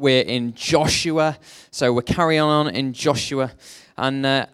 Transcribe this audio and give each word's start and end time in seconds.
we're 0.00 0.22
in 0.22 0.54
Joshua. 0.54 1.38
So 1.70 1.92
we're 1.92 2.02
carrying 2.02 2.40
on 2.40 2.68
in 2.68 2.92
Joshua. 2.92 3.52
And 3.98 4.24
uh, 4.24 4.46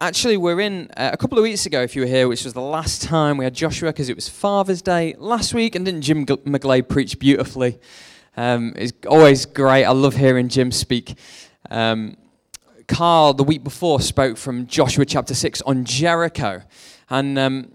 actually, 0.00 0.36
we're 0.36 0.60
in 0.60 0.90
uh, 0.96 1.10
a 1.12 1.16
couple 1.16 1.38
of 1.38 1.42
weeks 1.42 1.64
ago, 1.64 1.80
if 1.80 1.94
you 1.94 2.02
were 2.02 2.08
here, 2.08 2.28
which 2.28 2.44
was 2.44 2.52
the 2.52 2.60
last 2.60 3.02
time 3.02 3.36
we 3.36 3.44
had 3.44 3.54
Joshua 3.54 3.90
because 3.90 4.08
it 4.08 4.16
was 4.16 4.28
Father's 4.28 4.82
Day 4.82 5.14
last 5.18 5.54
week. 5.54 5.76
And 5.76 5.84
didn't 5.84 6.02
Jim 6.02 6.26
McGlade 6.26 6.88
preach 6.88 7.18
beautifully? 7.18 7.78
Um, 8.36 8.72
it's 8.76 8.92
always 9.06 9.46
great. 9.46 9.84
I 9.84 9.92
love 9.92 10.16
hearing 10.16 10.48
Jim 10.48 10.72
speak. 10.72 11.16
Um, 11.70 12.16
Carl, 12.88 13.34
the 13.34 13.44
week 13.44 13.62
before, 13.62 14.00
spoke 14.00 14.36
from 14.36 14.66
Joshua 14.66 15.04
chapter 15.04 15.34
6 15.34 15.62
on 15.62 15.84
Jericho. 15.84 16.62
And 17.08 17.38
um, 17.38 17.72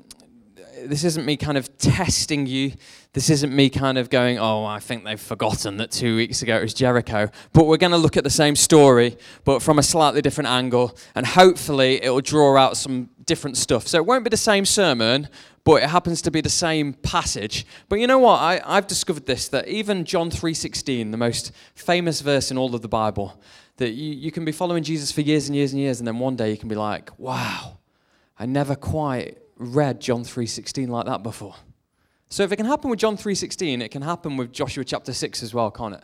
this 0.89 1.03
isn't 1.03 1.25
me 1.25 1.37
kind 1.37 1.57
of 1.57 1.77
testing 1.77 2.47
you. 2.47 2.73
This 3.13 3.29
isn't 3.29 3.53
me 3.53 3.69
kind 3.69 3.97
of 3.97 4.09
going, 4.09 4.39
oh, 4.39 4.65
I 4.65 4.79
think 4.79 5.03
they've 5.03 5.19
forgotten 5.19 5.77
that 5.77 5.91
two 5.91 6.15
weeks 6.15 6.41
ago 6.41 6.57
it 6.57 6.61
was 6.61 6.73
Jericho. 6.73 7.29
But 7.53 7.65
we're 7.65 7.77
going 7.77 7.91
to 7.91 7.97
look 7.97 8.17
at 8.17 8.23
the 8.23 8.29
same 8.29 8.55
story, 8.55 9.17
but 9.43 9.61
from 9.61 9.79
a 9.79 9.83
slightly 9.83 10.21
different 10.21 10.49
angle. 10.49 10.97
And 11.15 11.25
hopefully 11.25 12.03
it 12.03 12.09
will 12.09 12.21
draw 12.21 12.57
out 12.57 12.77
some 12.77 13.09
different 13.25 13.57
stuff. 13.57 13.87
So 13.87 13.97
it 13.97 14.05
won't 14.05 14.23
be 14.23 14.29
the 14.29 14.37
same 14.37 14.65
sermon, 14.65 15.29
but 15.63 15.81
it 15.81 15.89
happens 15.89 16.21
to 16.23 16.31
be 16.31 16.41
the 16.41 16.49
same 16.49 16.93
passage. 16.93 17.65
But 17.89 17.99
you 17.99 18.07
know 18.07 18.19
what? 18.19 18.39
I, 18.39 18.61
I've 18.65 18.87
discovered 18.87 19.25
this, 19.25 19.47
that 19.49 19.67
even 19.67 20.05
John 20.05 20.29
3.16, 20.29 21.11
the 21.11 21.17
most 21.17 21.51
famous 21.73 22.21
verse 22.21 22.51
in 22.51 22.57
all 22.57 22.75
of 22.75 22.81
the 22.81 22.87
Bible, 22.87 23.41
that 23.77 23.91
you, 23.91 24.13
you 24.13 24.31
can 24.31 24.45
be 24.45 24.51
following 24.51 24.83
Jesus 24.83 25.11
for 25.11 25.21
years 25.21 25.47
and 25.47 25.55
years 25.55 25.73
and 25.73 25.81
years, 25.81 25.99
and 25.99 26.07
then 26.07 26.19
one 26.19 26.35
day 26.35 26.51
you 26.51 26.57
can 26.57 26.69
be 26.69 26.75
like, 26.75 27.17
wow, 27.19 27.79
I 28.37 28.45
never 28.45 28.75
quite 28.75 29.37
read 29.57 30.01
John 30.01 30.23
3:16 30.23 30.89
like 30.89 31.05
that 31.05 31.23
before. 31.23 31.55
So 32.29 32.43
if 32.43 32.51
it 32.51 32.55
can 32.55 32.65
happen 32.65 32.89
with 32.89 32.99
John 32.99 33.17
3:16, 33.17 33.81
it 33.81 33.89
can 33.89 34.01
happen 34.01 34.37
with 34.37 34.51
Joshua 34.51 34.83
chapter 34.83 35.13
6 35.13 35.43
as 35.43 35.53
well, 35.53 35.71
can't 35.71 35.95
it? 35.95 36.03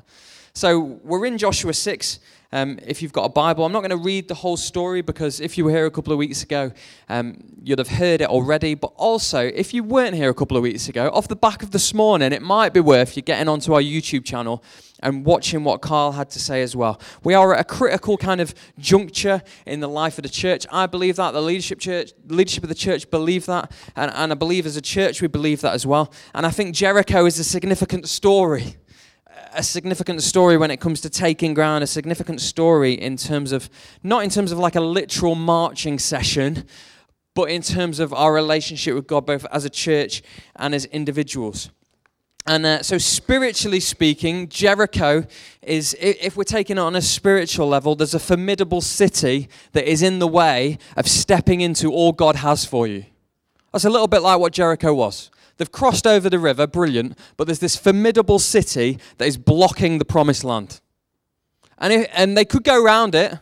So 0.54 1.00
we're 1.04 1.26
in 1.26 1.38
Joshua 1.38 1.74
6. 1.74 2.20
Um, 2.54 2.80
if 2.86 3.02
you've 3.02 3.14
got 3.14 3.24
a 3.24 3.30
Bible, 3.30 3.66
I'm 3.66 3.72
not 3.72 3.80
going 3.80 3.92
to 3.92 3.98
read 3.98 4.28
the 4.28 4.36
whole 4.36 4.58
story 4.58 5.02
because 5.02 5.40
if 5.40 5.58
you 5.58 5.64
were 5.64 5.72
here 5.72 5.86
a 5.86 5.92
couple 5.92 6.12
of 6.12 6.20
weeks 6.20 6.44
ago, 6.44 6.72
um, 7.08 7.38
you'd 7.64 7.80
have 7.80 7.88
heard 7.88 8.20
it 8.20 8.30
already. 8.30 8.74
But 8.74 8.92
also, 8.98 9.40
if 9.40 9.74
you 9.74 9.84
weren't 9.84 10.16
here 10.16 10.30
a 10.30 10.34
couple 10.34 10.58
of 10.58 10.64
weeks 10.64 10.90
ago, 10.90 11.10
off 11.14 11.30
the 11.30 11.36
back 11.36 11.64
of 11.64 11.72
this 11.72 11.94
morning, 11.94 12.34
it 12.34 12.42
might 12.42 12.74
be 12.74 12.82
worth 12.82 13.16
you 13.16 13.22
getting 13.22 13.48
onto 13.48 13.74
our 13.74 13.82
YouTube 13.82 14.26
channel 14.26 14.62
and 15.02 15.26
watching 15.26 15.64
what 15.64 15.82
Carl 15.82 16.12
had 16.12 16.30
to 16.32 16.40
say 16.40 16.62
as 16.62 16.76
well. 16.76 17.00
We 17.24 17.34
are 17.34 17.54
at 17.56 17.62
a 17.62 17.64
critical 17.64 18.18
kind 18.18 18.42
of 18.42 18.54
juncture 18.78 19.42
in 19.66 19.80
the 19.80 19.90
life 19.90 20.18
of 20.18 20.24
the 20.24 20.30
church. 20.30 20.68
I 20.72 20.88
believe 20.88 21.16
that. 21.16 21.32
The 21.32 21.42
leadership 21.42 21.80
church, 21.80 22.12
leadership 22.28 22.64
of 22.64 22.70
the 22.70 22.76
church 22.76 23.10
believe 23.10 23.46
that. 23.46 23.72
And, 23.96 24.12
and 24.14 24.32
I 24.32 24.36
believe 24.36 24.66
as 24.66 24.76
a 24.76 24.82
church 24.82 25.22
we 25.22 25.28
believe 25.28 25.62
that 25.62 25.74
as 25.74 25.88
well. 25.88 26.12
And 26.36 26.46
I 26.46 26.52
think 26.52 26.76
Jericho 26.76 27.26
is 27.26 27.40
a 27.40 27.44
significant 27.44 28.10
story 28.10 28.76
a 29.54 29.64
significant 29.64 30.22
story 30.24 30.58
when 30.58 30.72
it 30.72 30.80
comes 30.80 31.02
to 31.02 31.10
taking 31.10 31.54
ground, 31.54 31.84
a 31.84 31.88
significant 31.88 32.42
story 32.42 32.94
in 32.94 33.18
terms 33.18 33.52
of, 33.52 33.70
not 34.04 34.24
in 34.24 34.30
terms 34.30 34.52
of 34.52 34.58
like 34.58 34.76
a 34.76 34.82
literal 34.82 35.36
marching 35.36 36.00
session, 36.00 36.66
but 37.34 37.50
in 37.50 37.62
terms 37.62 38.00
of 38.00 38.14
our 38.14 38.34
relationship 38.34 38.96
with 38.96 39.08
God, 39.08 39.26
both 39.26 39.46
as 39.52 39.66
a 39.66 39.70
church 39.70 40.22
and 40.56 40.74
as 40.76 40.86
individuals. 40.86 41.70
And 42.48 42.66
uh, 42.66 42.82
so, 42.82 42.98
spiritually 42.98 43.80
speaking, 43.80 44.50
Jericho 44.50 45.26
is, 45.62 45.96
if 46.00 46.36
we're 46.36 46.44
taking 46.44 46.78
it 46.78 46.80
on 46.80 46.96
a 46.96 47.02
spiritual 47.02 47.68
level, 47.68 47.96
there's 47.96 48.16
a 48.16 48.20
formidable 48.20 48.82
city 48.82 49.48
that 49.74 49.90
is 49.90 50.02
in 50.02 50.18
the 50.18 50.28
way 50.28 50.80
of 50.98 51.08
stepping 51.08 51.62
into 51.62 51.92
all 51.92 52.12
God 52.12 52.38
has 52.38 52.66
for 52.66 52.88
you. 52.88 53.06
That's 53.72 53.86
a 53.86 53.90
little 53.90 54.08
bit 54.08 54.24
like 54.24 54.40
what 54.40 54.54
Jericho 54.54 54.94
was. 54.94 55.30
They've 55.58 55.72
crossed 55.72 56.08
over 56.08 56.30
the 56.30 56.40
river, 56.40 56.68
brilliant, 56.68 57.18
but 57.38 57.48
there's 57.48 57.60
this 57.60 57.76
formidable 57.76 58.40
city 58.40 59.00
that 59.18 59.28
is 59.28 59.38
blocking 59.38 59.98
the 59.98 60.06
promised 60.06 60.44
land. 60.44 60.82
And, 61.78 62.08
and 62.14 62.38
they 62.38 62.46
could 62.46 62.64
go 62.64 62.84
around 62.84 63.16
it, 63.16 63.38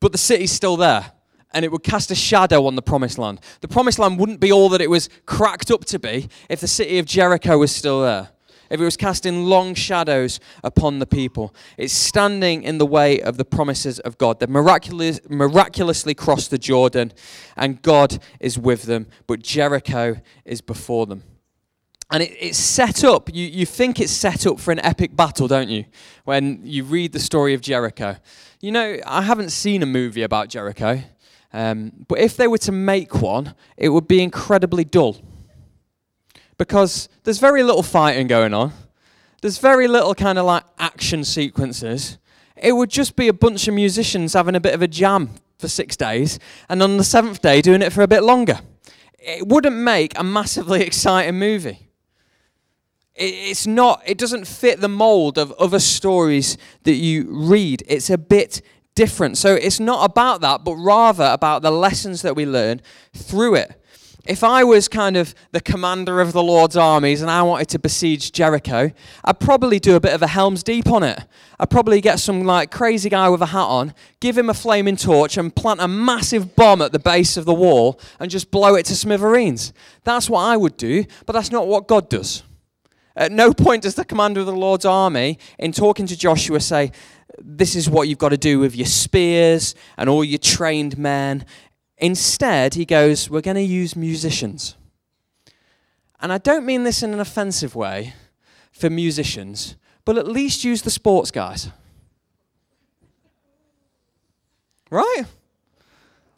but 0.00 0.12
the 0.12 0.18
city's 0.18 0.52
still 0.52 0.76
there. 0.76 1.12
And 1.52 1.64
it 1.64 1.72
would 1.72 1.82
cast 1.82 2.10
a 2.10 2.14
shadow 2.14 2.66
on 2.66 2.76
the 2.76 2.82
promised 2.82 3.18
land. 3.18 3.40
The 3.60 3.68
promised 3.68 3.98
land 3.98 4.18
wouldn't 4.18 4.40
be 4.40 4.52
all 4.52 4.68
that 4.68 4.82
it 4.82 4.90
was 4.90 5.08
cracked 5.24 5.70
up 5.70 5.84
to 5.86 5.98
be 5.98 6.28
if 6.48 6.60
the 6.60 6.68
city 6.68 6.98
of 6.98 7.06
Jericho 7.06 7.58
was 7.58 7.74
still 7.74 8.02
there 8.02 8.28
if 8.70 8.80
it 8.80 8.84
was 8.84 8.96
casting 8.96 9.44
long 9.44 9.74
shadows 9.74 10.40
upon 10.62 10.98
the 10.98 11.06
people. 11.06 11.54
It's 11.76 11.92
standing 11.92 12.62
in 12.62 12.78
the 12.78 12.86
way 12.86 13.20
of 13.20 13.36
the 13.36 13.44
promises 13.44 13.98
of 14.00 14.18
God. 14.18 14.40
They've 14.40 14.48
miraculous, 14.48 15.20
miraculously 15.28 16.14
crossed 16.14 16.50
the 16.50 16.58
Jordan, 16.58 17.12
and 17.56 17.82
God 17.82 18.18
is 18.40 18.58
with 18.58 18.82
them, 18.84 19.06
but 19.26 19.42
Jericho 19.42 20.16
is 20.44 20.60
before 20.60 21.06
them. 21.06 21.22
And 22.10 22.22
it, 22.22 22.34
it's 22.40 22.58
set 22.58 23.04
up, 23.04 23.32
you, 23.32 23.46
you 23.46 23.66
think 23.66 24.00
it's 24.00 24.12
set 24.12 24.46
up 24.46 24.58
for 24.58 24.72
an 24.72 24.80
epic 24.80 25.14
battle, 25.14 25.46
don't 25.46 25.68
you? 25.68 25.84
When 26.24 26.60
you 26.64 26.84
read 26.84 27.12
the 27.12 27.20
story 27.20 27.54
of 27.54 27.60
Jericho. 27.60 28.16
You 28.60 28.72
know, 28.72 28.98
I 29.06 29.22
haven't 29.22 29.50
seen 29.50 29.82
a 29.82 29.86
movie 29.86 30.22
about 30.22 30.48
Jericho, 30.48 31.02
um, 31.52 31.92
but 32.08 32.18
if 32.18 32.36
they 32.36 32.48
were 32.48 32.58
to 32.58 32.72
make 32.72 33.20
one, 33.22 33.54
it 33.76 33.90
would 33.90 34.08
be 34.08 34.22
incredibly 34.22 34.84
dull 34.84 35.16
because 36.58 37.08
there's 37.22 37.38
very 37.38 37.62
little 37.62 37.82
fighting 37.82 38.26
going 38.26 38.52
on. 38.52 38.72
There's 39.40 39.58
very 39.58 39.86
little 39.86 40.14
kind 40.14 40.38
of 40.38 40.44
like 40.44 40.64
action 40.78 41.24
sequences. 41.24 42.18
It 42.56 42.72
would 42.72 42.90
just 42.90 43.14
be 43.14 43.28
a 43.28 43.32
bunch 43.32 43.68
of 43.68 43.74
musicians 43.74 44.34
having 44.34 44.56
a 44.56 44.60
bit 44.60 44.74
of 44.74 44.82
a 44.82 44.88
jam 44.88 45.30
for 45.58 45.68
six 45.68 45.96
days, 45.96 46.38
and 46.68 46.82
on 46.82 46.96
the 46.96 47.04
seventh 47.04 47.40
day 47.40 47.62
doing 47.62 47.82
it 47.82 47.92
for 47.92 48.02
a 48.02 48.08
bit 48.08 48.22
longer. 48.22 48.60
It 49.18 49.46
wouldn't 49.46 49.76
make 49.76 50.18
a 50.18 50.24
massively 50.24 50.82
exciting 50.86 51.38
movie. 51.38 51.88
It's 53.14 53.66
not, 53.66 54.02
it 54.06 54.16
doesn't 54.16 54.46
fit 54.46 54.80
the 54.80 54.88
mold 54.88 55.38
of 55.38 55.50
other 55.52 55.80
stories 55.80 56.56
that 56.84 56.94
you 56.94 57.26
read. 57.28 57.82
It's 57.88 58.10
a 58.10 58.18
bit 58.18 58.62
different. 58.94 59.36
So 59.38 59.54
it's 59.54 59.80
not 59.80 60.08
about 60.08 60.40
that, 60.42 60.62
but 60.62 60.74
rather 60.76 61.24
about 61.24 61.62
the 61.62 61.72
lessons 61.72 62.22
that 62.22 62.36
we 62.36 62.46
learn 62.46 62.80
through 63.12 63.56
it 63.56 63.80
if 64.28 64.44
I 64.44 64.62
was 64.62 64.88
kind 64.88 65.16
of 65.16 65.34
the 65.52 65.60
commander 65.60 66.20
of 66.20 66.32
the 66.32 66.42
Lord's 66.42 66.76
armies 66.76 67.22
and 67.22 67.30
I 67.30 67.42
wanted 67.42 67.68
to 67.68 67.78
besiege 67.78 68.30
Jericho, 68.30 68.92
I'd 69.24 69.40
probably 69.40 69.78
do 69.78 69.96
a 69.96 70.00
bit 70.00 70.12
of 70.12 70.20
a 70.20 70.26
Helm's 70.26 70.62
Deep 70.62 70.90
on 70.90 71.02
it. 71.02 71.18
I'd 71.58 71.70
probably 71.70 72.02
get 72.02 72.18
some 72.20 72.44
like 72.44 72.70
crazy 72.70 73.08
guy 73.08 73.30
with 73.30 73.40
a 73.40 73.46
hat 73.46 73.64
on, 73.64 73.94
give 74.20 74.36
him 74.36 74.50
a 74.50 74.54
flaming 74.54 74.96
torch, 74.96 75.38
and 75.38 75.54
plant 75.54 75.80
a 75.80 75.88
massive 75.88 76.54
bomb 76.54 76.82
at 76.82 76.92
the 76.92 76.98
base 76.98 77.38
of 77.38 77.46
the 77.46 77.54
wall 77.54 77.98
and 78.20 78.30
just 78.30 78.50
blow 78.50 78.74
it 78.74 78.84
to 78.86 78.94
smithereens. 78.94 79.72
That's 80.04 80.28
what 80.28 80.40
I 80.40 80.58
would 80.58 80.76
do, 80.76 81.04
but 81.24 81.32
that's 81.32 81.50
not 81.50 81.66
what 81.66 81.88
God 81.88 82.10
does. 82.10 82.42
At 83.16 83.32
no 83.32 83.52
point 83.52 83.82
does 83.82 83.94
the 83.94 84.04
commander 84.04 84.40
of 84.40 84.46
the 84.46 84.52
Lord's 84.52 84.84
army, 84.84 85.38
in 85.58 85.72
talking 85.72 86.06
to 86.06 86.16
Joshua, 86.16 86.60
say, 86.60 86.92
This 87.38 87.74
is 87.74 87.90
what 87.90 88.08
you've 88.08 88.18
got 88.18 88.28
to 88.28 88.36
do 88.36 88.60
with 88.60 88.76
your 88.76 88.86
spears 88.86 89.74
and 89.96 90.08
all 90.08 90.22
your 90.22 90.38
trained 90.38 90.98
men. 90.98 91.44
Instead, 91.98 92.74
he 92.74 92.84
goes, 92.84 93.28
We're 93.28 93.40
going 93.40 93.56
to 93.56 93.62
use 93.62 93.96
musicians. 93.96 94.76
And 96.20 96.32
I 96.32 96.38
don't 96.38 96.66
mean 96.66 96.84
this 96.84 97.02
in 97.02 97.12
an 97.12 97.20
offensive 97.20 97.74
way 97.74 98.14
for 98.72 98.90
musicians, 98.90 99.76
but 100.04 100.18
at 100.18 100.26
least 100.26 100.64
use 100.64 100.82
the 100.82 100.90
sports 100.90 101.30
guys. 101.30 101.70
Right? 104.90 105.24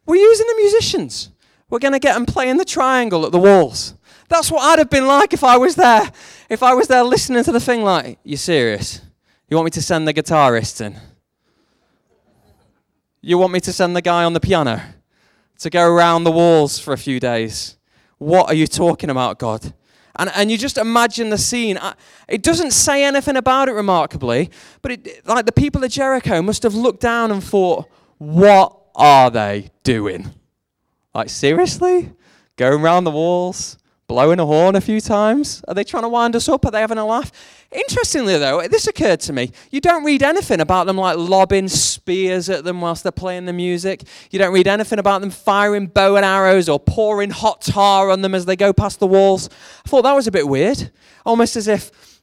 We're 0.07 0.21
using 0.21 0.47
the 0.47 0.57
musicians. 0.57 1.31
We're 1.69 1.79
going 1.79 1.93
to 1.93 2.01
get 2.01 2.15
them 2.15 2.27
playing 2.27 2.57
the 2.57 2.65
triangle 2.65 3.25
at 3.25 3.33
the 3.33 3.39
walls. 3.39 3.95
That's 4.29 4.51
what 4.51 4.63
I'd 4.63 4.79
have 4.79 4.91
been 4.91 5.07
like 5.07 5.33
if 5.33 5.45
I 5.45 5.57
was 5.57 5.77
there. 5.77 6.11
If 6.49 6.63
I 6.63 6.75
was 6.75 6.89
there 6.89 7.05
listening 7.05 7.45
to 7.45 7.53
the 7.53 7.61
thing, 7.61 7.83
like, 7.83 8.19
you 8.25 8.37
serious? 8.37 9.01
You 9.49 9.57
want 9.57 9.67
me 9.67 9.71
to 9.73 9.83
send 9.83 10.07
the 10.07 10.15
guitarist 10.15 10.81
in? 10.81 10.97
You 13.21 13.39
want 13.39 13.53
me 13.53 13.61
to 13.61 13.73
send 13.73 13.95
the 13.95 14.03
guy 14.03 14.25
on 14.25 14.33
the 14.33 14.41
piano? 14.41 14.83
To 15.61 15.71
go 15.71 15.87
around 15.87 16.25
the 16.25 16.31
walls 16.33 16.79
for 16.79 16.93
a 16.93 16.99
few 16.99 17.21
days. 17.21 17.77
What 18.19 18.49
are 18.51 18.55
you 18.55 18.67
talking 18.67 19.11
about, 19.11 19.39
God? 19.39 19.73
And, 20.17 20.31
and 20.35 20.51
you 20.51 20.59
just 20.59 20.77
imagine 20.77 21.31
the 21.31 21.39
scene. 21.39 21.79
It 22.29 22.43
doesn't 22.43 22.73
say 22.73 23.05
anything 23.05 23.37
about 23.37 23.69
it 23.69 23.73
remarkably, 23.73 24.51
but 24.83 24.93
it, 24.93 25.27
like 25.27 25.47
the 25.47 25.53
people 25.53 25.83
of 25.85 25.91
Jericho 25.91 26.43
must 26.43 26.63
have 26.63 26.75
looked 26.75 27.01
down 27.01 27.31
and 27.31 27.43
thought, 27.43 27.87
what 28.19 28.77
are 28.95 29.31
they 29.31 29.71
doing? 29.83 30.31
Like, 31.15 31.29
seriously? 31.29 32.13
Going 32.57 32.83
around 32.83 33.05
the 33.05 33.11
walls? 33.11 33.79
Blowing 34.11 34.41
a 34.41 34.45
horn 34.45 34.75
a 34.75 34.81
few 34.81 35.01
times? 35.01 35.63
Are 35.69 35.75
they 35.75 35.85
trying 35.85 36.03
to 36.03 36.09
wind 36.09 36.35
us 36.35 36.49
up? 36.49 36.67
Are 36.67 36.73
they 36.73 36.81
having 36.81 36.99
a 36.99 37.07
laugh? 37.07 37.31
Interestingly, 37.71 38.37
though, 38.39 38.67
this 38.67 38.89
occurred 38.89 39.21
to 39.21 39.33
me. 39.33 39.53
You 39.71 39.81
don't 39.81 40.03
read 40.03 40.25
anything 40.25 40.59
about 40.59 40.89
them 40.89 40.97
like 40.97 41.17
lobbing 41.17 41.69
spears 41.69 42.51
at 42.51 42.65
them 42.65 42.81
whilst 42.81 43.05
they're 43.05 43.13
playing 43.13 43.45
the 43.45 43.53
music. 43.53 44.03
You 44.33 44.41
don't 44.41 44.53
read 44.53 44.67
anything 44.67 44.99
about 44.99 45.21
them 45.21 45.31
firing 45.31 45.87
bow 45.87 46.17
and 46.17 46.25
arrows 46.25 46.69
or 46.69 46.81
pouring 46.81 47.31
hot 47.31 47.61
tar 47.61 48.11
on 48.11 48.23
them 48.23 48.35
as 48.35 48.47
they 48.47 48.57
go 48.57 48.73
past 48.73 48.99
the 48.99 49.07
walls. 49.07 49.49
I 49.87 49.89
thought 49.89 50.03
that 50.03 50.15
was 50.15 50.27
a 50.27 50.33
bit 50.33 50.49
weird. 50.49 50.91
Almost 51.25 51.55
as 51.55 51.69
if 51.69 52.20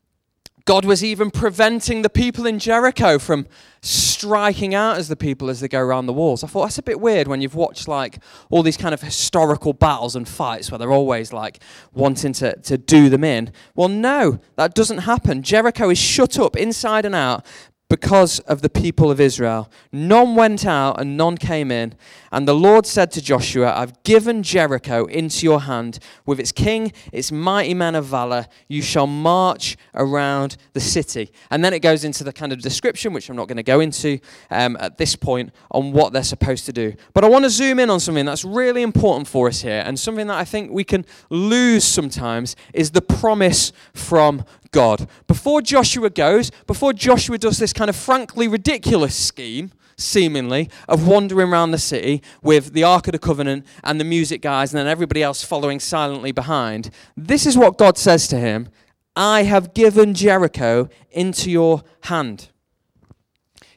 God 0.67 0.83
was 0.83 1.01
even 1.01 1.31
preventing 1.31 2.01
the 2.01 2.09
people 2.09 2.45
in 2.45 2.59
Jericho 2.59 3.17
from 3.19 3.47
striking 3.81 4.75
out 4.75 4.97
as 4.97 5.07
the 5.07 5.15
people 5.15 5.49
as 5.49 5.61
they 5.61 5.69
go 5.69 5.79
around 5.79 6.07
the 6.07 6.13
walls. 6.13 6.43
I 6.43 6.47
thought 6.47 6.63
that's 6.63 6.77
a 6.77 6.83
bit 6.83 6.99
weird 6.99 7.29
when 7.29 7.39
you've 7.39 7.55
watched 7.55 7.87
like 7.87 8.19
all 8.49 8.63
these 8.63 8.75
kind 8.75 8.93
of 8.93 9.01
historical 9.01 9.71
battles 9.71 10.13
and 10.13 10.27
fights 10.27 10.69
where 10.69 10.77
they're 10.77 10.91
always 10.91 11.31
like 11.31 11.59
wanting 11.93 12.33
to, 12.33 12.57
to 12.57 12.77
do 12.77 13.07
them 13.07 13.23
in. 13.23 13.53
Well, 13.75 13.87
no, 13.87 14.41
that 14.57 14.75
doesn't 14.75 14.99
happen. 14.99 15.41
Jericho 15.41 15.89
is 15.89 15.97
shut 15.97 16.37
up 16.37 16.57
inside 16.57 17.05
and 17.05 17.15
out 17.15 17.45
because 17.89 18.39
of 18.41 18.61
the 18.61 18.69
people 18.69 19.09
of 19.09 19.19
Israel. 19.19 19.71
None 19.91 20.35
went 20.35 20.65
out 20.65 20.99
and 20.99 21.15
none 21.15 21.37
came 21.37 21.71
in. 21.71 21.95
And 22.31 22.47
the 22.47 22.55
Lord 22.55 22.85
said 22.85 23.11
to 23.11 23.21
Joshua, 23.21 23.73
I've 23.73 24.03
given 24.03 24.43
Jericho 24.43 25.05
into 25.05 25.45
your 25.45 25.61
hand 25.61 25.99
with 26.25 26.39
its 26.39 26.51
king, 26.51 26.91
its 27.13 27.31
mighty 27.31 27.73
men 27.73 27.95
of 27.95 28.05
valor. 28.05 28.47
You 28.67 28.81
shall 28.81 29.07
march 29.07 29.77
around 29.95 30.57
the 30.73 30.81
city. 30.81 31.31
And 31.49 31.63
then 31.63 31.73
it 31.73 31.79
goes 31.79 32.03
into 32.03 32.25
the 32.25 32.33
kind 32.33 32.51
of 32.51 32.61
description, 32.61 33.13
which 33.13 33.29
I'm 33.29 33.37
not 33.37 33.47
going 33.47 33.57
to 33.57 33.63
go 33.63 33.79
into 33.79 34.19
um, 34.51 34.75
at 34.79 34.97
this 34.97 35.15
point, 35.15 35.53
on 35.71 35.93
what 35.93 36.11
they're 36.11 36.23
supposed 36.23 36.65
to 36.65 36.73
do. 36.73 36.93
But 37.13 37.23
I 37.23 37.29
want 37.29 37.45
to 37.45 37.49
zoom 37.49 37.79
in 37.79 37.89
on 37.89 38.01
something 38.01 38.25
that's 38.25 38.43
really 38.43 38.81
important 38.81 39.27
for 39.27 39.47
us 39.47 39.61
here, 39.61 39.83
and 39.85 39.97
something 39.97 40.27
that 40.27 40.37
I 40.37 40.43
think 40.43 40.71
we 40.71 40.83
can 40.83 41.05
lose 41.29 41.85
sometimes 41.85 42.55
is 42.73 42.91
the 42.91 43.01
promise 43.01 43.71
from 43.93 44.43
God. 44.71 45.07
Before 45.27 45.61
Joshua 45.61 46.09
goes, 46.09 46.51
before 46.65 46.93
Joshua 46.93 47.37
does 47.37 47.57
this 47.57 47.73
kind 47.73 47.89
of 47.89 47.95
frankly 47.95 48.47
ridiculous 48.47 49.15
scheme, 49.15 49.71
seemingly, 49.97 50.69
of 50.87 51.07
wandering 51.07 51.49
around 51.49 51.71
the 51.71 51.77
city 51.77 52.21
with 52.41 52.73
the 52.73 52.83
Ark 52.83 53.07
of 53.07 53.13
the 53.13 53.19
Covenant 53.19 53.65
and 53.83 53.99
the 53.99 54.05
music 54.05 54.41
guys 54.41 54.73
and 54.73 54.79
then 54.79 54.87
everybody 54.87 55.23
else 55.23 55.43
following 55.43 55.79
silently 55.79 56.31
behind, 56.31 56.89
this 57.15 57.45
is 57.45 57.57
what 57.57 57.77
God 57.77 57.97
says 57.97 58.27
to 58.29 58.37
him 58.37 58.69
I 59.15 59.43
have 59.43 59.73
given 59.73 60.13
Jericho 60.13 60.89
into 61.09 61.49
your 61.49 61.83
hand. 62.01 62.49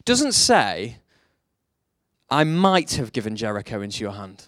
Doesn't 0.04 0.32
say, 0.32 0.98
I 2.28 2.44
might 2.44 2.92
have 2.92 3.12
given 3.12 3.36
Jericho 3.36 3.80
into 3.80 4.04
your 4.04 4.12
hand. 4.12 4.46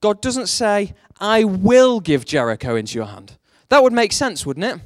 God 0.00 0.22
doesn't 0.22 0.48
say, 0.48 0.94
I 1.20 1.44
will 1.44 2.00
give 2.00 2.24
Jericho 2.24 2.76
into 2.76 2.96
your 2.96 3.06
hand. 3.06 3.36
That 3.68 3.82
would 3.82 3.92
make 3.92 4.12
sense, 4.12 4.46
wouldn't 4.46 4.64
it? 4.64 4.80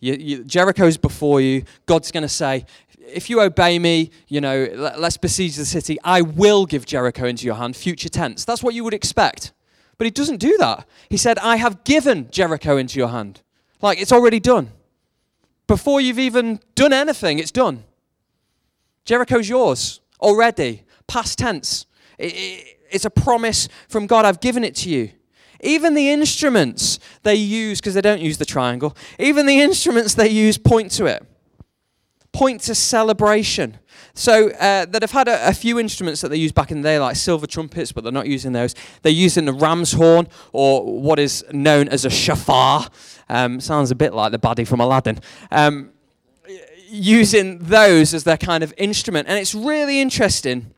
You, 0.00 0.14
you, 0.14 0.44
Jericho's 0.44 0.96
before 0.96 1.40
you. 1.40 1.64
God's 1.86 2.10
going 2.10 2.22
to 2.22 2.28
say, 2.28 2.66
if 2.98 3.30
you 3.30 3.40
obey 3.40 3.78
me, 3.78 4.10
you 4.28 4.40
know, 4.40 4.68
let, 4.74 5.00
let's 5.00 5.16
besiege 5.16 5.56
the 5.56 5.64
city. 5.64 5.98
I 6.04 6.22
will 6.22 6.66
give 6.66 6.84
Jericho 6.84 7.26
into 7.26 7.46
your 7.46 7.54
hand, 7.54 7.76
future 7.76 8.08
tense. 8.08 8.44
That's 8.44 8.62
what 8.62 8.74
you 8.74 8.84
would 8.84 8.94
expect. 8.94 9.52
But 9.98 10.04
he 10.04 10.10
doesn't 10.10 10.38
do 10.38 10.56
that. 10.58 10.86
He 11.08 11.16
said, 11.16 11.38
I 11.38 11.56
have 11.56 11.84
given 11.84 12.30
Jericho 12.30 12.76
into 12.76 12.98
your 12.98 13.08
hand. 13.08 13.42
Like, 13.80 14.00
it's 14.00 14.12
already 14.12 14.40
done. 14.40 14.70
Before 15.66 16.00
you've 16.00 16.18
even 16.18 16.60
done 16.74 16.92
anything, 16.92 17.38
it's 17.38 17.50
done. 17.50 17.84
Jericho's 19.04 19.48
yours 19.48 20.00
already, 20.20 20.82
past 21.06 21.38
tense. 21.38 21.86
It, 22.18 22.34
it, 22.34 22.78
it's 22.90 23.04
a 23.04 23.10
promise 23.10 23.68
from 23.88 24.06
God. 24.06 24.24
I've 24.24 24.40
given 24.40 24.64
it 24.64 24.74
to 24.76 24.90
you. 24.90 25.10
Even 25.60 25.94
the 25.94 26.10
instruments 26.10 26.98
they 27.22 27.34
use, 27.34 27.80
because 27.80 27.94
they 27.94 28.00
don't 28.00 28.20
use 28.20 28.38
the 28.38 28.44
triangle, 28.44 28.96
even 29.18 29.46
the 29.46 29.60
instruments 29.60 30.14
they 30.14 30.28
use 30.28 30.58
point 30.58 30.90
to 30.92 31.06
it, 31.06 31.24
point 32.32 32.60
to 32.62 32.74
celebration. 32.74 33.78
So 34.14 34.50
uh, 34.50 34.86
that 34.86 35.02
have 35.02 35.10
had 35.10 35.28
a, 35.28 35.48
a, 35.48 35.52
few 35.52 35.78
instruments 35.78 36.20
that 36.20 36.28
they 36.28 36.36
used 36.36 36.54
back 36.54 36.70
in 36.70 36.80
the 36.80 36.88
day, 36.88 36.98
like 36.98 37.16
silver 37.16 37.46
trumpets, 37.46 37.92
but 37.92 38.02
they're 38.02 38.12
not 38.12 38.26
using 38.26 38.52
those. 38.52 38.74
They're 39.02 39.12
using 39.12 39.44
the 39.44 39.52
ram's 39.52 39.92
horn, 39.92 40.28
or 40.52 41.00
what 41.00 41.18
is 41.18 41.44
known 41.52 41.88
as 41.88 42.04
a 42.04 42.10
shofar. 42.10 42.88
Um, 43.28 43.60
sounds 43.60 43.90
a 43.90 43.94
bit 43.94 44.14
like 44.14 44.32
the 44.32 44.38
baddie 44.38 44.66
from 44.66 44.80
Aladdin. 44.80 45.20
Um, 45.50 45.90
using 46.88 47.58
those 47.58 48.14
as 48.14 48.24
their 48.24 48.36
kind 48.36 48.62
of 48.62 48.72
instrument, 48.76 49.28
and 49.28 49.38
it's 49.38 49.54
really 49.54 50.00
interesting 50.00 50.72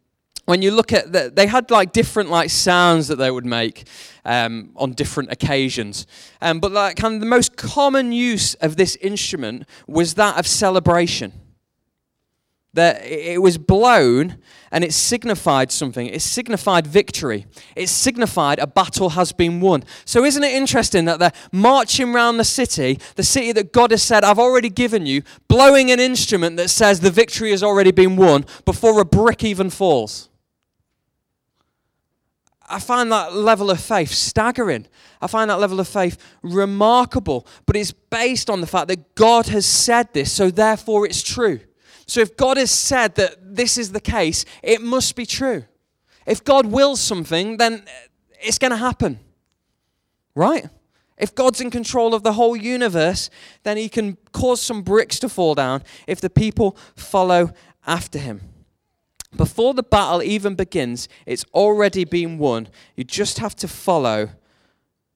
when 0.49 0.63
you 0.63 0.71
look 0.71 0.95
at 0.95 1.13
the, 1.13 1.31
they 1.31 1.47
had 1.47 1.71
like 1.71 1.93
different 1.93 2.31
like 2.31 2.49
sounds 2.49 3.09
that 3.09 3.17
they 3.17 3.31
would 3.31 3.45
make 3.45 3.87
um, 4.25 4.71
on 4.77 4.93
different 4.93 5.31
occasions. 5.31 6.07
Um, 6.41 6.59
but 6.59 6.73
like 6.73 6.97
kind 6.97 7.13
of 7.13 7.21
the 7.21 7.27
most 7.27 7.59
common 7.59 8.13
use 8.13 8.55
of 8.55 8.77
this 8.77 8.97
instrument 8.97 9.69
was 9.87 10.15
that 10.15 10.39
of 10.39 10.47
celebration. 10.47 11.35
That 12.73 13.05
it 13.05 13.43
was 13.43 13.59
blown 13.59 14.39
and 14.73 14.85
it 14.85 14.95
signified 14.95 15.71
something. 15.71 16.07
It 16.07 16.23
signified 16.23 16.87
victory. 16.87 17.45
It 17.77 17.91
signified 17.91 18.59
a 18.59 18.67
battle 18.67 19.11
has 19.11 19.33
been 19.33 19.61
won. 19.61 19.85
So 20.07 20.25
isn't 20.25 20.43
it 20.43 20.55
interesting 20.55 21.05
that 21.05 21.19
they're 21.19 21.33
marching 21.53 22.15
around 22.15 22.39
the 22.39 22.45
city 22.45 23.01
the 23.17 23.23
city 23.23 23.53
that 23.53 23.73
god 23.73 23.91
has 23.91 24.03
said 24.03 24.25
i've 24.25 24.39
already 24.39 24.71
given 24.71 25.05
you 25.05 25.23
blowing 25.47 25.91
an 25.91 26.01
instrument 26.01 26.57
that 26.57 26.69
says 26.69 27.01
the 27.01 27.11
victory 27.11 27.51
has 27.51 27.63
already 27.63 27.91
been 27.91 28.17
won 28.17 28.45
before 28.65 28.99
a 29.01 29.05
brick 29.05 29.45
even 29.45 29.69
falls 29.69 30.28
I 32.71 32.79
find 32.81 33.11
that 33.13 33.35
level 33.35 33.71
of 33.71 33.81
faith 33.81 34.11
staggering. 34.11 34.87
I 35.21 35.27
find 35.27 35.51
that 35.51 35.61
level 35.61 35.81
of 35.81 35.89
faith 35.89 36.19
remarkable, 36.43 37.47
but 37.67 37.77
it's 37.77 37.93
based 37.93 38.51
on 38.51 38.61
the 38.61 38.67
fact 38.67 38.89
that 38.89 39.15
God 39.15 39.47
has 39.47 39.67
said 39.67 40.13
this, 40.13 40.31
so 40.31 40.51
therefore 40.51 41.07
it's 41.07 41.23
true. 41.23 41.61
So 42.07 42.21
if 42.21 42.37
God 42.37 42.57
has 42.57 42.71
said 42.71 43.17
that 43.17 43.57
this 43.57 43.77
is 43.77 43.93
the 43.93 44.01
case, 44.01 44.45
it 44.63 44.81
must 44.81 45.17
be 45.17 45.27
true. 45.27 45.65
If 46.27 46.45
God 46.45 46.67
wills 46.67 47.01
something, 47.01 47.57
then 47.57 47.85
it's 48.41 48.59
going 48.59 48.71
to 48.71 48.77
happen. 48.77 49.19
Right? 50.35 50.69
If 51.19 51.35
God's 51.35 51.61
in 51.61 51.71
control 51.71 52.15
of 52.15 52.23
the 52.23 52.35
whole 52.35 52.57
universe, 52.57 53.29
then 53.65 53.77
he 53.77 53.89
can 53.89 54.17
cause 54.33 54.63
some 54.63 54.83
bricks 54.83 55.19
to 55.21 55.29
fall 55.29 55.55
down 55.55 55.83
if 56.07 56.21
the 56.21 56.31
people 56.31 56.77
follow 56.95 57.53
after 57.87 58.19
him. 58.19 58.41
Before 59.37 59.75
the 59.75 59.83
battle 59.83 60.23
even 60.23 60.55
begins, 60.55 61.09
it's 61.27 61.45
already 61.53 62.05
been 62.05 62.39
won. 62.39 62.69
You 62.97 63.05
just 63.05 63.39
have 63.39 63.55
to 63.57 63.69
follow 63.69 64.31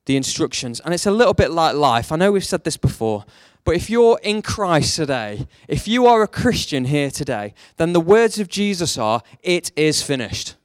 the 0.05 0.17
instructions. 0.17 0.81
And 0.81 0.93
it's 0.93 1.07
a 1.07 1.11
little 1.11 1.35
bit 1.35 1.51
like 1.51 1.75
life. 1.75 2.13
I 2.13 2.17
know 2.17 2.33
we've 2.33 2.45
said 2.45 2.65
this 2.65 2.77
before, 2.77 3.25
but 3.65 3.77
if 3.77 3.89
you're 3.89 4.21
in 4.23 4.43
Christ 4.43 4.97
today, 4.97 5.47
if 5.69 5.87
you 5.87 6.07
are 6.07 6.23
a 6.23 6.29
Christian 6.29 6.87
here 6.87 7.11
today, 7.11 7.55
then 7.77 7.93
the 7.93 8.01
words 8.01 8.39
of 8.39 8.49
Jesus 8.49 8.99
are, 8.99 9.23
It 9.43 9.73
is 9.77 10.03
finished. 10.03 10.57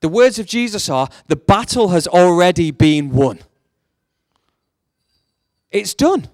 The 0.00 0.08
words 0.08 0.38
of 0.38 0.46
Jesus 0.46 0.88
are, 0.88 1.08
The 1.26 1.36
battle 1.36 1.88
has 1.88 2.06
already 2.06 2.70
been 2.70 3.10
won. 3.10 3.40
It's 5.70 5.94
done. 5.94 6.28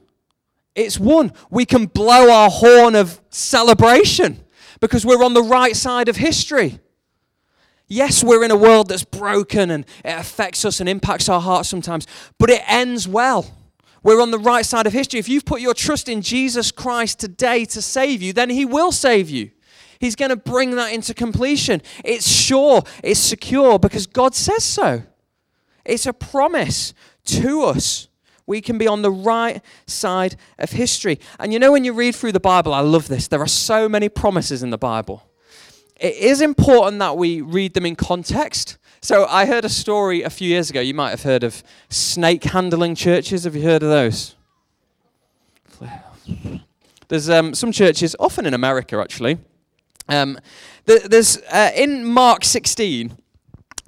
It's 0.74 1.00
won. 1.00 1.32
We 1.50 1.64
can 1.64 1.86
blow 1.86 2.30
our 2.30 2.50
horn 2.50 2.94
of 2.94 3.20
celebration 3.30 4.44
because 4.80 5.06
we're 5.06 5.24
on 5.24 5.34
the 5.34 5.42
right 5.42 5.76
side 5.76 6.08
of 6.08 6.16
history. 6.16 6.80
Yes, 7.86 8.22
we're 8.22 8.44
in 8.44 8.50
a 8.50 8.56
world 8.56 8.88
that's 8.88 9.04
broken 9.04 9.70
and 9.70 9.84
it 10.04 10.18
affects 10.18 10.64
us 10.64 10.80
and 10.80 10.88
impacts 10.88 11.28
our 11.28 11.40
hearts 11.40 11.68
sometimes, 11.68 12.06
but 12.38 12.48
it 12.48 12.62
ends 12.66 13.06
well. 13.06 13.52
We're 14.02 14.22
on 14.22 14.30
the 14.30 14.38
right 14.38 14.64
side 14.64 14.86
of 14.86 14.92
history. 14.92 15.18
If 15.18 15.28
you've 15.28 15.44
put 15.44 15.60
your 15.60 15.74
trust 15.74 16.08
in 16.08 16.22
Jesus 16.22 16.70
Christ 16.70 17.20
today 17.20 17.64
to 17.66 17.82
save 17.82 18.22
you, 18.22 18.32
then 18.32 18.48
He 18.48 18.64
will 18.64 18.92
save 18.92 19.28
you. 19.28 19.50
He's 19.98 20.16
going 20.16 20.30
to 20.30 20.36
bring 20.36 20.76
that 20.76 20.92
into 20.92 21.12
completion. 21.12 21.82
It's 22.04 22.26
sure, 22.26 22.82
it's 23.02 23.20
secure 23.20 23.78
because 23.78 24.06
God 24.06 24.34
says 24.34 24.64
so. 24.64 25.02
It's 25.84 26.06
a 26.06 26.14
promise 26.14 26.94
to 27.26 27.64
us. 27.64 28.08
We 28.50 28.60
can 28.60 28.78
be 28.78 28.88
on 28.88 29.02
the 29.02 29.12
right 29.12 29.62
side 29.86 30.34
of 30.58 30.72
history. 30.72 31.20
And 31.38 31.52
you 31.52 31.60
know, 31.60 31.70
when 31.70 31.84
you 31.84 31.92
read 31.92 32.16
through 32.16 32.32
the 32.32 32.40
Bible, 32.40 32.74
I 32.74 32.80
love 32.80 33.06
this. 33.06 33.28
There 33.28 33.40
are 33.40 33.46
so 33.46 33.88
many 33.88 34.08
promises 34.08 34.64
in 34.64 34.70
the 34.70 34.76
Bible. 34.76 35.22
It 36.00 36.16
is 36.16 36.40
important 36.40 36.98
that 36.98 37.16
we 37.16 37.42
read 37.42 37.74
them 37.74 37.86
in 37.86 37.94
context. 37.94 38.76
So 39.00 39.24
I 39.26 39.46
heard 39.46 39.64
a 39.64 39.68
story 39.68 40.22
a 40.22 40.30
few 40.30 40.48
years 40.48 40.68
ago. 40.68 40.80
You 40.80 40.94
might 40.94 41.10
have 41.10 41.22
heard 41.22 41.44
of 41.44 41.62
snake 41.90 42.42
handling 42.42 42.96
churches. 42.96 43.44
Have 43.44 43.54
you 43.54 43.62
heard 43.62 43.84
of 43.84 43.88
those? 43.88 44.34
There's 47.06 47.30
um, 47.30 47.54
some 47.54 47.70
churches, 47.70 48.16
often 48.18 48.46
in 48.46 48.54
America 48.54 48.96
actually. 48.96 49.38
Um, 50.08 50.40
there's 50.86 51.38
uh, 51.52 51.70
in 51.76 52.04
Mark 52.04 52.44
16 52.44 53.16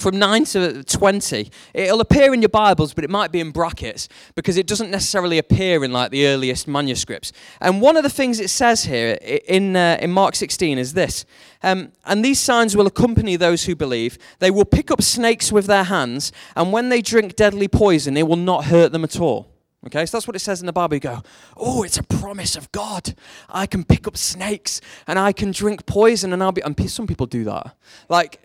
from 0.02 0.18
9 0.18 0.44
to 0.44 0.82
20 0.82 1.50
it'll 1.74 2.00
appear 2.00 2.34
in 2.34 2.42
your 2.42 2.48
bibles 2.48 2.92
but 2.92 3.04
it 3.04 3.10
might 3.10 3.30
be 3.30 3.38
in 3.40 3.52
brackets 3.52 4.08
because 4.34 4.56
it 4.56 4.66
doesn't 4.66 4.90
necessarily 4.90 5.38
appear 5.38 5.84
in 5.84 5.92
like 5.92 6.10
the 6.10 6.26
earliest 6.26 6.66
manuscripts 6.66 7.32
and 7.60 7.80
one 7.80 7.96
of 7.96 8.02
the 8.02 8.10
things 8.10 8.40
it 8.40 8.50
says 8.50 8.84
here 8.84 9.16
in, 9.46 9.76
uh, 9.76 9.96
in 10.00 10.10
mark 10.10 10.34
16 10.34 10.76
is 10.76 10.94
this 10.94 11.24
um, 11.62 11.92
and 12.04 12.24
these 12.24 12.40
signs 12.40 12.76
will 12.76 12.88
accompany 12.88 13.36
those 13.36 13.64
who 13.64 13.76
believe 13.76 14.18
they 14.40 14.50
will 14.50 14.64
pick 14.64 14.90
up 14.90 15.00
snakes 15.00 15.52
with 15.52 15.66
their 15.66 15.84
hands 15.84 16.32
and 16.56 16.72
when 16.72 16.88
they 16.88 17.00
drink 17.00 17.36
deadly 17.36 17.68
poison 17.68 18.16
it 18.16 18.26
will 18.26 18.36
not 18.36 18.64
hurt 18.64 18.90
them 18.90 19.04
at 19.04 19.20
all 19.20 19.48
Okay, 19.84 20.06
so 20.06 20.16
that's 20.16 20.28
what 20.28 20.36
it 20.36 20.38
says 20.38 20.60
in 20.60 20.66
the 20.66 20.72
Bible. 20.72 20.94
You 20.94 21.00
go, 21.00 21.22
oh, 21.56 21.82
it's 21.82 21.98
a 21.98 22.04
promise 22.04 22.54
of 22.54 22.70
God. 22.70 23.14
I 23.48 23.66
can 23.66 23.82
pick 23.82 24.06
up 24.06 24.16
snakes 24.16 24.80
and 25.08 25.18
I 25.18 25.32
can 25.32 25.50
drink 25.50 25.86
poison 25.86 26.32
and 26.32 26.40
I'll 26.40 26.52
be. 26.52 26.62
And 26.62 26.88
some 26.88 27.08
people 27.08 27.26
do 27.26 27.42
that. 27.44 27.74
Like, 28.08 28.40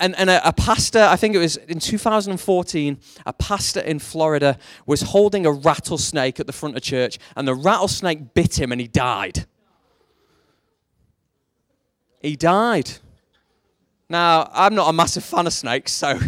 and, 0.00 0.16
and 0.16 0.30
a, 0.30 0.48
a, 0.48 0.52
pastor, 0.52 1.00
I 1.00 1.16
think 1.16 1.34
it 1.34 1.38
was 1.38 1.56
in 1.56 1.78
2014, 1.78 2.98
a 3.26 3.32
pastor 3.34 3.80
in 3.80 3.98
Florida 3.98 4.58
was 4.86 5.02
holding 5.02 5.46
a 5.46 5.52
rattlesnake 5.52 6.40
at 6.40 6.46
the 6.46 6.52
front 6.52 6.76
of 6.76 6.82
church, 6.82 7.18
and 7.36 7.46
the 7.46 7.54
rattlesnake 7.54 8.34
bit 8.34 8.58
him 8.58 8.72
and 8.72 8.80
he 8.80 8.88
died. 8.88 9.46
He 12.20 12.34
died. 12.34 12.90
Now, 14.08 14.50
I'm 14.52 14.74
not 14.74 14.88
a 14.88 14.92
massive 14.92 15.24
fan 15.24 15.46
of 15.46 15.52
snakes, 15.52 15.92
so 15.92 16.18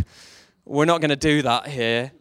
we're 0.65 0.85
not 0.85 1.01
going 1.01 1.11
to 1.11 1.17
do 1.17 1.43
that 1.43 1.67
here. 1.67 2.13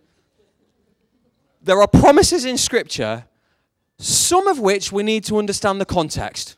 There 1.62 1.80
are 1.80 1.88
promises 1.88 2.46
in 2.46 2.58
Scripture, 2.58 3.26
some 3.98 4.48
of 4.48 4.58
which 4.58 4.92
we 4.92 5.04
need 5.04 5.24
to 5.26 5.38
understand 5.38 5.80
the 5.80 5.86
context, 5.86 6.58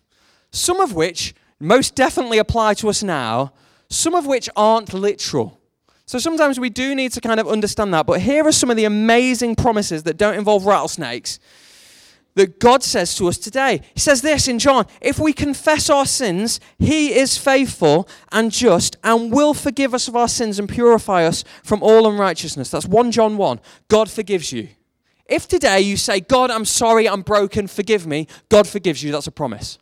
some 0.51 0.79
of 0.79 0.93
which 0.93 1.35
most 1.59 1.95
definitely 1.95 2.37
apply 2.37 2.75
to 2.75 2.89
us 2.89 3.03
now, 3.03 3.53
some 3.93 4.15
of 4.15 4.25
which 4.25 4.49
aren't 4.55 4.93
literal. 4.93 5.59
So 6.05 6.19
sometimes 6.19 6.59
we 6.59 6.69
do 6.69 6.95
need 6.95 7.11
to 7.13 7.21
kind 7.21 7.39
of 7.39 7.47
understand 7.47 7.93
that. 7.93 8.05
But 8.05 8.21
here 8.21 8.45
are 8.45 8.51
some 8.51 8.69
of 8.69 8.77
the 8.77 8.85
amazing 8.85 9.55
promises 9.55 10.03
that 10.03 10.17
don't 10.17 10.35
involve 10.35 10.65
rattlesnakes 10.65 11.39
that 12.35 12.59
God 12.59 12.83
says 12.83 13.15
to 13.15 13.27
us 13.27 13.37
today. 13.37 13.81
He 13.93 13.99
says 13.99 14.21
this 14.21 14.47
in 14.47 14.59
John 14.59 14.85
If 15.01 15.19
we 15.19 15.33
confess 15.33 15.89
our 15.89 16.05
sins, 16.05 16.59
He 16.79 17.13
is 17.13 17.37
faithful 17.37 18.07
and 18.31 18.51
just 18.51 18.97
and 19.03 19.31
will 19.31 19.53
forgive 19.53 19.93
us 19.93 20.07
of 20.07 20.15
our 20.15 20.27
sins 20.27 20.59
and 20.59 20.67
purify 20.67 21.25
us 21.25 21.43
from 21.63 21.83
all 21.83 22.09
unrighteousness. 22.09 22.71
That's 22.71 22.87
1 22.87 23.11
John 23.11 23.37
1. 23.37 23.59
God 23.87 24.09
forgives 24.09 24.51
you. 24.51 24.69
If 25.25 25.47
today 25.47 25.81
you 25.81 25.95
say, 25.95 26.19
God, 26.19 26.51
I'm 26.51 26.65
sorry, 26.65 27.07
I'm 27.07 27.21
broken, 27.21 27.67
forgive 27.67 28.05
me, 28.05 28.27
God 28.49 28.67
forgives 28.67 29.01
you, 29.01 29.11
that's 29.11 29.27
a 29.27 29.31
promise. 29.31 29.79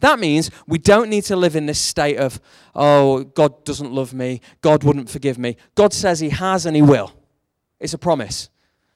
That 0.00 0.18
means 0.18 0.50
we 0.66 0.78
don't 0.78 1.08
need 1.08 1.24
to 1.24 1.36
live 1.36 1.56
in 1.56 1.66
this 1.66 1.80
state 1.80 2.18
of, 2.18 2.40
oh, 2.74 3.24
God 3.24 3.64
doesn't 3.64 3.92
love 3.92 4.12
me, 4.12 4.40
God 4.60 4.84
wouldn't 4.84 5.10
forgive 5.10 5.38
me. 5.38 5.56
God 5.74 5.92
says 5.92 6.20
He 6.20 6.28
has 6.30 6.66
and 6.66 6.76
He 6.76 6.82
will. 6.82 7.12
It's 7.80 7.94
a 7.94 7.98
promise. 7.98 8.50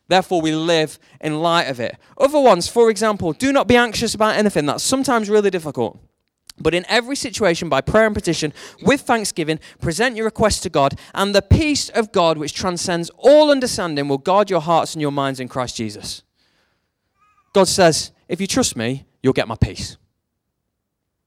Therefore, 0.09 0.41
we 0.41 0.53
live 0.53 0.99
in 1.21 1.41
light 1.41 1.69
of 1.69 1.79
it. 1.79 1.97
Other 2.19 2.41
ones, 2.41 2.67
for 2.67 2.91
example, 2.91 3.33
do 3.33 3.53
not 3.53 3.69
be 3.69 3.77
anxious 3.77 4.15
about 4.15 4.35
anything. 4.35 4.67
That's 4.67 4.83
sometimes 4.83 5.31
really 5.31 5.51
difficult. 5.51 6.01
But 6.59 6.75
in 6.75 6.85
every 6.89 7.17
situation, 7.17 7.69
by 7.69 7.81
prayer 7.81 8.07
and 8.07 8.15
petition, 8.15 8.53
with 8.83 9.03
thanksgiving, 9.03 9.61
present 9.81 10.17
your 10.17 10.27
request 10.27 10.63
to 10.65 10.69
God, 10.69 10.99
and 11.15 11.35
the 11.35 11.41
peace 11.41 11.89
of 11.91 12.13
God, 12.13 12.37
which 12.37 12.53
transcends 12.53 13.11
all 13.17 13.51
understanding, 13.51 14.09
will 14.09 14.19
guard 14.19 14.51
your 14.51 14.61
hearts 14.61 14.95
and 14.95 15.01
your 15.01 15.13
minds 15.13 15.41
in 15.41 15.49
Christ 15.49 15.77
Jesus. 15.77 16.23
God 17.55 17.69
says, 17.69 18.13
if 18.29 18.41
you 18.41 18.47
trust 18.47 18.77
me, 18.77 19.07
you'll 19.23 19.33
get 19.33 19.49
my 19.49 19.57
peace. 19.57 19.97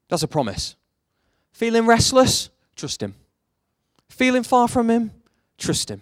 That's 0.09 0.23
a 0.23 0.27
promise. 0.27 0.75
Feeling 1.51 1.85
restless? 1.85 2.49
Trust 2.75 3.01
Him. 3.01 3.15
Feeling 4.09 4.43
far 4.43 4.67
from 4.67 4.89
Him? 4.89 5.11
Trust 5.57 5.89
Him. 5.89 6.01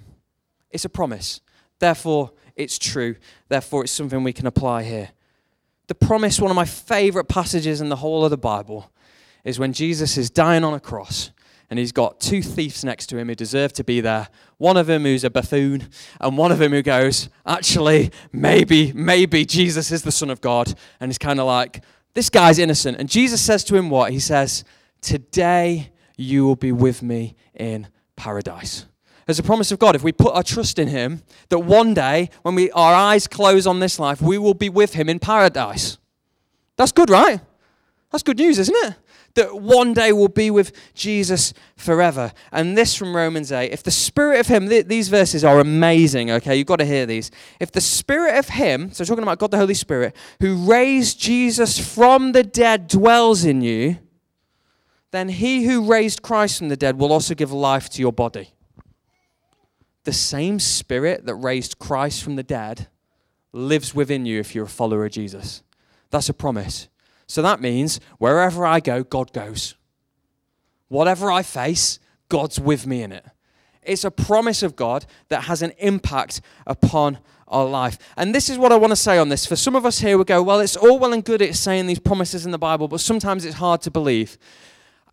It's 0.70 0.86
a 0.86 0.90
promise. 0.90 1.42
Therefore, 1.80 2.32
it's 2.56 2.78
true. 2.78 3.16
Therefore, 3.50 3.84
it's 3.84 3.92
something 3.92 4.24
we 4.24 4.34
can 4.34 4.48
apply 4.48 4.84
here. 4.84 5.10
The 5.88 5.96
promise, 5.96 6.40
one 6.40 6.52
of 6.52 6.56
my 6.56 6.66
favorite 6.66 7.26
passages 7.26 7.82
in 7.82 7.90
the 7.90 7.98
whole 7.98 8.24
of 8.24 8.32
the 8.32 8.38
Bible, 8.38 8.92
is 9.44 9.60
when 9.60 9.74
Jesus 9.74 10.18
is 10.18 10.30
dying 10.30 10.64
on 10.64 10.74
a 10.74 10.80
cross 10.80 11.32
and 11.72 11.80
he's 11.80 11.94
got 11.94 12.20
two 12.20 12.42
thieves 12.42 12.84
next 12.84 13.08
to 13.08 13.18
him 13.18 13.30
who 13.30 13.36
deserve 13.36 13.72
to 13.74 13.84
be 13.84 14.02
there. 14.02 14.28
One 14.58 14.76
of 14.76 14.88
them 14.88 15.04
who's 15.04 15.24
a 15.24 15.30
buffoon, 15.30 15.88
and 16.20 16.38
one 16.38 16.52
of 16.52 16.60
them 16.60 16.74
who 16.74 16.82
goes, 16.82 17.30
Actually, 17.46 18.12
maybe, 18.34 18.92
maybe 18.92 19.46
Jesus 19.46 19.90
is 19.90 20.04
the 20.04 20.12
Son 20.12 20.30
of 20.30 20.42
God. 20.42 20.74
And 21.00 21.10
he's 21.10 21.18
kind 21.18 21.40
of 21.40 21.48
like, 21.48 21.82
This 22.14 22.30
guy's 22.30 22.60
innocent. 22.60 22.98
And 22.98 23.10
Jesus 23.10 23.42
says 23.42 23.64
to 23.66 23.76
him, 23.76 23.90
What? 23.90 24.12
He 24.12 24.20
says, 24.20 24.64
Today 25.02 25.92
you 26.18 26.46
will 26.46 26.56
be 26.56 26.72
with 26.72 27.02
me 27.02 27.36
in 27.56 27.88
paradise. 28.16 28.86
There's 29.26 29.40
a 29.40 29.44
promise 29.44 29.72
of 29.72 29.80
God. 29.80 29.96
If 29.96 30.04
we 30.04 30.12
put 30.12 30.36
our 30.36 30.44
trust 30.44 30.78
in 30.80 30.88
Him, 30.88 31.22
that 31.50 31.60
one 31.60 31.94
day, 31.94 32.30
when 32.42 32.56
we, 32.56 32.70
our 32.72 32.94
eyes 32.94 33.28
close 33.28 33.66
on 33.66 33.80
this 33.80 34.00
life, 34.00 34.22
we 34.22 34.38
will 34.38 34.54
be 34.54 34.70
with 34.70 34.94
Him 34.94 35.08
in 35.10 35.20
paradise. 35.20 35.98
That's 36.76 36.92
good, 36.92 37.10
right? 37.10 37.40
That's 38.12 38.24
good 38.24 38.38
news, 38.38 38.60
isn't 38.60 38.76
it? 38.76 38.96
That 39.36 39.62
one 39.62 39.94
day 39.94 40.12
we'll 40.12 40.28
be 40.28 40.52
with 40.52 40.72
Jesus 40.94 41.54
forever. 41.76 42.34
And 42.52 42.78
this 42.78 42.96
from 42.96 43.16
Romans 43.16 43.52
8 43.52 43.72
if 43.72 43.84
the 43.84 43.92
Spirit 43.92 44.40
of 44.40 44.48
Him, 44.48 44.68
th- 44.68 44.88
these 44.88 45.10
verses 45.10 45.44
are 45.44 45.60
amazing, 45.60 46.32
okay? 46.32 46.56
You've 46.56 46.68
got 46.68 46.80
to 46.80 46.86
hear 46.86 47.06
these. 47.06 47.32
If 47.60 47.72
the 47.72 47.82
Spirit 47.82 48.38
of 48.38 48.50
Him, 48.50 48.92
so 48.92 49.06
talking 49.06 49.24
about 49.24 49.40
God 49.40 49.52
the 49.52 49.58
Holy 49.58 49.74
Spirit, 49.74 50.16
who 50.40 50.56
raised 50.56 51.20
Jesus 51.20 51.80
from 51.80 52.34
the 52.34 52.44
dead 52.44 52.88
dwells 52.88 53.46
in 53.46 53.62
you, 53.62 53.98
then 55.12 55.30
He 55.30 55.64
who 55.66 55.90
raised 55.90 56.22
Christ 56.22 56.60
from 56.60 56.70
the 56.70 56.78
dead 56.78 57.00
will 57.00 57.14
also 57.14 57.34
give 57.34 57.52
life 57.52 57.90
to 57.92 58.02
your 58.02 58.14
body 58.14 58.54
the 60.04 60.14
same 60.14 60.60
spirit 60.60 61.26
that 61.26 61.36
raised 61.36 61.80
Christ 61.80 62.24
from 62.24 62.36
the 62.36 62.44
dead 62.44 62.88
lives 63.54 63.94
within 63.94 64.26
you 64.26 64.40
if 64.40 64.56
you're 64.56 64.66
a 64.66 64.70
follower 64.70 65.06
of 65.06 65.12
Jesus. 65.12 65.64
That's 66.10 66.30
a 66.30 66.34
promise. 66.34 66.88
So 67.32 67.42
that 67.42 67.62
means 67.62 68.02
wherever 68.18 68.66
I 68.66 68.82
go, 68.82 69.04
God 69.04 69.32
goes. 69.32 69.76
Whatever 70.90 71.32
I 71.32 71.44
face, 71.44 71.98
God's 72.28 72.60
with 72.60 72.86
me 72.86 73.04
in 73.04 73.14
it. 73.14 73.26
It's 73.84 74.04
a 74.04 74.12
promise 74.12 74.62
of 74.64 74.76
God 74.76 75.06
that 75.30 75.46
has 75.46 75.62
an 75.62 75.72
impact 75.78 76.42
upon 76.68 77.20
our 77.48 77.66
life. 77.66 77.98
And 78.18 78.36
this 78.36 78.50
is 78.50 78.58
what 78.58 78.74
I 78.74 78.76
want 78.76 78.92
to 78.92 78.98
say 78.98 79.18
on 79.18 79.30
this. 79.30 79.46
For 79.46 79.56
some 79.56 79.78
of 79.78 79.86
us 79.86 80.00
here, 80.00 80.18
we 80.18 80.26
go, 80.26 80.44
well, 80.44 80.60
it's 80.60 80.76
all 80.76 81.00
well 81.00 81.14
and 81.14 81.24
good 81.24 81.42
it's 81.42 81.58
saying 81.58 81.88
these 81.88 82.00
promises 82.00 82.46
in 82.46 82.52
the 82.52 82.58
Bible, 82.58 82.90
but 82.90 83.00
sometimes 83.00 83.46
it's 83.46 83.56
hard 83.56 83.82
to 83.84 83.92
believe. 83.92 84.38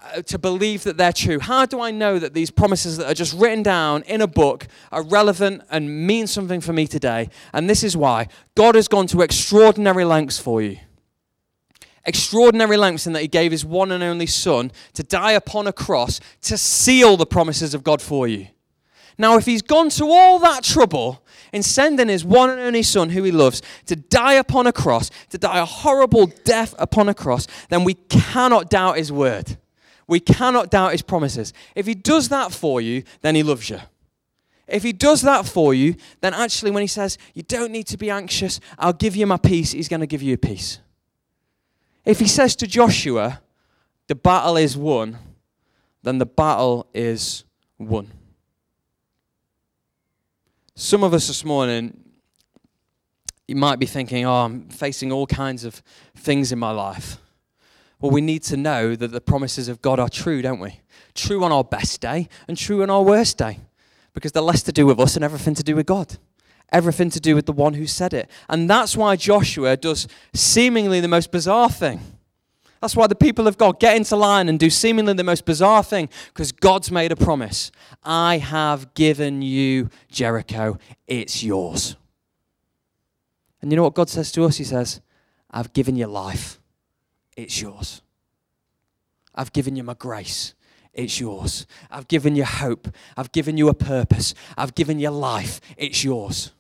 Uh, 0.00 0.22
to 0.22 0.38
believe 0.38 0.82
that 0.84 0.96
they're 0.96 1.12
true? 1.12 1.38
How 1.38 1.66
do 1.66 1.80
I 1.80 1.92
know 1.92 2.18
that 2.18 2.34
these 2.34 2.50
promises 2.50 2.96
that 2.98 3.08
are 3.08 3.14
just 3.14 3.32
written 3.32 3.62
down 3.62 4.02
in 4.02 4.20
a 4.20 4.28
book 4.28 4.66
are 4.90 5.02
relevant 5.02 5.62
and 5.70 6.06
mean 6.06 6.26
something 6.26 6.60
for 6.60 6.72
me 6.72 6.88
today? 6.88 7.30
And 7.52 7.70
this 7.70 7.84
is 7.84 7.96
why 7.96 8.28
God 8.56 8.74
has 8.74 8.88
gone 8.88 9.06
to 9.08 9.22
extraordinary 9.22 10.04
lengths 10.04 10.38
for 10.38 10.62
you. 10.62 10.78
Extraordinary 12.04 12.76
lengths 12.76 13.06
in 13.06 13.12
that 13.12 13.22
He 13.22 13.28
gave 13.28 13.52
His 13.52 13.64
one 13.64 13.92
and 13.92 14.02
only 14.02 14.26
Son 14.26 14.72
to 14.94 15.02
die 15.02 15.32
upon 15.32 15.66
a 15.66 15.72
cross 15.72 16.20
to 16.42 16.56
seal 16.56 17.16
the 17.16 17.26
promises 17.26 17.74
of 17.74 17.84
God 17.84 18.00
for 18.00 18.26
you. 18.26 18.48
Now, 19.16 19.36
if 19.36 19.46
He's 19.46 19.62
gone 19.62 19.90
to 19.90 20.04
all 20.06 20.38
that 20.38 20.64
trouble 20.64 21.24
in 21.52 21.62
sending 21.62 22.08
His 22.08 22.24
one 22.24 22.50
and 22.50 22.60
only 22.60 22.82
Son, 22.82 23.10
who 23.10 23.22
He 23.22 23.32
loves, 23.32 23.62
to 23.86 23.96
die 23.96 24.34
upon 24.34 24.66
a 24.66 24.72
cross, 24.72 25.10
to 25.30 25.38
die 25.38 25.58
a 25.58 25.64
horrible 25.64 26.26
death 26.44 26.74
upon 26.78 27.08
a 27.08 27.14
cross, 27.14 27.46
then 27.68 27.84
we 27.84 27.94
cannot 27.94 28.70
doubt 28.70 28.96
His 28.96 29.12
word. 29.12 29.56
We 30.08 30.20
cannot 30.20 30.70
doubt 30.70 30.92
his 30.92 31.02
promises. 31.02 31.52
If 31.76 31.86
he 31.86 31.94
does 31.94 32.30
that 32.30 32.50
for 32.52 32.80
you, 32.80 33.04
then 33.20 33.34
he 33.34 33.42
loves 33.42 33.68
you. 33.68 33.78
If 34.66 34.82
he 34.82 34.92
does 34.92 35.22
that 35.22 35.46
for 35.46 35.74
you, 35.74 35.96
then 36.20 36.34
actually, 36.34 36.70
when 36.70 36.80
he 36.80 36.88
says, 36.88 37.18
You 37.34 37.42
don't 37.42 37.70
need 37.70 37.86
to 37.88 37.98
be 37.98 38.10
anxious, 38.10 38.58
I'll 38.78 38.94
give 38.94 39.14
you 39.14 39.26
my 39.26 39.36
peace, 39.36 39.72
he's 39.72 39.88
going 39.88 40.00
to 40.00 40.06
give 40.06 40.22
you 40.22 40.34
a 40.34 40.38
peace. 40.38 40.80
If 42.08 42.20
he 42.20 42.26
says 42.26 42.56
to 42.56 42.66
Joshua, 42.66 43.42
The 44.06 44.14
battle 44.14 44.56
is 44.56 44.78
won, 44.78 45.18
then 46.02 46.16
the 46.16 46.24
battle 46.24 46.88
is 46.94 47.44
won. 47.78 48.10
Some 50.74 51.04
of 51.04 51.12
us 51.12 51.26
this 51.28 51.44
morning, 51.44 52.00
you 53.46 53.56
might 53.56 53.78
be 53.78 53.84
thinking, 53.84 54.24
Oh, 54.24 54.46
I'm 54.46 54.70
facing 54.70 55.12
all 55.12 55.26
kinds 55.26 55.64
of 55.64 55.82
things 56.16 56.50
in 56.50 56.58
my 56.58 56.70
life. 56.70 57.18
Well, 58.00 58.10
we 58.10 58.22
need 58.22 58.42
to 58.44 58.56
know 58.56 58.96
that 58.96 59.08
the 59.08 59.20
promises 59.20 59.68
of 59.68 59.82
God 59.82 60.00
are 60.00 60.08
true, 60.08 60.40
don't 60.40 60.60
we? 60.60 60.80
True 61.14 61.44
on 61.44 61.52
our 61.52 61.64
best 61.64 62.00
day 62.00 62.30
and 62.48 62.56
true 62.56 62.82
on 62.82 62.88
our 62.88 63.02
worst 63.02 63.36
day. 63.36 63.60
Because 64.14 64.32
they're 64.32 64.42
less 64.42 64.62
to 64.62 64.72
do 64.72 64.86
with 64.86 64.98
us 64.98 65.14
and 65.14 65.24
everything 65.24 65.54
to 65.56 65.62
do 65.62 65.76
with 65.76 65.84
God. 65.84 66.16
Everything 66.70 67.10
to 67.10 67.20
do 67.20 67.34
with 67.34 67.46
the 67.46 67.52
one 67.52 67.74
who 67.74 67.86
said 67.86 68.12
it. 68.12 68.30
And 68.48 68.68
that's 68.68 68.96
why 68.96 69.16
Joshua 69.16 69.76
does 69.76 70.06
seemingly 70.34 71.00
the 71.00 71.08
most 71.08 71.30
bizarre 71.30 71.70
thing. 71.70 72.00
That's 72.80 72.94
why 72.94 73.06
the 73.06 73.16
people 73.16 73.48
of 73.48 73.58
God 73.58 73.80
get 73.80 73.96
into 73.96 74.14
line 74.14 74.48
and 74.48 74.58
do 74.58 74.70
seemingly 74.70 75.14
the 75.14 75.24
most 75.24 75.44
bizarre 75.44 75.82
thing 75.82 76.08
because 76.28 76.52
God's 76.52 76.90
made 76.90 77.10
a 77.10 77.16
promise. 77.16 77.72
I 78.04 78.38
have 78.38 78.94
given 78.94 79.42
you 79.42 79.90
Jericho, 80.10 80.78
it's 81.06 81.42
yours. 81.42 81.96
And 83.60 83.72
you 83.72 83.76
know 83.76 83.82
what 83.82 83.94
God 83.94 84.08
says 84.08 84.30
to 84.32 84.44
us? 84.44 84.58
He 84.58 84.64
says, 84.64 85.00
I've 85.50 85.72
given 85.72 85.96
you 85.96 86.06
life 86.06 86.58
it's 87.38 87.62
yours. 87.62 88.02
I've 89.32 89.52
given 89.52 89.76
you 89.76 89.84
my 89.84 89.94
grace. 89.94 90.54
It's 90.92 91.20
yours. 91.20 91.68
I've 91.88 92.08
given 92.08 92.34
you 92.34 92.44
hope. 92.44 92.88
I've 93.16 93.30
given 93.30 93.56
you 93.56 93.68
a 93.68 93.74
purpose. 93.74 94.34
I've 94.56 94.74
given 94.74 94.98
you 94.98 95.10
life. 95.10 95.60
It's 95.76 96.02
yours. 96.02 96.50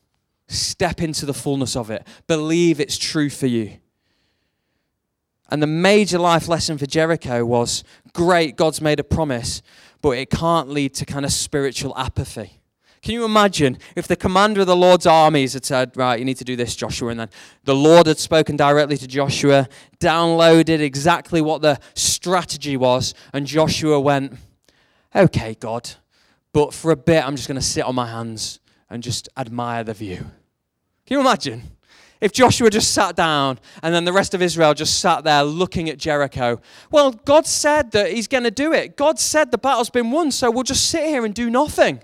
Step 0.48 1.02
into 1.02 1.26
the 1.26 1.34
fullness 1.34 1.76
of 1.76 1.90
it. 1.90 2.06
Believe 2.26 2.80
it's 2.80 2.96
true 2.96 3.28
for 3.28 3.46
you. 3.46 3.78
And 5.50 5.62
the 5.62 5.66
major 5.66 6.18
life 6.18 6.48
lesson 6.48 6.78
for 6.78 6.86
Jericho 6.86 7.44
was 7.44 7.84
great, 8.12 8.56
God's 8.56 8.80
made 8.80 9.00
a 9.00 9.04
promise, 9.04 9.62
but 10.02 10.10
it 10.10 10.30
can't 10.30 10.68
lead 10.68 10.94
to 10.94 11.04
kind 11.04 11.24
of 11.24 11.32
spiritual 11.32 11.96
apathy. 11.96 12.60
Can 13.00 13.14
you 13.14 13.24
imagine 13.24 13.78
if 13.94 14.08
the 14.08 14.16
commander 14.16 14.62
of 14.62 14.66
the 14.66 14.76
Lord's 14.76 15.06
armies 15.06 15.52
had 15.52 15.64
said, 15.64 15.96
Right, 15.96 16.18
you 16.18 16.24
need 16.24 16.36
to 16.38 16.44
do 16.44 16.56
this, 16.56 16.74
Joshua, 16.74 17.10
and 17.10 17.20
then 17.20 17.30
the 17.64 17.74
Lord 17.74 18.06
had 18.06 18.18
spoken 18.18 18.56
directly 18.56 18.96
to 18.96 19.06
Joshua, 19.06 19.68
downloaded 20.00 20.80
exactly 20.80 21.40
what 21.40 21.62
the 21.62 21.78
strategy 21.94 22.76
was, 22.76 23.14
and 23.32 23.46
Joshua 23.46 24.00
went, 24.00 24.34
Okay, 25.14 25.56
God, 25.60 25.90
but 26.52 26.74
for 26.74 26.90
a 26.90 26.96
bit 26.96 27.24
I'm 27.24 27.36
just 27.36 27.48
going 27.48 27.60
to 27.60 27.66
sit 27.66 27.84
on 27.84 27.94
my 27.94 28.08
hands 28.08 28.60
and 28.90 29.02
just 29.02 29.28
admire 29.36 29.84
the 29.84 29.94
view. 29.94 30.16
Can 31.06 31.16
you 31.16 31.20
imagine? 31.20 31.62
If 32.20 32.32
Joshua 32.32 32.68
just 32.68 32.92
sat 32.92 33.14
down 33.14 33.60
and 33.82 33.94
then 33.94 34.04
the 34.04 34.12
rest 34.12 34.34
of 34.34 34.42
Israel 34.42 34.74
just 34.74 35.00
sat 35.00 35.24
there 35.24 35.44
looking 35.44 35.88
at 35.88 35.98
Jericho. 35.98 36.60
Well, 36.90 37.12
God 37.12 37.46
said 37.46 37.92
that 37.92 38.12
He's 38.12 38.26
going 38.26 38.44
to 38.44 38.50
do 38.50 38.72
it. 38.72 38.96
God 38.96 39.20
said 39.20 39.50
the 39.50 39.58
battle's 39.58 39.90
been 39.90 40.10
won, 40.10 40.32
so 40.32 40.50
we'll 40.50 40.64
just 40.64 40.90
sit 40.90 41.04
here 41.04 41.24
and 41.24 41.34
do 41.34 41.48
nothing. 41.48 42.00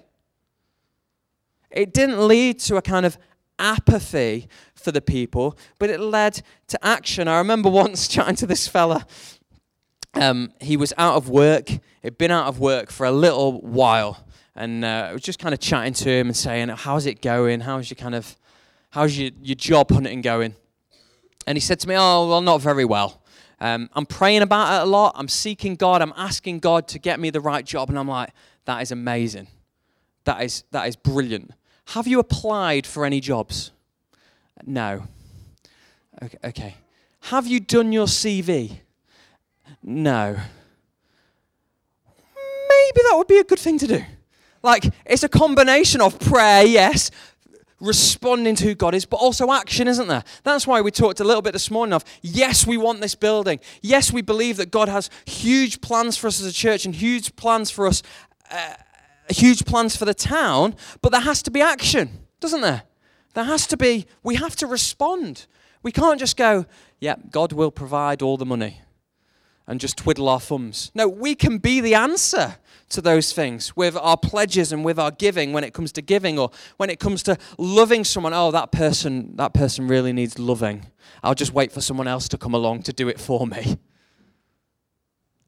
It 1.70 1.92
didn't 1.92 2.26
lead 2.28 2.60
to 2.60 2.76
a 2.76 2.82
kind 2.82 3.04
of 3.04 3.18
apathy 3.58 4.48
for 4.74 4.92
the 4.92 5.00
people, 5.00 5.58
but 5.80 5.90
it 5.90 5.98
led 5.98 6.42
to 6.68 6.86
action. 6.86 7.26
I 7.26 7.38
remember 7.38 7.68
once 7.84 8.06
chatting 8.06 8.36
to 8.36 8.46
this 8.46 8.68
fella 8.68 9.04
um, 10.14 10.52
he 10.60 10.76
was 10.76 10.92
out 10.96 11.16
of 11.16 11.28
work. 11.28 11.68
He'd 12.02 12.18
been 12.18 12.30
out 12.30 12.46
of 12.46 12.60
work 12.60 12.90
for 12.90 13.06
a 13.06 13.12
little 13.12 13.60
while, 13.60 14.23
and 14.56 14.84
uh, 14.84 15.08
I 15.10 15.12
was 15.12 15.22
just 15.22 15.38
kind 15.38 15.52
of 15.52 15.60
chatting 15.60 15.92
to 15.94 16.10
him 16.10 16.28
and 16.28 16.36
saying, 16.36 16.68
"How's 16.68 17.06
it 17.06 17.20
going? 17.20 17.60
How's 17.60 17.90
your 17.90 17.96
kind 17.96 18.14
of, 18.14 18.36
how's 18.90 19.18
your, 19.18 19.30
your 19.42 19.56
job 19.56 19.90
hunting 19.90 20.20
going?" 20.20 20.54
And 21.46 21.56
he 21.56 21.60
said 21.60 21.80
to 21.80 21.88
me, 21.88 21.96
"Oh, 21.96 22.28
well, 22.28 22.40
not 22.40 22.60
very 22.60 22.84
well. 22.84 23.20
Um, 23.60 23.88
I'm 23.94 24.06
praying 24.06 24.42
about 24.42 24.80
it 24.80 24.82
a 24.86 24.90
lot. 24.90 25.12
I'm 25.16 25.28
seeking 25.28 25.74
God. 25.76 26.02
I'm 26.02 26.12
asking 26.16 26.60
God 26.60 26.86
to 26.88 26.98
get 26.98 27.18
me 27.18 27.30
the 27.30 27.40
right 27.40 27.64
job." 27.64 27.88
And 27.88 27.98
I'm 27.98 28.08
like, 28.08 28.30
"That 28.66 28.80
is 28.82 28.92
amazing. 28.92 29.48
That 30.24 30.42
is 30.42 30.64
that 30.70 30.86
is 30.88 30.96
brilliant. 30.96 31.52
Have 31.88 32.06
you 32.06 32.18
applied 32.18 32.86
for 32.86 33.04
any 33.04 33.20
jobs?" 33.20 33.72
No. 34.64 35.08
Okay. 36.22 36.38
okay. 36.44 36.76
Have 37.22 37.46
you 37.46 37.58
done 37.58 37.92
your 37.92 38.06
CV? 38.06 38.78
No. 39.82 40.36
Maybe 42.36 43.00
that 43.08 43.14
would 43.16 43.26
be 43.26 43.38
a 43.38 43.44
good 43.44 43.58
thing 43.58 43.78
to 43.78 43.86
do. 43.86 44.04
Like, 44.64 44.94
it's 45.04 45.22
a 45.22 45.28
combination 45.28 46.00
of 46.00 46.18
prayer, 46.18 46.64
yes, 46.64 47.10
responding 47.80 48.54
to 48.54 48.64
who 48.64 48.74
God 48.74 48.94
is, 48.94 49.04
but 49.04 49.18
also 49.18 49.52
action, 49.52 49.86
isn't 49.86 50.08
there? 50.08 50.24
That's 50.42 50.66
why 50.66 50.80
we 50.80 50.90
talked 50.90 51.20
a 51.20 51.24
little 51.24 51.42
bit 51.42 51.52
this 51.52 51.70
morning 51.70 51.92
of 51.92 52.02
yes, 52.22 52.66
we 52.66 52.78
want 52.78 53.02
this 53.02 53.14
building. 53.14 53.60
Yes, 53.82 54.10
we 54.10 54.22
believe 54.22 54.56
that 54.56 54.70
God 54.70 54.88
has 54.88 55.10
huge 55.26 55.82
plans 55.82 56.16
for 56.16 56.28
us 56.28 56.40
as 56.40 56.46
a 56.46 56.52
church 56.52 56.86
and 56.86 56.94
huge 56.94 57.36
plans 57.36 57.70
for 57.70 57.86
us, 57.86 58.02
uh, 58.50 58.76
huge 59.28 59.66
plans 59.66 59.96
for 59.96 60.06
the 60.06 60.14
town, 60.14 60.76
but 61.02 61.12
there 61.12 61.20
has 61.20 61.42
to 61.42 61.50
be 61.50 61.60
action, 61.60 62.08
doesn't 62.40 62.62
there? 62.62 62.84
There 63.34 63.44
has 63.44 63.66
to 63.66 63.76
be, 63.76 64.06
we 64.22 64.36
have 64.36 64.56
to 64.56 64.66
respond. 64.66 65.46
We 65.82 65.92
can't 65.92 66.18
just 66.18 66.38
go, 66.38 66.64
yeah, 67.00 67.16
God 67.30 67.52
will 67.52 67.70
provide 67.70 68.22
all 68.22 68.38
the 68.38 68.46
money 68.46 68.80
and 69.66 69.78
just 69.78 69.98
twiddle 69.98 70.30
our 70.30 70.40
thumbs. 70.40 70.90
No, 70.94 71.06
we 71.06 71.34
can 71.34 71.58
be 71.58 71.82
the 71.82 71.94
answer 71.94 72.56
to 72.90 73.00
those 73.00 73.32
things 73.32 73.76
with 73.76 73.96
our 73.96 74.16
pledges 74.16 74.72
and 74.72 74.84
with 74.84 74.98
our 74.98 75.10
giving 75.10 75.52
when 75.52 75.64
it 75.64 75.72
comes 75.72 75.92
to 75.92 76.02
giving 76.02 76.38
or 76.38 76.50
when 76.76 76.90
it 76.90 77.00
comes 77.00 77.22
to 77.24 77.36
loving 77.58 78.04
someone. 78.04 78.32
Oh, 78.34 78.50
that 78.50 78.72
person 78.72 79.36
that 79.36 79.54
person 79.54 79.88
really 79.88 80.12
needs 80.12 80.38
loving. 80.38 80.86
I'll 81.22 81.34
just 81.34 81.52
wait 81.52 81.72
for 81.72 81.80
someone 81.80 82.08
else 82.08 82.28
to 82.28 82.38
come 82.38 82.54
along 82.54 82.82
to 82.84 82.92
do 82.92 83.08
it 83.08 83.18
for 83.20 83.46
me. 83.46 83.78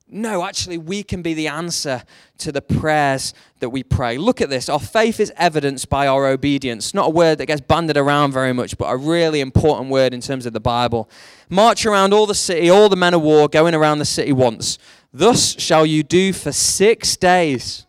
No, 0.08 0.44
actually, 0.44 0.78
we 0.78 1.02
can 1.02 1.20
be 1.20 1.34
the 1.34 1.48
answer 1.48 2.04
to 2.38 2.52
the 2.52 2.62
prayers 2.62 3.34
that 3.58 3.70
we 3.70 3.82
pray. 3.82 4.18
Look 4.18 4.40
at 4.40 4.48
this. 4.48 4.68
Our 4.68 4.78
faith 4.78 5.18
is 5.18 5.32
evidenced 5.36 5.88
by 5.88 6.06
our 6.06 6.28
obedience. 6.28 6.94
Not 6.94 7.08
a 7.08 7.10
word 7.10 7.38
that 7.38 7.46
gets 7.46 7.60
banded 7.60 7.96
around 7.96 8.30
very 8.30 8.52
much, 8.52 8.78
but 8.78 8.84
a 8.84 8.96
really 8.96 9.40
important 9.40 9.90
word 9.90 10.14
in 10.14 10.20
terms 10.20 10.46
of 10.46 10.52
the 10.52 10.60
Bible. 10.60 11.10
March 11.48 11.84
around 11.84 12.14
all 12.14 12.26
the 12.26 12.36
city, 12.36 12.70
all 12.70 12.88
the 12.88 12.94
men 12.94 13.14
of 13.14 13.22
war, 13.22 13.48
going 13.48 13.74
around 13.74 13.98
the 13.98 14.04
city 14.04 14.30
once. 14.30 14.78
Thus 15.12 15.58
shall 15.60 15.86
you 15.86 16.02
do 16.02 16.32
for 16.32 16.52
six 16.52 17.16
days. 17.16 17.86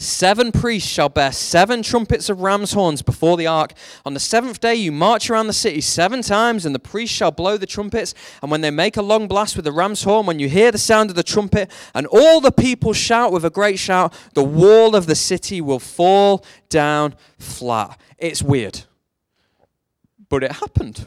Seven 0.00 0.52
priests 0.52 0.88
shall 0.88 1.08
bear 1.08 1.32
seven 1.32 1.82
trumpets 1.82 2.28
of 2.28 2.40
ram's 2.40 2.72
horns 2.72 3.02
before 3.02 3.36
the 3.36 3.48
ark. 3.48 3.72
On 4.06 4.14
the 4.14 4.20
seventh 4.20 4.60
day 4.60 4.76
you 4.76 4.92
march 4.92 5.28
around 5.28 5.48
the 5.48 5.52
city 5.52 5.80
seven 5.80 6.22
times, 6.22 6.64
and 6.64 6.72
the 6.72 6.78
priests 6.78 7.16
shall 7.16 7.32
blow 7.32 7.56
the 7.56 7.66
trumpets. 7.66 8.14
And 8.40 8.48
when 8.48 8.60
they 8.60 8.70
make 8.70 8.96
a 8.96 9.02
long 9.02 9.26
blast 9.26 9.56
with 9.56 9.64
the 9.64 9.72
ram's 9.72 10.04
horn, 10.04 10.24
when 10.24 10.38
you 10.38 10.48
hear 10.48 10.70
the 10.70 10.78
sound 10.78 11.10
of 11.10 11.16
the 11.16 11.24
trumpet, 11.24 11.68
and 11.94 12.06
all 12.06 12.40
the 12.40 12.52
people 12.52 12.92
shout 12.92 13.32
with 13.32 13.44
a 13.44 13.50
great 13.50 13.80
shout, 13.80 14.14
the 14.34 14.44
wall 14.44 14.94
of 14.94 15.06
the 15.06 15.16
city 15.16 15.60
will 15.60 15.80
fall 15.80 16.44
down 16.68 17.16
flat. 17.36 18.00
It's 18.18 18.40
weird. 18.40 18.82
But 20.28 20.44
it 20.44 20.52
happened. 20.52 21.06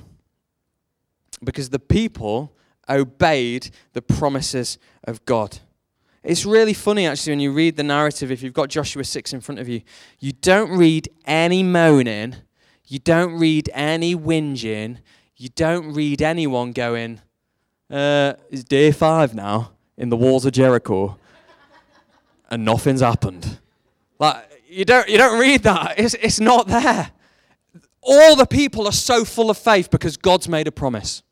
Because 1.42 1.70
the 1.70 1.80
people 1.80 2.52
obeyed 2.92 3.70
the 3.94 4.02
promises 4.02 4.78
of 5.04 5.24
God. 5.26 5.60
It's 6.24 6.46
really 6.46 6.74
funny 6.74 7.08
actually 7.08 7.32
when 7.32 7.40
you 7.40 7.52
read 7.52 7.78
the 7.78 7.84
narrative, 7.84 8.32
if 8.32 8.44
you've 8.44 8.54
got 8.54 8.70
Joshua 8.70 9.04
6 9.04 9.34
in 9.34 9.42
front 9.42 9.60
of 9.60 9.68
you, 9.68 9.82
you 10.20 10.32
don't 10.32 10.70
read 10.78 11.10
any 11.26 11.64
moaning, 11.64 12.36
you 12.86 13.00
don't 13.00 13.34
read 13.34 13.70
any 13.74 14.16
whinging, 14.16 15.00
you 15.36 15.50
don't 15.50 15.94
read 15.94 16.22
anyone 16.22 16.74
going, 16.74 17.22
uh, 17.90 18.34
it's 18.50 18.64
day 18.64 18.92
five 18.92 19.34
now 19.34 19.72
in 19.98 20.10
the 20.10 20.18
walls 20.18 20.46
of 20.46 20.54
Jericho 20.54 21.18
and 22.52 22.64
nothing's 22.64 23.02
happened. 23.02 23.60
Like, 24.20 24.48
you 24.70 24.86
don't, 24.86 25.10
you 25.10 25.18
don't 25.18 25.40
read 25.40 25.64
that. 25.64 25.96
It's, 25.98 26.14
it's 26.14 26.40
not 26.40 26.68
there. 26.68 27.12
All 28.02 28.36
the 28.36 28.46
people 28.46 28.88
are 28.88 28.94
so 28.94 29.26
full 29.26 29.50
of 29.50 29.58
faith 29.58 29.90
because 29.90 30.18
God's 30.18 30.48
made 30.48 30.68
a 30.68 30.72
promise. 30.72 31.24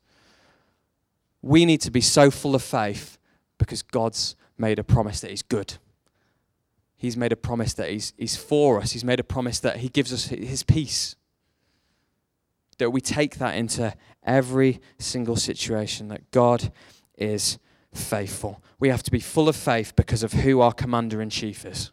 We 1.42 1.64
need 1.64 1.80
to 1.82 1.90
be 1.90 2.00
so 2.00 2.30
full 2.30 2.54
of 2.54 2.62
faith 2.62 3.18
because 3.58 3.82
God's 3.82 4.36
made 4.58 4.78
a 4.78 4.84
promise 4.84 5.20
that 5.20 5.30
He's 5.30 5.42
good. 5.42 5.78
He's 6.96 7.16
made 7.16 7.32
a 7.32 7.36
promise 7.36 7.72
that 7.74 7.88
he's, 7.88 8.12
he's 8.18 8.36
for 8.36 8.78
us. 8.78 8.92
He's 8.92 9.04
made 9.04 9.20
a 9.20 9.24
promise 9.24 9.58
that 9.60 9.78
He 9.78 9.88
gives 9.88 10.12
us 10.12 10.26
His 10.26 10.62
peace. 10.62 11.16
That 12.76 12.90
we 12.90 13.00
take 13.00 13.38
that 13.38 13.56
into 13.56 13.94
every 14.22 14.80
single 14.98 15.36
situation, 15.36 16.08
that 16.08 16.30
God 16.30 16.70
is 17.16 17.58
faithful. 17.94 18.62
We 18.78 18.90
have 18.90 19.02
to 19.04 19.10
be 19.10 19.20
full 19.20 19.48
of 19.48 19.56
faith 19.56 19.96
because 19.96 20.22
of 20.22 20.34
who 20.34 20.60
our 20.60 20.72
commander 20.72 21.22
in 21.22 21.30
chief 21.30 21.64
is, 21.64 21.90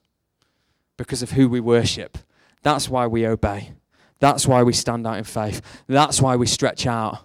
because 0.97 1.21
of 1.21 1.31
who 1.31 1.47
we 1.47 1.61
worship. 1.61 2.17
That's 2.63 2.89
why 2.89 3.07
we 3.07 3.25
obey. 3.25 3.71
That's 4.19 4.45
why 4.45 4.63
we 4.63 4.73
stand 4.73 5.07
out 5.07 5.17
in 5.17 5.23
faith. 5.23 5.61
That's 5.87 6.21
why 6.21 6.35
we 6.35 6.47
stretch 6.47 6.85
out. 6.85 7.19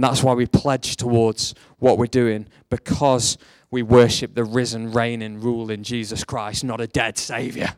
And 0.00 0.04
that's 0.06 0.22
why 0.22 0.32
we 0.32 0.46
pledge 0.46 0.96
towards 0.96 1.54
what 1.78 1.98
we're 1.98 2.06
doing, 2.06 2.48
because 2.70 3.36
we 3.70 3.82
worship 3.82 4.34
the 4.34 4.44
risen, 4.44 4.92
reigning, 4.92 5.42
ruling 5.42 5.82
Jesus 5.82 6.24
Christ, 6.24 6.64
not 6.64 6.80
a 6.80 6.86
dead 6.86 7.18
Savior. 7.18 7.74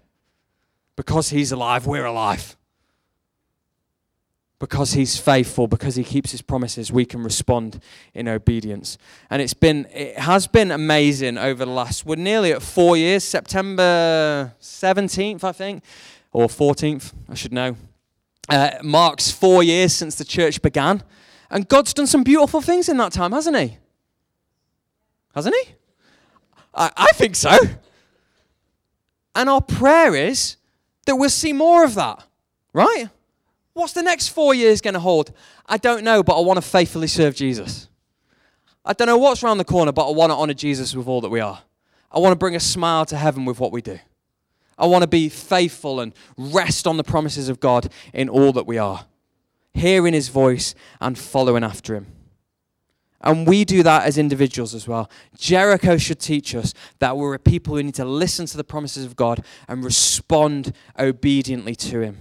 Because 0.95 1.31
He's 1.31 1.51
alive, 1.51 1.85
we're 1.85 2.05
alive. 2.05 2.57
Because 4.61 4.93
He's 4.93 5.19
faithful, 5.19 5.67
because 5.67 5.97
He 5.97 6.05
keeps 6.05 6.31
His 6.31 6.43
promises, 6.43 6.93
we 6.93 7.05
can 7.05 7.25
respond 7.25 7.83
in 8.15 8.29
obedience. 8.29 8.99
And 9.29 9.43
it's 9.43 9.53
been, 9.53 9.89
it 9.93 10.17
has 10.17 10.47
been 10.47 10.71
amazing 10.71 11.39
over 11.39 11.65
the 11.65 11.73
last, 11.73 12.07
we're 12.07 12.15
nearly 12.15 12.53
at 12.53 12.63
four 12.63 12.97
years, 12.97 13.25
September 13.25 14.55
17th, 14.61 15.43
I 15.43 15.51
think, 15.51 15.83
or 16.31 16.47
14th, 16.47 17.15
I 17.29 17.35
should 17.35 17.53
know. 17.53 17.75
Uh, 18.49 18.71
marks 18.81 19.33
four 19.33 19.65
years 19.65 19.93
since 19.93 20.15
the 20.15 20.25
church 20.25 20.63
began. 20.63 21.03
And 21.53 21.69
God's 21.69 21.93
done 21.93 22.07
some 22.07 22.25
beautiful 22.25 22.63
things 22.63 22.89
in 22.89 22.97
that 22.97 23.13
time, 23.13 23.31
hasn't 23.33 23.57
He? 23.57 23.77
Hasn't 25.35 25.55
He? 25.55 25.75
I, 26.75 26.91
I 26.97 27.13
think 27.13 27.37
so. 27.37 27.57
And 29.35 29.49
our 29.49 29.61
prayer 29.61 30.17
is 30.17 30.57
that 31.07 31.17
we'll 31.17 31.31
see 31.31 31.53
more 31.53 31.85
of 31.85 31.95
that, 31.95 32.25
right? 32.73 33.09
What's 33.75 33.93
the 33.93 34.03
next 34.03 34.29
four 34.29 34.55
years 34.55 34.81
going 34.81 34.95
to 34.95 35.01
hold? 35.01 35.33
I 35.67 35.77
don't 35.77 36.05
know, 36.05 36.23
but 36.23 36.39
I 36.39 36.41
want 36.41 36.57
to 36.57 36.63
faithfully 36.63 37.07
serve 37.07 37.35
Jesus. 37.35 37.89
I 38.85 38.95
don't 38.95 39.07
know 39.07 39.19
what's 39.19 39.43
around 39.43 39.59
the 39.59 39.65
corner, 39.65 39.93
but 39.93 40.09
I 40.09 40.13
want 40.13 40.31
to 40.31 40.37
honor 40.37 40.55
Jesus 40.55 40.95
with 40.95 41.07
all 41.07 41.21
that 41.21 41.29
we 41.29 41.41
are. 41.41 41.63
I 42.11 42.19
want 42.19 42.33
to 42.33 42.37
bring 42.37 42.57
a 42.57 42.61
smile 42.61 43.05
to 43.07 43.17
heaven 43.17 43.45
with 43.45 43.61
what 43.61 43.73
we 43.73 43.81
do. 43.81 43.99
I 44.79 44.87
want 44.87 45.03
to 45.03 45.09
be 45.09 45.29
faithful 45.29 46.01
and 46.01 46.15
rest 46.37 46.87
on 46.87 46.97
the 46.97 47.05
promises 47.05 47.49
of 47.49 47.61
God 47.61 47.91
in 48.13 48.29
all 48.29 48.53
that 48.53 48.67
we 48.67 48.79
are, 48.79 49.07
hearing 49.75 50.15
his 50.15 50.29
voice 50.29 50.75
and 51.01 51.19
following 51.19 51.65
after 51.65 51.95
him. 51.95 52.07
And 53.23 53.47
we 53.47 53.65
do 53.65 53.83
that 53.85 54.05
as 54.05 54.19
individuals 54.19 54.75
as 54.75 54.89
well. 54.89 55.09
Jericho 55.37 55.97
should 55.97 56.19
teach 56.19 56.55
us 56.55 56.75
that 56.99 57.17
we're 57.17 57.35
a 57.35 57.39
people 57.39 57.77
who 57.77 57.83
need 57.83 57.95
to 57.95 58.05
listen 58.05 58.47
to 58.47 58.57
the 58.57 58.65
promises 58.65 59.05
of 59.05 59.15
God 59.15 59.45
and 59.69 59.85
respond 59.85 60.75
obediently 60.99 61.77
to 61.77 62.01
Him. 62.01 62.19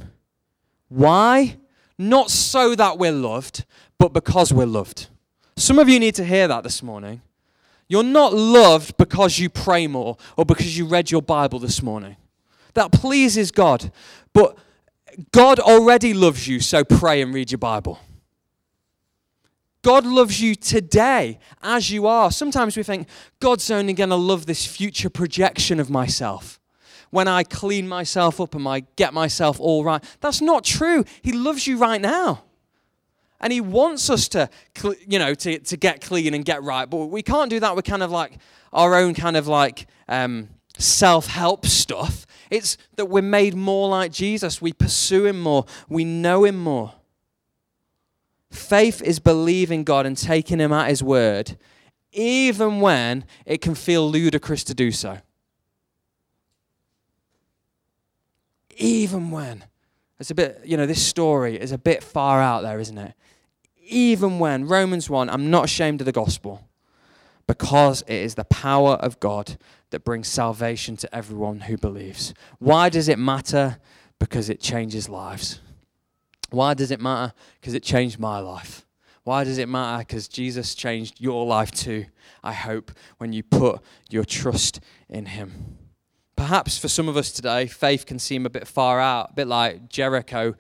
Why? 0.90 1.58
Not 1.98 2.30
so 2.30 2.76
that 2.76 3.00
we're 3.00 3.12
loved, 3.12 3.66
but 3.98 4.14
because 4.14 4.54
we're 4.54 4.66
loved. 4.66 5.08
Some 5.58 5.80
of 5.80 5.90
you 5.90 6.00
need 6.00 6.16
to 6.16 6.24
hear 6.24 6.48
that 6.48 6.64
this 6.64 6.84
morning. 6.84 7.22
You're 7.88 8.04
not 8.04 8.34
loved 8.34 8.96
because 8.98 9.40
you 9.40 9.50
pray 9.50 9.88
more 9.88 10.18
or 10.38 10.46
because 10.46 10.78
you 10.78 10.86
read 10.86 11.12
your 11.12 11.22
Bible 11.22 11.60
this 11.60 11.82
morning. 11.82 12.16
That 12.74 12.92
pleases 12.92 13.52
God. 13.52 13.92
But 14.34 14.58
God 15.32 15.60
already 15.60 16.14
loves 16.14 16.48
you, 16.48 16.60
so 16.60 16.84
pray 16.84 17.22
and 17.22 17.34
read 17.34 17.52
your 17.52 17.58
Bible. 17.58 18.00
God 19.84 20.06
loves 20.06 20.40
you 20.40 20.54
today 20.56 21.40
as 21.62 21.90
you 21.90 22.06
are. 22.06 22.32
Sometimes 22.32 22.78
we 22.78 22.84
think 22.84 23.08
God's 23.40 23.70
only 23.72 23.94
going 23.94 24.12
to 24.12 24.16
love 24.16 24.46
this 24.46 24.66
future 24.66 25.10
projection 25.10 25.80
of 25.80 25.90
myself 25.90 26.60
when 27.10 27.28
I 27.28 27.44
clean 27.44 27.88
myself 27.88 28.40
up 28.40 28.56
and 28.56 28.68
I 28.68 28.82
get 28.96 29.14
myself 29.14 29.60
all 29.60 29.84
right. 29.84 30.04
That's 30.22 30.42
not 30.42 30.64
true. 30.64 31.04
He 31.22 31.32
loves 31.32 31.68
you 31.68 31.78
right 31.78 32.00
now. 32.00 32.44
And 33.40 33.52
he 33.52 33.60
wants 33.60 34.10
us 34.12 34.28
to, 34.30 34.50
you 35.08 35.18
know, 35.18 35.34
to, 35.34 35.60
to 35.60 35.78
get 35.78 36.02
clean 36.02 36.36
and 36.36 36.46
get 36.46 36.62
right. 36.62 36.88
But 36.88 37.08
we 37.08 37.24
can't 37.24 37.50
do 37.50 37.60
that 37.60 37.76
with 37.76 37.86
kind 37.86 38.04
of 38.04 38.12
like 38.12 38.38
our 38.72 38.96
own 38.96 39.16
kind 39.16 39.36
of 39.36 39.48
like 39.48 39.88
um, 40.08 40.50
self 40.78 41.28
help 41.28 41.66
stuff. 41.66 42.26
It's 42.50 42.78
that 42.96 43.06
we're 43.06 43.22
made 43.22 43.56
more 43.56 43.90
like 43.90 44.12
Jesus. 44.12 44.62
We 44.62 44.74
pursue 44.74 45.26
him 45.26 45.40
more. 45.40 45.66
We 45.88 46.04
know 46.04 46.44
him 46.44 46.58
more. 46.58 46.94
Faith 48.50 49.02
is 49.02 49.20
believing 49.20 49.86
God 49.86 50.06
and 50.06 50.18
taking 50.18 50.60
Him 50.60 50.74
at 50.74 50.90
His 50.90 51.02
word 51.02 51.58
even 52.12 52.82
when 52.82 53.26
it 53.46 53.62
can 53.62 53.76
feel 53.76 54.10
ludicrous 54.10 54.64
to 54.66 54.74
do 54.74 54.92
so. 54.92 55.20
Even 58.78 59.32
when. 59.32 59.64
It's 60.20 60.32
a 60.32 60.36
bit, 60.36 60.62
you 60.66 60.78
know, 60.78 60.86
this 60.86 61.06
story 61.06 61.60
is 61.60 61.72
a 61.72 61.78
bit 61.78 62.04
far 62.04 62.42
out 62.42 62.62
there, 62.62 62.80
isn't 62.80 62.98
it? 62.98 63.14
Even 63.88 64.40
when, 64.40 64.68
Romans 64.68 65.10
1, 65.10 65.30
I'm 65.30 65.50
not 65.50 65.66
ashamed 65.66 66.02
of 66.02 66.06
the 66.06 66.12
gospel 66.12 66.68
because 67.48 68.02
it 68.04 68.16
is 68.16 68.36
the 68.36 68.46
power 68.46 68.94
of 68.96 69.20
God 69.20 69.58
that 69.92 70.04
brings 70.04 70.28
salvation 70.28 70.98
to 70.98 71.16
everyone 71.16 71.62
who 71.62 71.78
believes. 71.78 72.34
Why 72.60 72.90
does 72.90 73.08
it 73.08 73.20
matter? 73.20 73.78
Because 74.20 74.50
it 74.50 74.60
changes 74.60 75.08
lives. 75.08 75.62
Why 76.50 76.74
does 76.74 76.92
it 76.92 77.00
matter? 77.00 77.34
Because 77.60 77.74
it 77.74 77.84
changed 77.84 78.20
my 78.20 78.40
life. 78.40 78.86
Why 79.24 79.44
does 79.44 79.58
it 79.58 79.70
matter? 79.70 80.00
Because 80.00 80.28
Jesus 80.28 80.76
changed 80.76 81.22
your 81.22 81.46
life 81.46 81.72
too, 81.72 82.06
I 82.44 82.54
hope, 82.54 82.92
when 83.18 83.34
you 83.34 83.44
put 83.44 83.80
your 84.10 84.26
trust 84.26 84.80
in 85.10 85.28
Him. 85.28 85.78
Perhaps 86.36 86.80
for 86.80 86.88
some 86.88 87.08
of 87.08 87.16
us 87.16 87.32
today, 87.32 87.68
faith 87.68 88.06
can 88.06 88.18
seem 88.18 88.46
a 88.46 88.50
bit 88.50 88.68
far 88.68 89.00
out, 89.00 89.32
a 89.32 89.34
bit 89.34 89.48
like 89.48 89.90
Jericho 89.90 90.56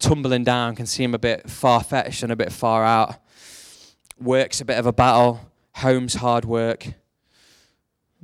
tumbling 0.00 0.42
down 0.42 0.74
can 0.74 0.86
seem 0.86 1.14
a 1.14 1.18
bit 1.18 1.48
far 1.48 1.82
fetched 1.82 2.22
and 2.24 2.32
a 2.32 2.36
bit 2.36 2.50
far 2.50 2.84
out. 2.84 3.16
Work's 4.18 4.60
a 4.60 4.64
bit 4.64 4.78
of 4.78 4.86
a 4.86 4.92
battle, 4.92 5.40
home's 5.76 6.14
hard 6.14 6.44
work. 6.44 6.94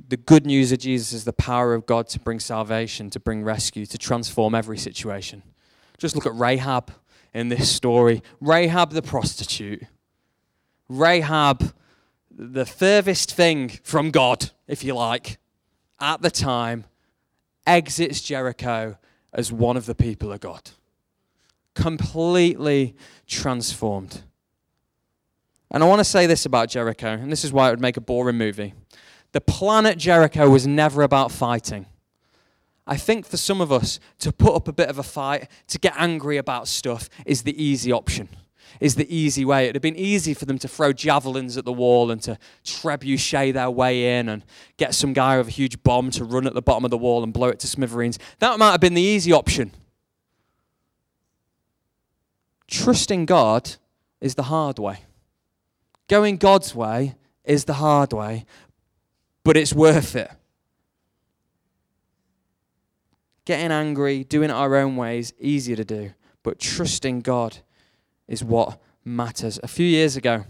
The 0.09 0.17
good 0.17 0.45
news 0.45 0.71
of 0.71 0.79
Jesus 0.79 1.13
is 1.13 1.23
the 1.25 1.33
power 1.33 1.73
of 1.73 1.85
God 1.85 2.07
to 2.09 2.19
bring 2.19 2.39
salvation, 2.39 3.09
to 3.09 3.19
bring 3.19 3.43
rescue, 3.43 3.85
to 3.87 3.97
transform 3.97 4.53
every 4.53 4.77
situation. 4.77 5.43
Just 5.97 6.15
look 6.15 6.25
at 6.25 6.35
Rahab 6.35 6.91
in 7.33 7.49
this 7.49 7.69
story 7.69 8.21
Rahab 8.41 8.91
the 8.91 9.01
prostitute. 9.01 9.83
Rahab, 10.89 11.73
the 12.31 12.65
furthest 12.65 13.33
thing 13.33 13.69
from 13.83 14.11
God, 14.11 14.51
if 14.67 14.83
you 14.83 14.95
like, 14.95 15.37
at 15.99 16.21
the 16.21 16.31
time, 16.31 16.85
exits 17.65 18.21
Jericho 18.21 18.97
as 19.33 19.51
one 19.51 19.75
of 19.75 19.85
the 19.85 19.95
people 19.95 20.31
of 20.31 20.39
God. 20.39 20.71
Completely 21.73 22.95
transformed. 23.27 24.21
And 25.69 25.83
I 25.83 25.87
want 25.87 25.99
to 25.99 26.05
say 26.05 26.25
this 26.25 26.45
about 26.45 26.69
Jericho, 26.69 27.09
and 27.09 27.31
this 27.31 27.43
is 27.43 27.51
why 27.51 27.67
it 27.67 27.71
would 27.71 27.81
make 27.81 27.97
a 27.97 28.01
boring 28.01 28.37
movie. 28.37 28.73
The 29.31 29.41
planet 29.41 29.97
Jericho 29.97 30.49
was 30.49 30.65
never 30.65 31.03
about 31.03 31.31
fighting. 31.31 31.85
I 32.87 32.95
think 32.95 33.25
for 33.25 33.37
some 33.37 33.59
of 33.59 33.71
us, 33.71 33.99
to 34.19 34.31
put 34.31 34.55
up 34.55 34.67
a 34.67 34.73
bit 34.73 34.89
of 34.89 34.97
a 34.97 35.03
fight, 35.03 35.49
to 35.67 35.77
get 35.77 35.93
angry 35.97 36.37
about 36.37 36.67
stuff, 36.67 37.09
is 37.25 37.43
the 37.43 37.61
easy 37.61 37.91
option, 37.91 38.29
is 38.79 38.95
the 38.95 39.13
easy 39.13 39.43
way. 39.43 39.65
It 39.65 39.67
would 39.69 39.75
have 39.75 39.81
been 39.81 39.97
easy 39.97 40.33
for 40.33 40.45
them 40.45 40.57
to 40.59 40.69
throw 40.69 40.93
javelins 40.93 41.57
at 41.57 41.65
the 41.65 41.73
wall 41.73 42.09
and 42.09 42.21
to 42.23 42.37
trebuchet 42.63 43.53
their 43.53 43.69
way 43.69 44.17
in 44.17 44.29
and 44.29 44.45
get 44.77 44.95
some 44.95 45.11
guy 45.11 45.37
with 45.37 45.49
a 45.49 45.51
huge 45.51 45.83
bomb 45.83 46.11
to 46.11 46.23
run 46.23 46.47
at 46.47 46.53
the 46.53 46.61
bottom 46.61 46.85
of 46.85 46.91
the 46.91 46.97
wall 46.97 47.23
and 47.23 47.33
blow 47.33 47.49
it 47.49 47.59
to 47.59 47.67
smithereens. 47.67 48.17
That 48.39 48.57
might 48.57 48.71
have 48.71 48.81
been 48.81 48.93
the 48.93 49.01
easy 49.01 49.33
option. 49.33 49.71
Trusting 52.67 53.25
God 53.25 53.75
is 54.21 54.35
the 54.35 54.43
hard 54.43 54.79
way. 54.79 54.99
Going 56.07 56.37
God's 56.37 56.73
way 56.73 57.15
is 57.43 57.65
the 57.65 57.75
hard 57.75 58.13
way, 58.13 58.45
but 59.47 59.55
it's 59.55 59.73
worth 59.73 60.17
it. 60.17 60.29
Getting 63.45 63.71
angry, 63.71 64.25
doing 64.25 64.49
it 64.49 64.53
our 64.53 64.75
own 64.75 64.97
ways, 64.97 65.31
easier 65.39 65.77
to 65.77 65.85
do. 65.85 66.11
But 66.43 66.59
trusting 66.59 67.21
God 67.21 67.59
is 68.27 68.43
what 68.43 68.77
matters. 69.05 69.57
A 69.63 69.69
few 69.69 69.85
years 69.85 70.17
ago, 70.17 70.43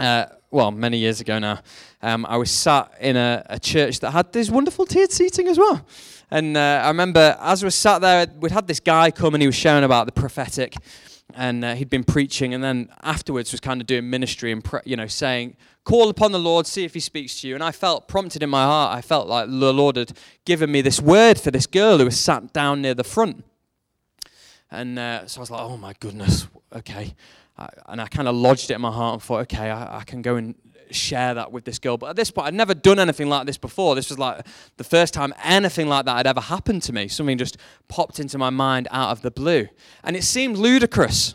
uh, 0.00 0.24
well, 0.50 0.70
many 0.70 0.96
years 0.96 1.20
ago 1.20 1.38
now, 1.38 1.60
um, 2.00 2.24
I 2.24 2.38
was 2.38 2.50
sat 2.50 2.90
in 3.02 3.18
a, 3.18 3.44
a, 3.50 3.60
church 3.60 4.00
that 4.00 4.12
had 4.12 4.32
this 4.32 4.48
wonderful 4.50 4.86
tiered 4.86 5.12
seating 5.12 5.46
as 5.48 5.58
well. 5.58 5.86
And 6.30 6.56
uh, 6.56 6.80
I 6.84 6.88
remember 6.88 7.36
as 7.38 7.62
we 7.62 7.68
sat 7.68 8.00
there, 8.00 8.26
we'd 8.40 8.50
had 8.50 8.66
this 8.66 8.80
guy 8.80 9.10
come 9.10 9.34
and 9.34 9.42
he 9.42 9.46
was 9.46 9.56
sharing 9.56 9.84
about 9.84 10.06
the 10.06 10.12
prophetic 10.12 10.74
and 11.36 11.64
uh, 11.64 11.74
he'd 11.74 11.90
been 11.90 12.04
preaching 12.04 12.54
and 12.54 12.62
then 12.62 12.88
afterwards 13.02 13.52
was 13.52 13.60
kind 13.60 13.80
of 13.80 13.86
doing 13.86 14.08
ministry 14.08 14.52
and 14.52 14.66
you 14.84 14.96
know 14.96 15.06
saying 15.06 15.56
call 15.84 16.08
upon 16.08 16.32
the 16.32 16.38
lord 16.38 16.66
see 16.66 16.84
if 16.84 16.94
he 16.94 17.00
speaks 17.00 17.40
to 17.40 17.48
you. 17.48 17.54
And 17.54 17.62
i 17.62 17.70
felt 17.70 18.08
prompted 18.08 18.42
in 18.42 18.50
my 18.50 18.64
heart 18.64 18.96
i 18.96 19.00
felt 19.00 19.28
like 19.28 19.48
the 19.48 19.72
lord 19.72 19.96
had 19.96 20.12
given 20.44 20.70
me 20.70 20.80
this 20.80 21.00
word 21.00 21.38
for 21.38 21.50
this 21.50 21.66
girl 21.66 21.98
who 21.98 22.04
was 22.04 22.18
sat 22.18 22.52
down 22.52 22.82
near 22.82 22.94
the 22.94 23.04
front. 23.04 23.44
And 24.70 24.98
uh, 24.98 25.26
so 25.26 25.40
i 25.40 25.42
was 25.42 25.50
like 25.50 25.60
oh 25.60 25.76
my 25.76 25.94
goodness 26.00 26.46
okay. 26.74 27.14
I, 27.58 27.68
and 27.86 28.00
i 28.00 28.06
kind 28.06 28.28
of 28.28 28.34
lodged 28.34 28.70
it 28.70 28.74
in 28.74 28.80
my 28.80 28.90
heart 28.90 29.14
and 29.14 29.22
thought 29.22 29.40
okay 29.42 29.70
I, 29.70 29.98
I 29.98 30.04
can 30.04 30.22
go 30.22 30.36
and 30.36 30.54
share 30.92 31.34
that 31.34 31.52
with 31.52 31.64
this 31.64 31.78
girl. 31.78 31.96
But 31.96 32.10
at 32.10 32.16
this 32.16 32.30
point, 32.30 32.48
I'd 32.48 32.54
never 32.54 32.74
done 32.74 32.98
anything 32.98 33.28
like 33.28 33.46
this 33.46 33.58
before. 33.58 33.94
This 33.94 34.10
was 34.10 34.18
like 34.18 34.46
the 34.76 34.84
first 34.84 35.14
time 35.14 35.34
anything 35.42 35.88
like 35.88 36.04
that 36.04 36.16
had 36.16 36.26
ever 36.26 36.40
happened 36.40 36.82
to 36.84 36.92
me. 36.92 37.08
Something 37.08 37.38
just 37.38 37.56
popped 37.88 38.20
into 38.20 38.38
my 38.38 38.50
mind 38.50 38.88
out 38.90 39.10
of 39.10 39.22
the 39.22 39.30
blue. 39.30 39.68
And 40.04 40.16
it 40.16 40.24
seemed 40.24 40.56
ludicrous. 40.56 41.34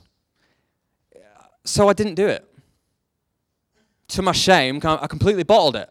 So 1.65 1.89
I 1.89 1.93
didn't 1.93 2.15
do 2.15 2.27
it. 2.27 2.47
To 4.09 4.21
my 4.21 4.31
shame, 4.31 4.79
I 4.83 5.07
completely 5.07 5.43
bottled 5.43 5.75
it. 5.75 5.89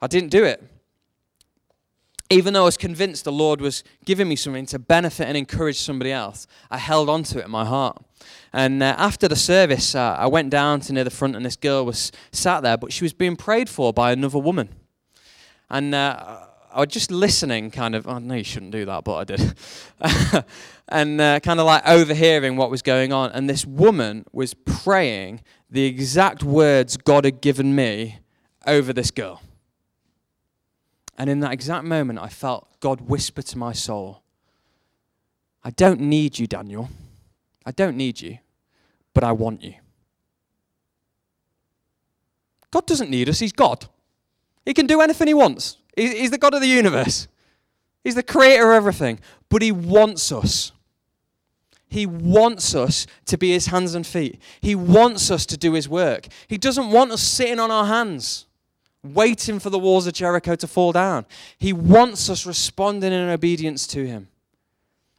I 0.00 0.06
didn't 0.06 0.30
do 0.30 0.44
it. 0.44 0.62
Even 2.28 2.54
though 2.54 2.62
I 2.62 2.64
was 2.64 2.76
convinced 2.76 3.24
the 3.24 3.32
Lord 3.32 3.60
was 3.60 3.84
giving 4.04 4.28
me 4.28 4.34
something 4.34 4.66
to 4.66 4.78
benefit 4.78 5.28
and 5.28 5.36
encourage 5.36 5.78
somebody 5.78 6.10
else, 6.10 6.46
I 6.70 6.78
held 6.78 7.08
on 7.08 7.22
to 7.24 7.38
it 7.38 7.44
in 7.44 7.50
my 7.50 7.64
heart. 7.64 8.02
And 8.52 8.82
uh, 8.82 8.94
after 8.98 9.28
the 9.28 9.36
service, 9.36 9.94
uh, 9.94 10.16
I 10.18 10.26
went 10.26 10.50
down 10.50 10.80
to 10.80 10.92
near 10.92 11.04
the 11.04 11.10
front, 11.10 11.36
and 11.36 11.44
this 11.44 11.56
girl 11.56 11.84
was 11.84 12.10
sat 12.32 12.62
there, 12.62 12.76
but 12.76 12.92
she 12.92 13.04
was 13.04 13.12
being 13.12 13.36
prayed 13.36 13.68
for 13.68 13.92
by 13.92 14.10
another 14.10 14.38
woman. 14.38 14.70
And 15.70 15.94
uh, 15.94 16.46
I 16.72 16.80
was 16.80 16.88
just 16.88 17.10
listening, 17.10 17.70
kind 17.70 17.94
of, 17.94 18.06
oh, 18.06 18.18
no, 18.18 18.34
you 18.34 18.44
shouldn't 18.44 18.72
do 18.72 18.84
that, 18.84 19.04
but 19.04 19.14
I 19.16 19.24
did. 19.24 19.54
and 20.88 21.20
uh, 21.20 21.40
kind 21.40 21.60
of 21.60 21.66
like 21.66 21.86
overhearing 21.86 22.56
what 22.56 22.70
was 22.70 22.82
going 22.82 23.12
on. 23.12 23.30
And 23.32 23.48
this 23.48 23.64
woman 23.64 24.24
was 24.32 24.52
praying 24.52 25.42
the 25.70 25.84
exact 25.84 26.42
words 26.42 26.96
God 26.96 27.24
had 27.24 27.40
given 27.40 27.74
me 27.74 28.18
over 28.66 28.92
this 28.92 29.10
girl. 29.10 29.42
And 31.18 31.30
in 31.30 31.40
that 31.40 31.52
exact 31.52 31.84
moment, 31.84 32.18
I 32.18 32.28
felt 32.28 32.68
God 32.80 33.02
whisper 33.02 33.42
to 33.42 33.58
my 33.58 33.72
soul, 33.72 34.22
I 35.64 35.70
don't 35.70 36.00
need 36.00 36.38
you, 36.38 36.46
Daniel. 36.46 36.90
I 37.64 37.72
don't 37.72 37.96
need 37.96 38.20
you 38.20 38.38
but 39.16 39.24
I 39.24 39.32
want 39.32 39.64
you. 39.64 39.72
God 42.70 42.84
doesn't 42.86 43.08
need 43.08 43.30
us, 43.30 43.38
He's 43.38 43.50
God. 43.50 43.86
He 44.66 44.74
can 44.74 44.86
do 44.86 45.00
anything 45.00 45.26
He 45.26 45.32
wants. 45.32 45.78
He's 45.96 46.30
the 46.30 46.36
God 46.36 46.52
of 46.52 46.60
the 46.60 46.68
universe, 46.68 47.26
He's 48.04 48.14
the 48.14 48.22
creator 48.22 48.72
of 48.72 48.76
everything, 48.76 49.18
but 49.48 49.62
He 49.62 49.72
wants 49.72 50.30
us. 50.30 50.72
He 51.88 52.04
wants 52.04 52.74
us 52.74 53.06
to 53.24 53.38
be 53.38 53.52
His 53.52 53.68
hands 53.68 53.94
and 53.94 54.06
feet. 54.06 54.38
He 54.60 54.74
wants 54.74 55.30
us 55.30 55.46
to 55.46 55.56
do 55.56 55.72
His 55.72 55.88
work. 55.88 56.26
He 56.46 56.58
doesn't 56.58 56.90
want 56.90 57.10
us 57.10 57.22
sitting 57.22 57.58
on 57.58 57.70
our 57.70 57.86
hands, 57.86 58.45
waiting 59.14 59.58
for 59.58 59.70
the 59.70 59.78
walls 59.78 60.06
of 60.06 60.12
Jericho 60.12 60.54
to 60.56 60.66
fall 60.66 60.92
down. 60.92 61.26
He 61.58 61.72
wants 61.72 62.28
us 62.30 62.46
responding 62.46 63.12
in 63.12 63.28
obedience 63.28 63.86
to 63.88 64.06
Him. 64.06 64.28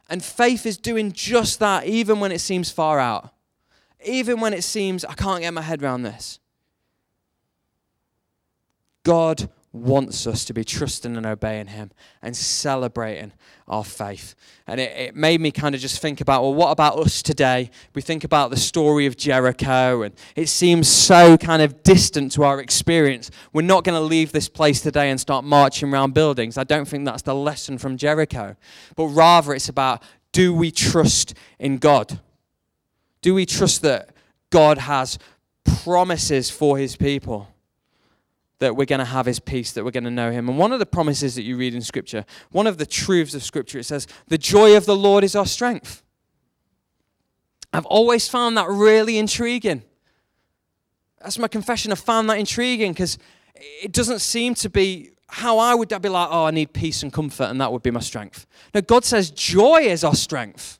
And 0.08 0.24
faith 0.24 0.64
is 0.64 0.78
doing 0.78 1.12
just 1.12 1.58
that, 1.58 1.86
even 1.86 2.20
when 2.20 2.32
it 2.32 2.40
seems 2.40 2.70
far 2.70 2.98
out 2.98 3.32
even 4.04 4.40
when 4.40 4.54
it 4.54 4.62
seems 4.62 5.04
I 5.04 5.14
can't 5.14 5.40
get 5.40 5.52
my 5.52 5.62
head 5.62 5.82
around 5.82 6.02
this. 6.02 6.38
God 9.02 9.48
wants 9.72 10.26
us 10.26 10.44
to 10.46 10.54
be 10.54 10.64
trusting 10.64 11.16
and 11.16 11.26
obeying 11.26 11.66
Him 11.66 11.90
and 12.22 12.36
celebrating 12.36 13.32
our 13.66 13.84
faith. 13.84 14.34
And 14.66 14.80
it, 14.80 14.92
it, 14.96 15.16
made 15.16 15.40
me 15.40 15.50
kind 15.50 15.74
of 15.74 15.80
just 15.80 16.00
think 16.00 16.20
about 16.20 16.42
well, 16.42 16.54
what 16.54 16.70
about 16.70 16.98
us 16.98 17.22
today? 17.22 17.70
We 17.94 18.00
think 18.00 18.24
about 18.24 18.50
the 18.50 18.56
story 18.56 19.06
of 19.06 19.16
Jericho, 19.16 20.02
and 20.02 20.14
it 20.36 20.48
seems 20.48 20.88
so 20.88 21.36
kind 21.36 21.60
of 21.60 21.82
distant 21.82 22.32
to 22.32 22.44
our 22.44 22.60
experience. 22.60 23.30
We're 23.52 23.62
not 23.62 23.84
going 23.84 23.98
to 23.98 24.04
leave 24.04 24.32
this 24.32 24.48
place 24.48 24.80
today 24.80 25.10
and 25.10 25.20
start 25.20 25.44
marching 25.44 25.92
around 25.92 26.14
buildings. 26.14 26.56
I 26.56 26.64
don't 26.64 26.86
think 26.86 27.04
that's 27.04 27.22
the 27.22 27.34
lesson 27.34 27.78
from 27.78 27.96
Jericho. 27.96 28.56
But 28.96 29.06
rather, 29.06 29.52
it's 29.52 29.68
about 29.68 30.02
do 30.32 30.54
we 30.54 30.70
trust 30.70 31.34
in 31.58 31.78
God? 31.78 32.20
Do 33.20 33.34
we 33.34 33.44
trust 33.44 33.82
that 33.82 34.10
God 34.50 34.78
has 34.78 35.18
promises 35.82 36.50
for 36.50 36.78
his 36.78 36.96
people? 36.96 37.48
That 38.60 38.76
we're 38.76 38.86
going 38.86 38.98
to 38.98 39.04
have 39.04 39.26
his 39.26 39.38
peace, 39.38 39.72
that 39.72 39.84
we're 39.84 39.92
going 39.92 40.04
to 40.04 40.10
know 40.10 40.32
him. 40.32 40.48
And 40.48 40.58
one 40.58 40.72
of 40.72 40.80
the 40.80 40.86
promises 40.86 41.36
that 41.36 41.42
you 41.42 41.56
read 41.56 41.74
in 41.74 41.80
Scripture, 41.80 42.24
one 42.50 42.66
of 42.66 42.78
the 42.78 42.86
truths 42.86 43.34
of 43.34 43.42
Scripture, 43.42 43.78
it 43.78 43.84
says, 43.84 44.06
The 44.26 44.38
joy 44.38 44.76
of 44.76 44.84
the 44.84 44.96
Lord 44.96 45.22
is 45.22 45.36
our 45.36 45.46
strength. 45.46 46.02
I've 47.72 47.86
always 47.86 48.28
found 48.28 48.56
that 48.56 48.68
really 48.68 49.18
intriguing. 49.18 49.82
That's 51.20 51.38
my 51.38 51.48
confession. 51.48 51.92
I 51.92 51.96
found 51.96 52.30
that 52.30 52.38
intriguing 52.38 52.92
because 52.92 53.18
it 53.82 53.92
doesn't 53.92 54.20
seem 54.20 54.54
to 54.54 54.70
be 54.70 55.10
how 55.28 55.58
I 55.58 55.74
would 55.74 55.88
be 55.88 56.08
like, 56.08 56.28
oh, 56.30 56.46
I 56.46 56.50
need 56.50 56.72
peace 56.72 57.02
and 57.02 57.12
comfort, 57.12 57.44
and 57.44 57.60
that 57.60 57.70
would 57.70 57.82
be 57.82 57.90
my 57.90 58.00
strength. 58.00 58.46
No, 58.74 58.80
God 58.80 59.04
says 59.04 59.30
joy 59.30 59.82
is 59.82 60.02
our 60.02 60.14
strength. 60.14 60.78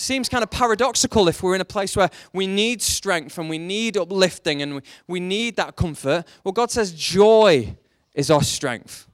Seems 0.00 0.28
kind 0.28 0.44
of 0.44 0.50
paradoxical 0.52 1.26
if 1.26 1.42
we're 1.42 1.56
in 1.56 1.60
a 1.60 1.64
place 1.64 1.96
where 1.96 2.08
we 2.32 2.46
need 2.46 2.80
strength 2.80 3.36
and 3.36 3.50
we 3.50 3.58
need 3.58 3.96
uplifting 3.96 4.62
and 4.62 4.76
we, 4.76 4.80
we 5.08 5.18
need 5.18 5.56
that 5.56 5.74
comfort. 5.74 6.24
Well, 6.44 6.52
God 6.52 6.70
says 6.70 6.92
joy 6.92 7.76
is 8.14 8.30
our 8.30 8.44
strength. 8.44 9.08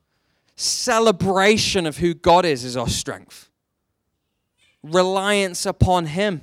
Celebration 0.56 1.86
of 1.86 1.96
who 1.96 2.12
God 2.12 2.44
is 2.44 2.64
is 2.64 2.76
our 2.76 2.86
strength. 2.86 3.48
Reliance 4.82 5.64
upon 5.64 6.04
Him. 6.04 6.42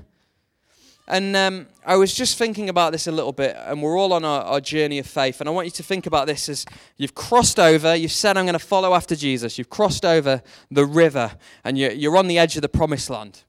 And 1.08 1.36
um, 1.36 1.67
I 1.86 1.95
was 1.97 2.12
just 2.12 2.39
thinking 2.39 2.67
about 2.67 2.93
this 2.93 3.06
a 3.06 3.12
little 3.12 3.34
bit, 3.34 3.56
and 3.56 3.80
we're 3.80 3.95
all 3.95 4.12
on 4.12 4.25
our, 4.25 4.41
our, 4.41 4.62
journey 4.62 4.97
of 4.97 5.06
faith. 5.06 5.39
And 5.39 5.47
I 5.47 5.51
want 5.51 5.67
you 5.67 5.71
to 5.71 5.84
think 5.84 6.08
about 6.08 6.25
this 6.25 6.49
as 6.49 6.65
you've 6.97 7.13
crossed 7.13 7.60
over, 7.60 7.95
you've 7.95 8.12
said, 8.12 8.38
I'm 8.38 8.45
going 8.45 8.54
to 8.54 8.60
follow 8.60 8.95
after 8.95 9.15
Jesus. 9.15 9.60
You've 9.60 9.69
crossed 9.69 10.04
over 10.04 10.41
the 10.71 10.86
river, 10.88 11.38
and 11.63 11.77
you're, 11.77 11.91
you're 11.91 12.17
on 12.17 12.25
the 12.25 12.39
edge 12.39 12.56
of 12.56 12.63
the 12.63 12.69
promised 12.69 13.08
land 13.12 13.43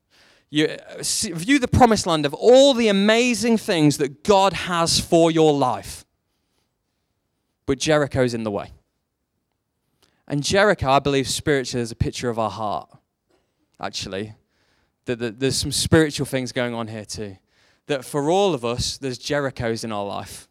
you 0.53 0.69
view 1.01 1.59
the 1.59 1.67
promised 1.67 2.07
land 2.07 2.27
of 2.27 2.35
all 2.35 2.75
the 2.75 2.89
amazing 2.89 3.57
things 3.57 3.97
that 3.97 4.23
God 4.23 4.53
has 4.53 5.01
for 5.01 5.31
your 5.31 5.55
life. 5.55 6.05
But 7.65 7.79
Jericho's 7.79 8.35
in 8.35 8.43
the 8.43 8.51
way. 8.51 8.73
And 10.29 10.43
Jericho, 10.43 10.91
I 10.91 10.99
believe, 10.99 11.27
spiritually, 11.27 11.83
is 11.83 11.91
a 11.91 11.97
picture 11.97 12.29
of 12.29 12.39
our 12.39 12.51
heart, 12.51 12.91
actually. 13.81 14.35
That, 15.07 15.41
there's 15.41 15.57
some 15.57 15.73
spiritual 15.73 16.27
things 16.27 16.53
going 16.53 16.75
on 16.75 16.87
here, 16.87 17.07
too. 17.07 17.39
That 17.87 18.05
for 18.05 18.29
all 18.29 18.53
of 18.53 18.63
us, 18.63 18.99
there's 18.99 19.19
Jerichos 19.19 19.85
in 19.85 19.91
our 19.91 20.05
life. 20.05 20.49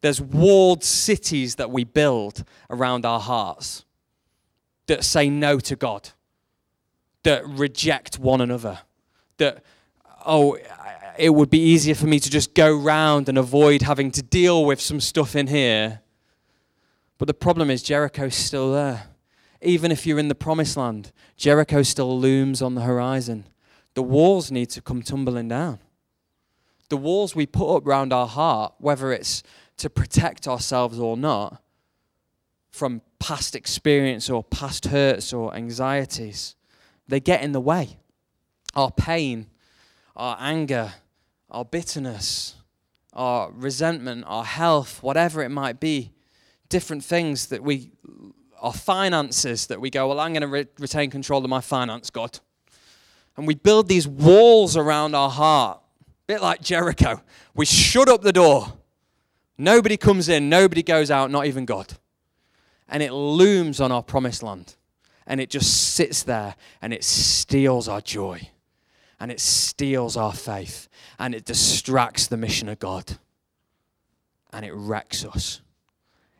There's 0.00 0.20
walled 0.20 0.82
cities 0.82 1.56
that 1.56 1.70
we 1.70 1.84
build 1.84 2.44
around 2.70 3.04
our 3.04 3.20
hearts 3.20 3.84
that 4.86 5.04
say 5.04 5.28
no 5.28 5.60
to 5.60 5.76
God, 5.76 6.08
that 7.22 7.46
reject 7.46 8.18
one 8.18 8.40
another 8.40 8.80
that, 9.42 9.62
oh, 10.24 10.56
it 11.18 11.30
would 11.30 11.50
be 11.50 11.58
easier 11.58 11.94
for 11.94 12.06
me 12.06 12.20
to 12.20 12.30
just 12.30 12.54
go 12.54 12.74
round 12.74 13.28
and 13.28 13.36
avoid 13.36 13.82
having 13.82 14.10
to 14.12 14.22
deal 14.22 14.64
with 14.64 14.80
some 14.80 15.00
stuff 15.00 15.34
in 15.34 15.48
here. 15.48 16.00
But 17.18 17.26
the 17.26 17.34
problem 17.34 17.70
is, 17.70 17.82
Jericho's 17.82 18.34
still 18.34 18.72
there. 18.72 19.08
Even 19.60 19.92
if 19.92 20.06
you're 20.06 20.18
in 20.18 20.28
the 20.28 20.34
promised 20.34 20.76
land, 20.76 21.12
Jericho 21.36 21.82
still 21.82 22.18
looms 22.18 22.62
on 22.62 22.74
the 22.74 22.82
horizon. 22.82 23.44
The 23.94 24.02
walls 24.02 24.50
need 24.50 24.70
to 24.70 24.80
come 24.80 25.02
tumbling 25.02 25.48
down. 25.48 25.78
The 26.88 26.96
walls 26.96 27.34
we 27.34 27.46
put 27.46 27.76
up 27.76 27.86
round 27.86 28.12
our 28.12 28.26
heart, 28.26 28.74
whether 28.78 29.12
it's 29.12 29.42
to 29.78 29.90
protect 29.90 30.48
ourselves 30.48 30.98
or 30.98 31.16
not, 31.16 31.62
from 32.70 33.02
past 33.18 33.54
experience 33.54 34.30
or 34.30 34.42
past 34.42 34.86
hurts 34.86 35.32
or 35.32 35.54
anxieties, 35.54 36.56
they 37.06 37.20
get 37.20 37.42
in 37.42 37.52
the 37.52 37.60
way 37.60 37.98
our 38.74 38.90
pain, 38.90 39.46
our 40.16 40.36
anger, 40.40 40.92
our 41.50 41.64
bitterness, 41.64 42.56
our 43.12 43.50
resentment, 43.52 44.24
our 44.26 44.44
health, 44.44 45.02
whatever 45.02 45.42
it 45.42 45.50
might 45.50 45.80
be, 45.80 46.12
different 46.68 47.04
things 47.04 47.46
that 47.46 47.62
we, 47.62 47.92
our 48.60 48.72
finances 48.72 49.66
that 49.66 49.80
we 49.80 49.90
go, 49.90 50.08
well, 50.08 50.20
I'm 50.20 50.32
going 50.32 50.42
to 50.42 50.48
re- 50.48 50.66
retain 50.78 51.10
control 51.10 51.44
of 51.44 51.50
my 51.50 51.60
finance, 51.60 52.10
God. 52.10 52.40
And 53.36 53.46
we 53.46 53.54
build 53.54 53.88
these 53.88 54.08
walls 54.08 54.76
around 54.76 55.14
our 55.14 55.30
heart, 55.30 55.80
a 56.00 56.04
bit 56.26 56.42
like 56.42 56.62
Jericho. 56.62 57.22
We 57.54 57.66
shut 57.66 58.08
up 58.08 58.22
the 58.22 58.32
door. 58.32 58.72
Nobody 59.58 59.96
comes 59.96 60.28
in, 60.28 60.48
nobody 60.48 60.82
goes 60.82 61.10
out, 61.10 61.30
not 61.30 61.46
even 61.46 61.66
God. 61.66 61.92
And 62.88 63.02
it 63.02 63.12
looms 63.12 63.80
on 63.80 63.92
our 63.92 64.02
promised 64.02 64.42
land. 64.42 64.76
And 65.26 65.40
it 65.40 65.50
just 65.50 65.94
sits 65.94 66.22
there 66.24 66.56
and 66.80 66.92
it 66.92 67.04
steals 67.04 67.88
our 67.88 68.00
joy 68.00 68.50
and 69.22 69.30
it 69.30 69.38
steals 69.38 70.16
our 70.16 70.32
faith 70.32 70.88
and 71.16 71.32
it 71.32 71.44
distracts 71.44 72.26
the 72.26 72.36
mission 72.36 72.68
of 72.68 72.80
God 72.80 73.18
and 74.52 74.66
it 74.66 74.72
wrecks 74.74 75.24
us. 75.24 75.60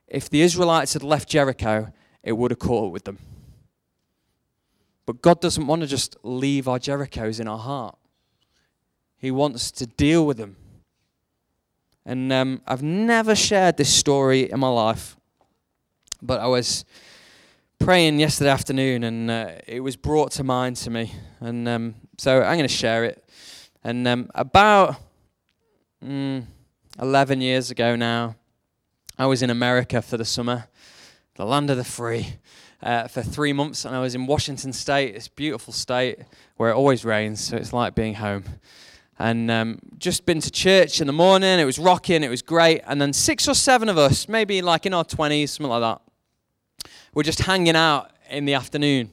If 0.08 0.28
the 0.28 0.42
Israelites 0.42 0.94
had 0.94 1.04
left 1.04 1.28
Jericho, 1.28 1.92
it 2.24 2.32
would 2.32 2.50
have 2.50 2.58
caught 2.58 2.88
up 2.88 2.92
with 2.92 3.04
them. 3.04 3.20
But 5.06 5.22
God 5.22 5.40
doesn't 5.40 5.64
want 5.64 5.82
to 5.82 5.86
just 5.86 6.16
leave 6.24 6.66
our 6.66 6.80
Jerichos 6.80 7.38
in 7.38 7.46
our 7.46 7.58
heart, 7.58 7.96
He 9.16 9.30
wants 9.30 9.70
to 9.70 9.86
deal 9.86 10.26
with 10.26 10.38
them. 10.38 10.56
And 12.04 12.32
um, 12.32 12.62
I've 12.66 12.82
never 12.82 13.36
shared 13.36 13.76
this 13.76 13.94
story 13.94 14.50
in 14.50 14.58
my 14.58 14.68
life, 14.68 15.16
but 16.20 16.40
I 16.40 16.48
was 16.48 16.84
praying 17.82 18.20
yesterday 18.20 18.48
afternoon 18.48 19.02
and 19.02 19.28
uh, 19.28 19.50
it 19.66 19.80
was 19.80 19.96
brought 19.96 20.30
to 20.30 20.44
mind 20.44 20.76
to 20.76 20.88
me. 20.88 21.12
And 21.40 21.66
um, 21.66 21.96
so 22.16 22.40
I'm 22.40 22.56
going 22.56 22.60
to 22.60 22.68
share 22.68 23.04
it. 23.04 23.28
And 23.82 24.06
um, 24.06 24.30
about 24.36 24.94
mm, 26.04 26.44
11 27.00 27.40
years 27.40 27.72
ago 27.72 27.96
now, 27.96 28.36
I 29.18 29.26
was 29.26 29.42
in 29.42 29.50
America 29.50 30.00
for 30.00 30.16
the 30.16 30.24
summer, 30.24 30.68
the 31.34 31.44
land 31.44 31.70
of 31.70 31.76
the 31.76 31.82
free, 31.82 32.34
uh, 32.84 33.08
for 33.08 33.20
three 33.20 33.52
months. 33.52 33.84
And 33.84 33.96
I 33.96 33.98
was 33.98 34.14
in 34.14 34.28
Washington 34.28 34.72
State, 34.72 35.14
this 35.14 35.26
beautiful 35.26 35.72
state 35.72 36.20
where 36.58 36.70
it 36.70 36.74
always 36.74 37.04
rains, 37.04 37.42
so 37.42 37.56
it's 37.56 37.72
like 37.72 37.96
being 37.96 38.14
home. 38.14 38.44
And 39.18 39.50
um, 39.50 39.80
just 39.98 40.24
been 40.24 40.40
to 40.40 40.52
church 40.52 41.00
in 41.00 41.08
the 41.08 41.12
morning. 41.12 41.58
It 41.58 41.64
was 41.64 41.80
rocking, 41.80 42.22
it 42.22 42.30
was 42.30 42.42
great. 42.42 42.82
And 42.86 43.02
then 43.02 43.12
six 43.12 43.48
or 43.48 43.54
seven 43.54 43.88
of 43.88 43.98
us, 43.98 44.28
maybe 44.28 44.62
like 44.62 44.86
in 44.86 44.94
our 44.94 45.04
20s, 45.04 45.48
something 45.48 45.68
like 45.68 45.80
that, 45.80 46.11
were 47.14 47.22
just 47.22 47.40
hanging 47.40 47.76
out 47.76 48.10
in 48.30 48.44
the 48.44 48.54
afternoon. 48.54 49.10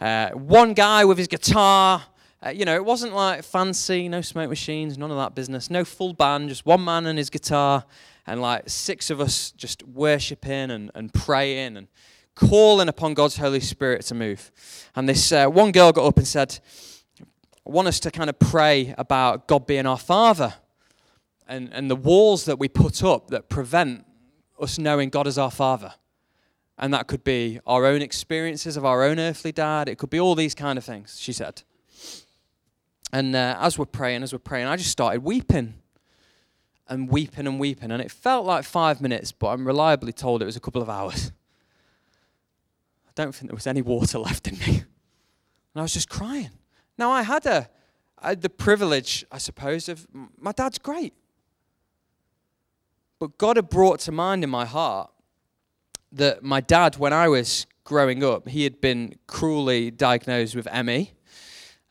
Uh, 0.00 0.30
one 0.30 0.72
guy 0.72 1.04
with 1.04 1.18
his 1.18 1.26
guitar, 1.28 2.02
uh, 2.44 2.50
you 2.50 2.64
know, 2.64 2.74
it 2.74 2.84
wasn't 2.84 3.14
like 3.14 3.44
fancy, 3.44 4.08
no 4.08 4.20
smoke 4.20 4.48
machines, 4.48 4.96
none 4.96 5.10
of 5.10 5.16
that 5.16 5.34
business, 5.34 5.68
no 5.68 5.84
full 5.84 6.12
band, 6.14 6.48
just 6.48 6.64
one 6.64 6.84
man 6.84 7.06
and 7.06 7.18
his 7.18 7.28
guitar, 7.28 7.84
and 8.26 8.40
like 8.40 8.68
six 8.68 9.10
of 9.10 9.20
us 9.20 9.50
just 9.52 9.82
worshiping 9.86 10.70
and, 10.70 10.90
and 10.94 11.12
praying 11.12 11.76
and 11.76 11.88
calling 12.34 12.88
upon 12.88 13.14
God's 13.14 13.36
Holy 13.36 13.60
Spirit 13.60 14.02
to 14.06 14.14
move. 14.14 14.50
And 14.96 15.08
this 15.08 15.32
uh, 15.32 15.46
one 15.46 15.72
girl 15.72 15.92
got 15.92 16.06
up 16.06 16.16
and 16.16 16.26
said, 16.26 16.58
I 17.20 17.70
want 17.70 17.88
us 17.88 18.00
to 18.00 18.10
kind 18.10 18.30
of 18.30 18.38
pray 18.38 18.94
about 18.96 19.46
God 19.46 19.66
being 19.66 19.86
our 19.86 19.98
Father 19.98 20.54
and, 21.46 21.68
and 21.72 21.90
the 21.90 21.96
walls 21.96 22.46
that 22.46 22.58
we 22.58 22.68
put 22.68 23.02
up 23.04 23.28
that 23.28 23.48
prevent 23.48 24.06
us 24.58 24.78
knowing 24.78 25.10
God 25.10 25.26
as 25.26 25.36
our 25.36 25.50
Father. 25.50 25.92
And 26.80 26.94
that 26.94 27.08
could 27.08 27.22
be 27.22 27.60
our 27.66 27.84
own 27.84 28.00
experiences 28.00 28.78
of 28.78 28.86
our 28.86 29.04
own 29.04 29.20
earthly 29.20 29.52
dad. 29.52 29.86
It 29.86 29.98
could 29.98 30.08
be 30.08 30.18
all 30.18 30.34
these 30.34 30.54
kind 30.54 30.78
of 30.78 30.84
things, 30.84 31.20
she 31.20 31.34
said. 31.34 31.62
And 33.12 33.36
uh, 33.36 33.58
as 33.60 33.78
we're 33.78 33.84
praying, 33.84 34.22
as 34.22 34.32
we're 34.32 34.38
praying, 34.38 34.66
I 34.66 34.76
just 34.76 34.90
started 34.90 35.22
weeping 35.22 35.74
and 36.88 37.10
weeping 37.10 37.46
and 37.46 37.60
weeping. 37.60 37.90
And 37.90 38.00
it 38.00 38.10
felt 38.10 38.46
like 38.46 38.64
five 38.64 39.02
minutes, 39.02 39.30
but 39.30 39.48
I'm 39.48 39.66
reliably 39.66 40.14
told 40.14 40.40
it 40.40 40.46
was 40.46 40.56
a 40.56 40.60
couple 40.60 40.80
of 40.80 40.88
hours. 40.88 41.32
I 43.06 43.10
don't 43.14 43.34
think 43.34 43.50
there 43.50 43.56
was 43.56 43.66
any 43.66 43.82
water 43.82 44.18
left 44.18 44.48
in 44.48 44.58
me. 44.58 44.78
And 44.78 45.76
I 45.76 45.82
was 45.82 45.92
just 45.92 46.08
crying. 46.08 46.50
Now, 46.96 47.10
I 47.10 47.22
had, 47.22 47.44
a, 47.44 47.68
I 48.18 48.30
had 48.30 48.40
the 48.40 48.48
privilege, 48.48 49.26
I 49.30 49.36
suppose, 49.36 49.86
of 49.90 50.06
my 50.38 50.52
dad's 50.52 50.78
great. 50.78 51.12
But 53.18 53.36
God 53.36 53.56
had 53.56 53.68
brought 53.68 54.00
to 54.00 54.12
mind 54.12 54.42
in 54.44 54.48
my 54.48 54.64
heart 54.64 55.10
that 56.12 56.42
my 56.42 56.60
dad, 56.60 56.96
when 56.96 57.12
I 57.12 57.28
was 57.28 57.66
growing 57.84 58.22
up, 58.22 58.48
he 58.48 58.64
had 58.64 58.80
been 58.80 59.14
cruelly 59.26 59.90
diagnosed 59.90 60.54
with 60.54 60.68
ME, 60.84 61.12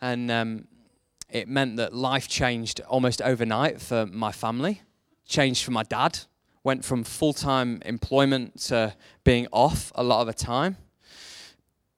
and 0.02 0.32
um, 0.32 0.68
it 1.30 1.48
meant 1.48 1.78
that 1.78 1.94
life 1.94 2.28
changed 2.28 2.82
almost 2.88 3.22
overnight 3.22 3.80
for 3.82 4.06
my 4.08 4.32
family. 4.32 4.82
Changed 5.26 5.64
for 5.64 5.72
my 5.72 5.84
dad. 5.84 6.20
Went 6.64 6.84
from 6.84 7.04
full 7.04 7.34
time 7.34 7.82
employment 7.86 8.60
to 8.62 8.96
being 9.24 9.48
off 9.52 9.92
a 9.96 10.04
lot 10.04 10.22
of 10.22 10.28
the 10.28 10.34
time, 10.34 10.78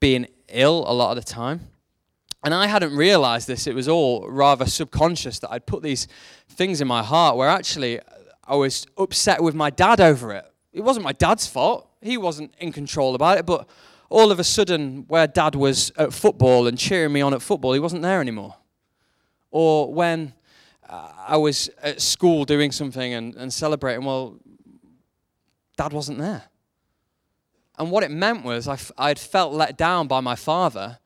being 0.00 0.26
ill 0.48 0.84
a 0.86 0.92
lot 0.92 1.16
of 1.16 1.24
the 1.24 1.30
time. 1.30 1.68
And 2.44 2.52
I 2.52 2.66
hadn't 2.66 2.94
realized 2.94 3.46
this. 3.46 3.66
It 3.66 3.74
was 3.74 3.88
all 3.88 4.28
rather 4.28 4.66
subconscious 4.66 5.38
that 5.40 5.52
I'd 5.52 5.66
put 5.66 5.82
these 5.82 6.08
things 6.48 6.80
in 6.80 6.88
my 6.88 7.02
heart 7.02 7.36
where 7.36 7.48
actually 7.48 8.00
I 8.44 8.56
was 8.56 8.84
upset 8.98 9.42
with 9.42 9.54
my 9.54 9.70
dad 9.70 10.00
over 10.00 10.32
it. 10.32 10.44
It 10.72 10.80
wasn't 10.82 11.04
my 11.04 11.12
dad's 11.12 11.46
fault 11.46 11.88
he 12.02 12.18
wasn't 12.18 12.52
in 12.58 12.72
control 12.72 13.14
about 13.14 13.38
it, 13.38 13.46
but 13.46 13.68
all 14.10 14.30
of 14.30 14.38
a 14.38 14.44
sudden, 14.44 15.04
where 15.08 15.26
dad 15.26 15.54
was 15.54 15.90
at 15.96 16.12
football 16.12 16.66
and 16.66 16.78
cheering 16.78 17.12
me 17.12 17.22
on 17.22 17.32
at 17.32 17.40
football, 17.40 17.72
he 17.72 17.80
wasn't 17.80 18.02
there 18.02 18.20
anymore. 18.20 18.56
Or 19.50 19.92
when 19.92 20.34
uh, 20.88 21.12
I 21.26 21.36
was 21.38 21.70
at 21.82 22.02
school 22.02 22.44
doing 22.44 22.72
something 22.72 23.14
and, 23.14 23.34
and 23.36 23.52
celebrating, 23.52 24.04
well, 24.04 24.38
dad 25.76 25.92
wasn't 25.92 26.18
there. 26.18 26.44
And 27.78 27.90
what 27.90 28.02
it 28.02 28.10
meant 28.10 28.44
was 28.44 28.68
I, 28.68 28.74
f- 28.74 28.92
I 28.98 29.08
had 29.08 29.18
felt 29.18 29.54
let 29.54 29.78
down 29.78 30.08
by 30.08 30.20
my 30.20 30.34
father, 30.34 30.98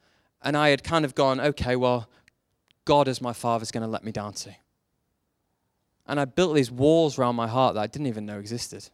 and 0.42 0.56
I 0.56 0.70
had 0.70 0.82
kind 0.82 1.04
of 1.04 1.14
gone, 1.14 1.40
okay, 1.40 1.76
well, 1.76 2.08
God 2.84 3.08
as 3.08 3.20
my 3.20 3.32
father's 3.32 3.70
going 3.70 3.82
to 3.82 3.88
let 3.88 4.04
me 4.04 4.12
down 4.12 4.32
too. 4.32 4.54
And 6.06 6.18
I 6.20 6.24
built 6.24 6.54
these 6.54 6.70
walls 6.70 7.18
around 7.18 7.36
my 7.36 7.48
heart 7.48 7.74
that 7.74 7.80
I 7.80 7.86
didn't 7.86 8.06
even 8.06 8.26
know 8.26 8.38
existed. 8.38 8.88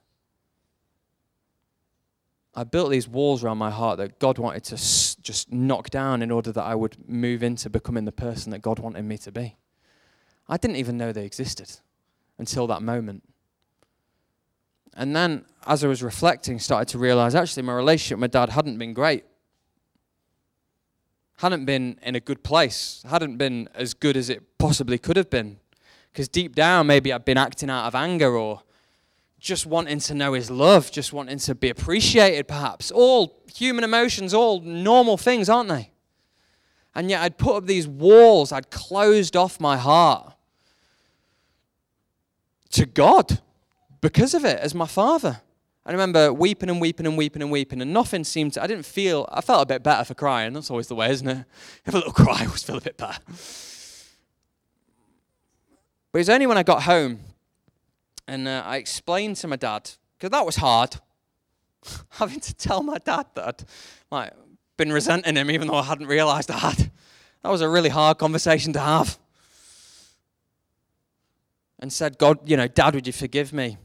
I 2.55 2.65
built 2.65 2.91
these 2.91 3.09
walls 3.09 3.43
around 3.43 3.59
my 3.59 3.71
heart 3.71 3.99
that 3.99 4.19
God 4.19 4.39
wanted 4.39 4.65
to 4.65 4.75
s- 4.75 5.17
just 5.23 5.51
knock 5.51 5.89
down 5.89 6.21
in 6.23 6.31
order 6.31 6.53
that 6.53 6.63
I 6.63 6.75
would 6.75 7.09
move 7.09 7.43
into 7.43 7.71
becoming 7.71 8.05
the 8.05 8.13
person 8.13 8.51
that 8.51 8.61
God 8.61 8.79
wanted 8.79 9.05
me 9.05 9.17
to 9.19 9.33
be. 9.33 9.57
I 10.49 10.59
didn't 10.59 10.77
even 10.77 10.99
know 10.99 11.13
they 11.13 11.25
existed 11.25 11.71
until 12.39 12.67
that 12.67 12.83
moment. 12.83 13.23
And 14.95 15.17
then, 15.17 15.47
as 15.67 15.83
I 15.83 15.89
was 15.89 16.03
reflecting, 16.03 16.59
started 16.59 16.89
to 16.89 16.99
realize 16.99 17.35
actually 17.35 17.63
my 17.63 17.75
relationship 17.75 18.17
with 18.19 18.35
my 18.35 18.41
dad 18.41 18.51
hadn't 18.51 18.77
been 18.77 18.93
great. 18.93 19.25
Hadn't 21.39 21.65
been 21.65 21.99
in 22.03 22.15
a 22.15 22.21
good 22.21 22.43
place. 22.45 23.03
Hadn't 23.09 23.39
been 23.39 23.69
as 23.75 23.95
good 23.95 24.17
as 24.17 24.29
it 24.29 24.59
possibly 24.59 24.99
could 24.99 25.17
have 25.17 25.31
been. 25.31 25.59
Because 26.13 26.29
deep 26.29 26.55
down, 26.55 26.87
maybe 26.87 27.11
I'd 27.11 27.25
been 27.25 27.39
acting 27.39 27.71
out 27.71 27.87
of 27.87 27.95
anger 27.95 28.37
or 28.37 28.61
just 29.43 29.67
wanting 29.67 29.99
to 29.99 30.15
know 30.15 30.35
his 30.35 30.51
love, 30.53 30.93
just 30.93 31.13
wanting 31.13 31.37
to 31.37 31.55
be 31.55 31.69
appreciated, 31.69 32.47
perhaps. 32.47 32.93
All 32.93 33.43
human 33.53 33.83
emotions, 33.83 34.33
all 34.33 34.61
normal 34.61 35.17
things, 35.17 35.49
aren't 35.49 35.69
they? 35.69 35.91
And 36.95 37.11
yet 37.11 37.23
I'd 37.23 37.39
put 37.39 37.57
up 37.57 37.67
these 37.67 37.89
walls, 37.89 38.53
I'd 38.53 38.71
closed 38.71 39.37
off 39.37 39.59
my 39.59 39.77
heart 39.77 40.33
to 42.71 42.87
God 42.87 43.41
because 44.01 44.33
of 44.33 44.45
it 44.45 44.61
as 44.61 44.77
my 44.77 44.87
father. 44.87 45.41
I 45.85 45.91
remember 45.91 46.33
weeping 46.33 46.71
and 46.71 46.81
weeping 46.81 47.07
and 47.07 47.19
weeping 47.19 47.43
and 47.43 47.51
weeping, 47.51 47.83
and 47.83 47.93
nothing 47.93 48.23
seemed 48.23 48.53
to, 48.53 48.63
I 48.63 48.69
didn't 48.69 48.87
feel, 48.87 49.29
I 49.33 49.41
felt 49.41 49.63
a 49.63 49.67
bit 49.67 49.83
better 49.83 50.05
for 50.05 50.15
crying. 50.15 50.53
That's 50.53 50.71
always 50.71 50.87
the 50.87 50.95
way, 50.95 51.11
isn't 51.11 51.27
it? 51.27 51.45
Have 51.83 51.97
a 51.97 51.99
little 51.99 52.13
cry, 52.13 52.43
I 52.43 52.45
always 52.45 52.63
feel 52.63 52.77
a 52.77 52.81
bit 52.81 52.97
better. 52.97 53.19
But 56.13 56.19
it 56.19 56.21
was 56.21 56.29
only 56.29 56.47
when 56.47 56.59
I 56.59 56.63
got 56.63 56.85
home 56.85 57.19
and 58.27 58.49
uh, 58.49 58.63
I 58.65 58.77
explained 58.77 59.37
to 59.37 59.49
my 59.49 59.57
dad, 59.57 59.91
because 60.17 60.31
that 60.31 60.47
was 60.47 60.57
hard, 60.57 60.97
having 62.11 62.41
to 62.41 62.55
tell 62.55 62.83
my 62.83 62.99
dad 62.99 63.27
that 63.35 63.47
I'd 63.47 63.65
like, 64.11 64.33
been 64.77 64.93
resenting 64.93 65.37
him 65.37 65.51
even 65.51 65.69
though 65.69 65.77
I 65.77 65.85
hadn't 65.85 66.07
realized 66.07 66.51
I 66.51 66.59
had. 66.59 66.91
That 67.43 67.51
was 67.51 67.61
a 67.61 67.69
really 67.69 67.89
hard 67.89 68.19
conversation 68.19 68.73
to 68.75 68.81
have. 68.81 69.19
And 71.79 71.93
said, 71.93 72.17
God, 72.19 72.49
you 72.49 72.57
know, 72.57 72.69
Dad, 72.69 72.95
would 72.95 73.07
you 73.07 73.13
forgive 73.13 73.53
me? 73.53 73.77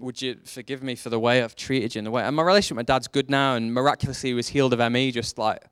Would 0.00 0.20
you 0.20 0.36
forgive 0.44 0.82
me 0.82 0.96
for 0.96 1.10
the 1.10 1.18
way 1.18 1.42
I've 1.42 1.54
treated 1.54 1.94
you 1.94 2.00
in 2.00 2.04
the 2.04 2.10
way? 2.10 2.22
And 2.22 2.34
my 2.34 2.42
relationship 2.42 2.76
with 2.76 2.88
my 2.88 2.94
dad's 2.94 3.06
good 3.06 3.30
now, 3.30 3.54
and 3.54 3.72
miraculously 3.72 4.30
he 4.30 4.34
was 4.34 4.48
healed 4.48 4.72
of 4.72 4.92
ME 4.92 5.12
just 5.12 5.38
like 5.38 5.62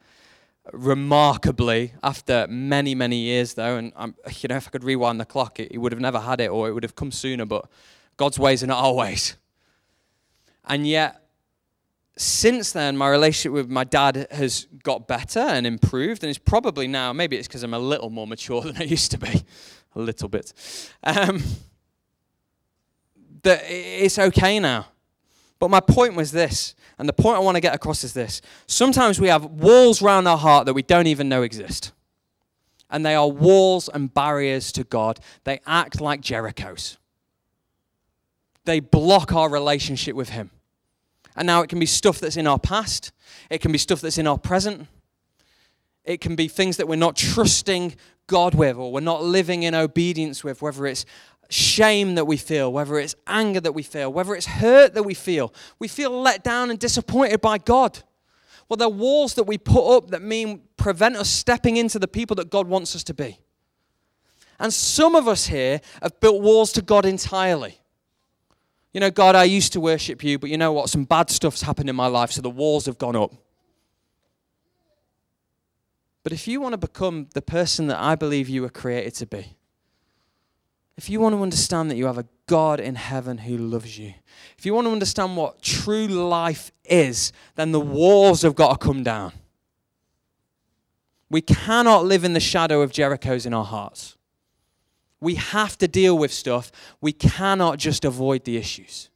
remarkably 0.73 1.93
after 2.03 2.47
many, 2.49 2.95
many 2.95 3.17
years, 3.17 3.55
though. 3.55 3.77
And 3.77 3.93
I'm, 3.97 4.15
you 4.39 4.49
know, 4.49 4.57
if 4.57 4.69
I 4.69 4.71
could 4.71 4.85
rewind 4.85 5.21
the 5.21 5.25
clock, 5.25 5.59
he 5.59 5.77
would 5.77 5.93
have 5.93 6.01
never 6.01 6.21
had 6.21 6.41
it 6.41 6.49
or 6.49 6.69
it 6.69 6.73
would 6.73 6.85
have 6.85 6.95
come 6.95 7.11
sooner, 7.11 7.45
but 7.45 7.69
God's 8.17 8.39
ways 8.39 8.63
are 8.63 8.67
not 8.67 8.83
our 8.83 8.95
ways. 8.95 9.37
And 10.67 10.87
yet, 10.87 11.25
since 12.17 12.73
then, 12.73 12.97
my 12.97 13.09
relationship 13.09 13.53
with 13.53 13.69
my 13.69 13.85
dad 13.85 14.29
has 14.31 14.67
got 14.83 15.09
better 15.09 15.41
and 15.41 15.67
improved, 15.67 16.23
and 16.23 16.31
it's 16.31 16.39
probably 16.39 16.87
now, 16.87 17.13
maybe 17.13 17.37
it's 17.37 17.49
because 17.49 17.63
I'm 17.63 17.75
a 17.75 17.79
little 17.79 18.11
more 18.11 18.27
mature 18.27 18.61
than 18.63 18.77
I 18.77 18.85
used 18.85 19.11
to 19.11 19.19
be, 19.19 19.45
a 19.95 20.01
little 20.01 20.29
bit. 20.29 20.53
Um, 21.03 21.43
that 23.43 23.63
it's 23.67 24.19
okay 24.19 24.59
now. 24.59 24.87
But 25.59 25.71
my 25.71 25.81
point 25.81 26.15
was 26.15 26.33
this, 26.33 26.75
and 26.99 27.09
the 27.09 27.13
point 27.13 27.37
I 27.37 27.41
want 27.41 27.57
to 27.57 27.61
get 27.61 27.75
across 27.75 28.05
is 28.05 28.13
this. 28.13 28.41
Sometimes 28.67 29.21
we 29.21 29.29
have 29.29 29.45
walls 29.45 30.03
around 30.03 30.27
our 30.27 30.39
heart 30.39 30.67
that 30.67 30.75
we 30.75 30.83
don't 30.83 31.07
even 31.07 31.29
know 31.29 31.43
exist. 31.43 31.93
And 32.91 33.05
they 33.05 33.15
are 33.15 33.29
walls 33.29 33.89
and 33.89 34.13
barriers 34.13 34.71
to 34.73 34.85
God. 34.85 35.19
They 35.45 35.61
act 35.67 36.01
like 36.01 36.21
Jerichos. 36.21 36.99
They 38.65 38.81
block 38.81 39.33
our 39.33 39.51
relationship 39.51 40.17
with 40.17 40.31
Him. 40.31 40.51
And 41.37 41.47
now 41.47 41.63
it 41.63 41.69
can 41.69 41.79
be 41.79 41.87
stuff 41.87 42.21
that's 42.21 42.37
in 42.37 42.47
our 42.47 42.59
past, 42.59 43.13
it 43.51 43.61
can 43.61 43.73
be 43.73 43.79
stuff 43.79 44.01
that's 44.01 44.19
in 44.19 44.27
our 44.27 44.39
present, 44.39 44.87
it 46.05 46.21
can 46.21 46.37
be 46.37 46.49
things 46.49 46.77
that 46.77 46.87
we're 46.87 46.97
not 46.97 47.17
trusting 47.17 47.95
God 48.27 48.55
with 48.55 48.77
or 48.77 48.93
we're 48.93 49.01
not 49.01 49.23
living 49.23 49.63
in 49.63 49.75
obedience 49.75 50.45
with, 50.45 50.63
whether 50.63 50.87
it's 50.87 51.05
shame 51.49 52.15
that 52.15 52.27
we 52.27 52.37
feel, 52.37 52.73
whether 52.73 52.99
it's 52.99 53.15
anger 53.27 53.61
that 53.61 53.73
we 53.73 53.83
feel, 53.83 54.13
whether 54.13 54.35
it's 54.35 54.47
hurt 54.47 54.95
that 54.95 55.03
we 55.03 55.15
feel. 55.15 55.53
We 55.79 55.89
feel 55.89 56.11
let 56.11 56.43
down 56.43 56.71
and 56.71 56.79
disappointed 56.79 57.41
by 57.41 57.59
God. 57.59 58.01
Well, 58.69 58.77
they're 58.77 58.89
walls 58.89 59.35
that 59.35 59.45
we 59.45 59.59
put 59.59 59.97
up 59.97 60.11
that 60.11 60.23
mean 60.23 60.63
prevent 60.77 61.17
us 61.17 61.29
stepping 61.29 61.77
into 61.77 61.99
the 61.99 62.09
people 62.09 62.37
that 62.37 62.51
God 62.51 62.67
wants 62.67 62.97
us 62.97 63.05
to 63.05 63.15
be. 63.15 63.39
And 64.59 64.73
some 64.73 65.15
of 65.15 65.29
us 65.29 65.47
here 65.47 65.81
have 66.03 66.19
built 66.21 66.41
walls 66.41 66.73
to 66.73 66.83
God 66.83 67.05
entirely. 67.05 67.79
You 68.95 69.01
know, 69.01 69.11
God, 69.11 69.35
I 69.35 69.43
used 69.43 69.73
to 69.73 69.81
worship 69.81 70.23
you, 70.23 70.39
but 70.39 70.49
you 70.51 70.57
know 70.57 70.73
what? 70.73 70.89
Some 70.89 71.05
bad 71.05 71.29
stuff's 71.29 71.63
happened 71.63 71.91
in 71.91 71.97
my 71.97 72.07
life, 72.07 72.31
so 72.31 72.41
the 72.41 72.49
walls 72.49 72.87
have 72.87 72.97
gone 72.97 73.17
up. 73.17 73.35
But 76.23 76.33
if 76.33 76.47
you 76.47 76.61
want 76.61 76.75
to 76.75 76.79
become 76.79 77.27
the 77.35 77.43
person 77.43 77.89
that 77.89 77.99
I 77.99 78.15
believe 78.15 78.49
you 78.49 78.63
were 78.63 78.71
created 78.71 79.15
to 79.17 79.27
be, 79.27 79.57
if 80.97 81.11
you 81.11 81.19
want 81.19 81.35
to 81.35 81.43
understand 81.43 81.91
that 81.91 81.97
you 81.97 82.07
have 82.07 82.19
a 82.19 82.27
God 82.47 82.79
in 82.79 82.95
heaven 82.95 83.39
who 83.39 83.59
loves 83.59 83.99
you, 83.99 84.15
if 84.57 84.65
you 84.65 84.73
want 84.73 84.87
to 84.87 84.93
understand 84.93 85.37
what 85.37 85.61
true 85.61 86.07
life 86.07 86.71
is, 86.85 87.33
then 87.57 87.73
the 87.73 87.81
walls 87.81 88.43
have 88.43 88.55
got 88.55 88.81
to 88.81 88.87
come 88.87 89.03
down. 89.03 89.33
We 91.31 91.41
cannot 91.41 92.05
live 92.05 92.23
in 92.23 92.33
the 92.33 92.39
shadow 92.39 92.81
of 92.81 92.93
Jericho's 92.93 93.45
in 93.45 93.53
our 93.53 93.65
hearts. 93.65 94.17
We 95.25 95.37
have 95.37 95.79
to 95.79 95.89
deal 95.89 96.19
with 96.19 96.35
stuff. 96.35 96.71
We 97.01 97.13
cannot 97.13 97.79
just 97.79 98.05
avoid 98.05 98.45
the 98.45 98.59
issues. 98.59 99.09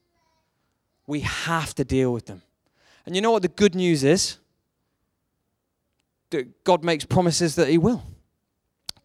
We 1.06 1.20
have 1.20 1.74
to 1.74 1.84
deal 1.84 2.14
with 2.14 2.24
them. 2.24 2.40
And 3.04 3.14
you 3.14 3.20
know 3.20 3.30
what 3.30 3.42
the 3.42 3.48
good 3.48 3.74
news 3.74 4.04
is? 4.04 4.38
God 6.64 6.82
makes 6.82 7.04
promises 7.04 7.56
that 7.56 7.68
He 7.68 7.76
will. 7.76 8.02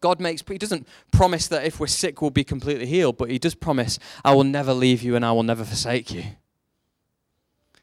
God 0.00 0.18
makes, 0.18 0.42
He 0.48 0.56
doesn't 0.56 0.88
promise 1.12 1.46
that 1.48 1.66
if 1.66 1.78
we're 1.78 1.88
sick, 1.88 2.22
we'll 2.22 2.30
be 2.30 2.42
completely 2.42 2.86
healed, 2.86 3.18
but 3.18 3.28
He 3.28 3.38
does 3.38 3.54
promise, 3.54 3.98
I 4.24 4.34
will 4.34 4.44
never 4.44 4.72
leave 4.72 5.02
you 5.02 5.14
and 5.14 5.26
I 5.26 5.32
will 5.32 5.42
never 5.42 5.64
forsake 5.64 6.10
you. 6.10 6.24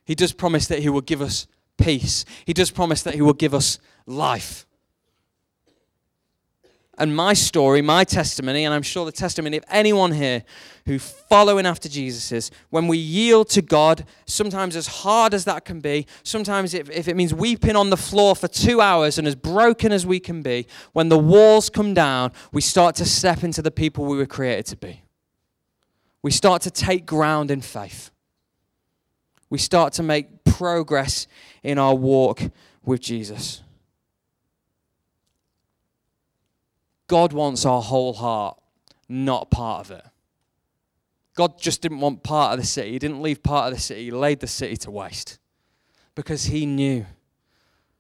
He 0.04 0.16
does 0.16 0.34
promise 0.34 0.66
that 0.66 0.80
He 0.80 0.90
will 0.90 1.02
give 1.02 1.22
us 1.22 1.46
peace. 1.78 2.26
He 2.46 2.54
does 2.54 2.72
promise 2.72 3.04
that 3.04 3.14
He 3.14 3.22
will 3.22 3.34
give 3.34 3.54
us 3.54 3.78
life 4.08 4.66
and 7.02 7.16
my 7.16 7.34
story, 7.34 7.82
my 7.82 8.04
testimony, 8.04 8.64
and 8.64 8.76
I'm 8.76 8.84
sure 8.84 9.06
the 9.06 9.12
testimony 9.12 9.58
of 9.58 9.64
anyone 9.70 10.12
here 10.12 10.44
who 10.86 11.00
following 11.00 11.66
after 11.66 11.90
Jesus 11.90 12.32
is 12.32 12.52
when 12.70 12.88
we 12.88 13.00
yield 13.00 13.50
to 13.50 13.64
God, 13.64 14.06
sometimes 14.28 14.76
as 14.76 14.86
hard 14.86 15.34
as 15.34 15.46
that 15.46 15.66
can 15.66 15.80
be, 15.80 16.06
sometimes 16.22 16.76
if, 16.76 16.92
if 16.92 17.08
it 17.08 17.16
means 17.16 17.34
weeping 17.34 17.76
on 17.76 17.90
the 17.90 17.98
floor 17.98 18.36
for 18.36 18.48
two 18.48 18.82
hours 18.82 19.18
and 19.18 19.28
as 19.28 19.34
broken 19.34 19.92
as 19.92 20.06
we 20.06 20.20
can 20.20 20.44
be, 20.44 20.68
when 20.94 21.10
the 21.10 21.18
walls 21.18 21.72
come 21.72 21.96
down, 21.96 22.32
we 22.52 22.62
start 22.62 22.94
to 22.98 23.06
step 23.06 23.44
into 23.44 23.64
the 23.64 23.72
people 23.72 24.06
we 24.06 24.18
were 24.18 24.28
created 24.28 24.68
to 24.68 24.78
be. 24.78 25.02
We 26.22 26.30
start 26.30 26.62
to 26.62 26.70
take 26.70 27.08
ground 27.08 27.50
in 27.50 27.62
faith. 27.62 28.12
We 29.50 29.58
start 29.58 29.94
to 29.94 30.04
make 30.04 30.44
progress 30.44 31.26
in 31.64 31.80
our 31.80 31.96
walk 31.96 32.44
with 32.86 33.02
Jesus. 33.02 33.64
God 37.12 37.34
wants 37.34 37.66
our 37.66 37.82
whole 37.82 38.14
heart, 38.14 38.58
not 39.10 39.52
part 39.52 39.82
of 39.82 39.92
it. 39.92 40.06
God 41.36 41.60
just 41.60 41.82
didn't 41.82 42.00
want 42.00 42.24
part 42.24 42.54
of 42.54 42.60
the 42.62 42.66
city. 42.66 42.94
He 42.94 43.00
didn't 43.00 43.22
leave 43.22 43.44
part 43.44 43.68
of 43.68 43.78
the 43.78 43.82
city. 43.82 44.06
He 44.06 44.12
laid 44.12 44.40
the 44.40 44.48
city 44.48 44.78
to 44.78 44.92
waste 44.92 45.38
because 46.16 46.46
he 46.46 46.66
knew 46.66 47.06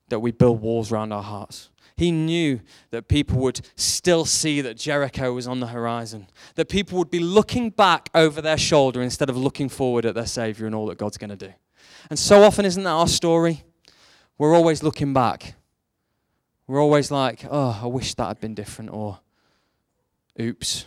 that 0.07 0.21
we 0.21 0.31
build 0.31 0.61
walls 0.61 0.93
around 0.93 1.11
our 1.11 1.23
hearts. 1.23 1.71
He 1.97 2.09
knew 2.09 2.61
that 2.91 3.09
people 3.09 3.39
would 3.39 3.59
still 3.75 4.23
see 4.23 4.61
that 4.61 4.77
Jericho 4.77 5.33
was 5.33 5.45
on 5.45 5.59
the 5.59 5.67
horizon, 5.67 6.27
that 6.55 6.69
people 6.69 6.97
would 6.97 7.11
be 7.11 7.19
looking 7.19 7.69
back 7.69 8.09
over 8.15 8.41
their 8.41 8.57
shoulder 8.57 9.01
instead 9.01 9.29
of 9.29 9.35
looking 9.35 9.67
forward 9.67 10.05
at 10.05 10.15
their 10.15 10.25
Savior 10.25 10.67
and 10.67 10.73
all 10.73 10.85
that 10.85 10.97
God's 10.97 11.17
going 11.17 11.31
to 11.31 11.35
do. 11.35 11.51
And 12.09 12.17
so 12.17 12.43
often, 12.43 12.63
isn't 12.63 12.83
that 12.83 12.89
our 12.89 13.09
story? 13.09 13.65
We're 14.37 14.55
always 14.55 14.83
looking 14.83 15.11
back. 15.11 15.55
We're 16.71 16.81
always 16.81 17.11
like, 17.11 17.43
oh, 17.49 17.81
I 17.83 17.87
wish 17.87 18.13
that 18.13 18.27
had 18.27 18.39
been 18.39 18.53
different, 18.53 18.91
or 18.93 19.19
oops. 20.39 20.85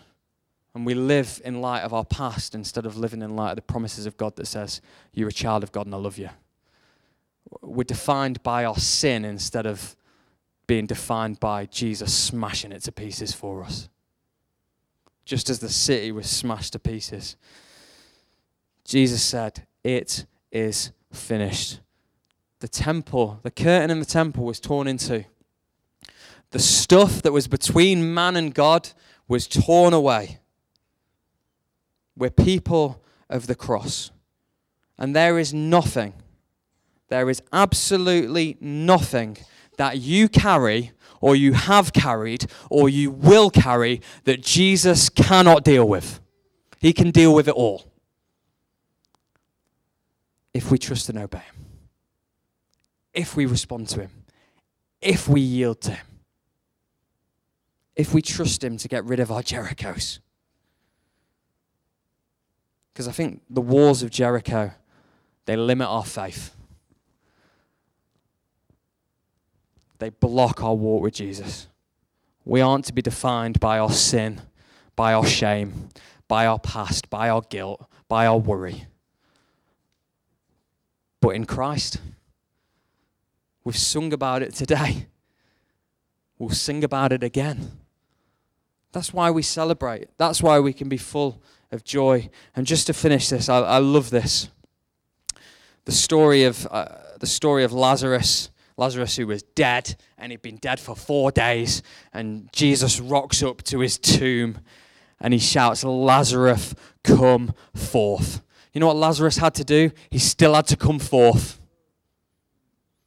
And 0.74 0.86
we 0.86 0.94
live 0.94 1.42
in 1.44 1.60
light 1.60 1.82
of 1.82 1.92
our 1.92 2.06
past 2.06 2.54
instead 2.54 2.87
of 2.87 2.96
living 2.96 3.20
in 3.20 3.37
light 3.37 3.50
of 3.50 3.56
the 3.56 3.62
promises 3.62 4.06
of 4.06 4.16
God 4.16 4.35
that 4.37 4.46
says, 4.46 4.80
You're 5.12 5.28
a 5.28 5.32
child 5.32 5.62
of 5.62 5.72
God 5.72 5.85
and 5.85 5.94
I 5.94 5.98
love 5.98 6.16
you. 6.16 6.30
We're 7.60 7.85
defined 7.85 8.42
by 8.42 8.64
our 8.64 8.78
sin 8.78 9.26
instead 9.26 9.66
of 9.66 9.94
being 10.66 10.87
defined 10.87 11.38
by 11.38 11.66
Jesus 11.66 12.14
smashing 12.14 12.72
it 12.72 12.85
to 12.85 12.92
pieces 12.92 13.35
for 13.35 13.62
us. 13.62 13.90
Just 15.26 15.50
as 15.50 15.58
the 15.58 15.68
city 15.68 16.12
was 16.12 16.30
smashed 16.30 16.72
to 16.72 16.78
pieces. 16.78 17.37
Jesus 18.87 19.22
said, 19.22 19.66
It 19.82 20.24
is 20.50 20.92
finished. 21.12 21.80
The 22.60 22.68
temple, 22.68 23.40
the 23.42 23.50
curtain 23.50 23.90
in 23.90 24.00
the 24.00 24.06
temple 24.06 24.46
was 24.46 24.60
torn 24.60 24.88
in 24.88 24.96
two. 24.96 25.26
The 26.50 26.58
stuff 26.58 27.22
that 27.22 27.32
was 27.32 27.48
between 27.48 28.14
man 28.14 28.36
and 28.36 28.54
God 28.54 28.90
was 29.26 29.46
torn 29.46 29.92
away. 29.92 30.38
We're 32.16 32.30
people 32.30 33.02
of 33.28 33.46
the 33.46 33.54
cross. 33.54 34.10
And 34.98 35.14
there 35.14 35.38
is 35.38 35.52
nothing, 35.52 36.14
there 37.08 37.28
is 37.28 37.42
absolutely 37.52 38.56
nothing 38.60 39.38
that 39.76 39.98
you 39.98 40.28
carry, 40.28 40.92
or 41.20 41.34
you 41.34 41.52
have 41.52 41.92
carried, 41.92 42.46
or 42.70 42.88
you 42.88 43.10
will 43.10 43.50
carry 43.50 44.00
that 44.22 44.42
Jesus 44.42 45.08
cannot 45.08 45.64
deal 45.64 45.88
with. 45.88 46.20
He 46.78 46.92
can 46.92 47.10
deal 47.10 47.34
with 47.34 47.48
it 47.48 47.54
all 47.54 47.90
if 50.52 50.70
we 50.70 50.78
trust 50.78 51.08
and 51.08 51.18
obey 51.18 51.38
Him, 51.38 51.66
if 53.12 53.36
we 53.36 53.44
respond 53.46 53.88
to 53.88 54.02
Him, 54.02 54.10
if 55.00 55.28
we 55.28 55.40
yield 55.40 55.80
to 55.82 55.90
Him, 55.90 56.06
if 57.96 58.12
we 58.12 58.22
trust 58.22 58.64
Him 58.64 58.76
to 58.78 58.88
get 58.88 59.04
rid 59.04 59.20
of 59.20 59.30
our 59.30 59.42
Jerichos. 59.42 60.18
Because 62.92 63.08
I 63.08 63.12
think 63.12 63.42
the 63.50 63.60
walls 63.60 64.02
of 64.02 64.10
Jericho, 64.10 64.72
they 65.46 65.56
limit 65.56 65.88
our 65.88 66.04
faith. 66.04 66.54
They 69.98 70.10
block 70.10 70.62
our 70.62 70.74
walk 70.74 71.02
with 71.02 71.14
Jesus. 71.14 71.68
We 72.44 72.60
aren't 72.60 72.84
to 72.86 72.92
be 72.92 73.02
defined 73.02 73.58
by 73.58 73.78
our 73.78 73.90
sin, 73.90 74.42
by 74.96 75.12
our 75.12 75.26
shame, 75.26 75.88
by 76.28 76.46
our 76.46 76.58
past, 76.58 77.10
by 77.10 77.28
our 77.28 77.42
guilt, 77.42 77.84
by 78.08 78.26
our 78.26 78.38
worry. 78.38 78.86
But 81.20 81.30
in 81.30 81.46
Christ, 81.46 81.98
we've 83.64 83.78
sung 83.78 84.12
about 84.12 84.42
it 84.42 84.54
today. 84.54 85.06
We'll 86.38 86.50
sing 86.50 86.84
about 86.84 87.12
it 87.12 87.22
again. 87.22 87.72
That's 88.94 89.12
why 89.12 89.32
we 89.32 89.42
celebrate. 89.42 90.08
That's 90.18 90.40
why 90.40 90.60
we 90.60 90.72
can 90.72 90.88
be 90.88 90.96
full 90.96 91.42
of 91.72 91.82
joy. 91.82 92.30
And 92.54 92.64
just 92.64 92.86
to 92.86 92.94
finish 92.94 93.28
this, 93.28 93.48
I, 93.48 93.58
I 93.58 93.78
love 93.78 94.10
this. 94.10 94.48
The 95.84 95.92
story 95.92 96.44
of 96.44 96.64
uh, 96.70 96.86
the 97.18 97.26
story 97.26 97.64
of 97.64 97.72
Lazarus. 97.72 98.50
Lazarus, 98.76 99.16
who 99.16 99.26
was 99.26 99.42
dead, 99.42 99.96
and 100.18 100.32
he'd 100.32 100.42
been 100.42 100.56
dead 100.56 100.80
for 100.80 100.96
four 100.96 101.30
days, 101.30 101.80
and 102.12 102.48
Jesus 102.52 102.98
rocks 102.98 103.40
up 103.40 103.62
to 103.64 103.78
his 103.78 103.98
tomb, 103.98 104.58
and 105.20 105.32
he 105.32 105.38
shouts, 105.38 105.84
"Lazarus, 105.84 106.74
come 107.02 107.52
forth!" 107.74 108.42
You 108.72 108.80
know 108.80 108.88
what 108.88 108.96
Lazarus 108.96 109.36
had 109.36 109.54
to 109.54 109.64
do? 109.64 109.90
He 110.10 110.18
still 110.18 110.54
had 110.54 110.66
to 110.68 110.76
come 110.76 110.98
forth. 110.98 111.60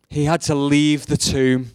He 0.09 0.25
had 0.25 0.41
to 0.43 0.55
leave 0.55 1.05
the 1.05 1.17
tomb. 1.17 1.71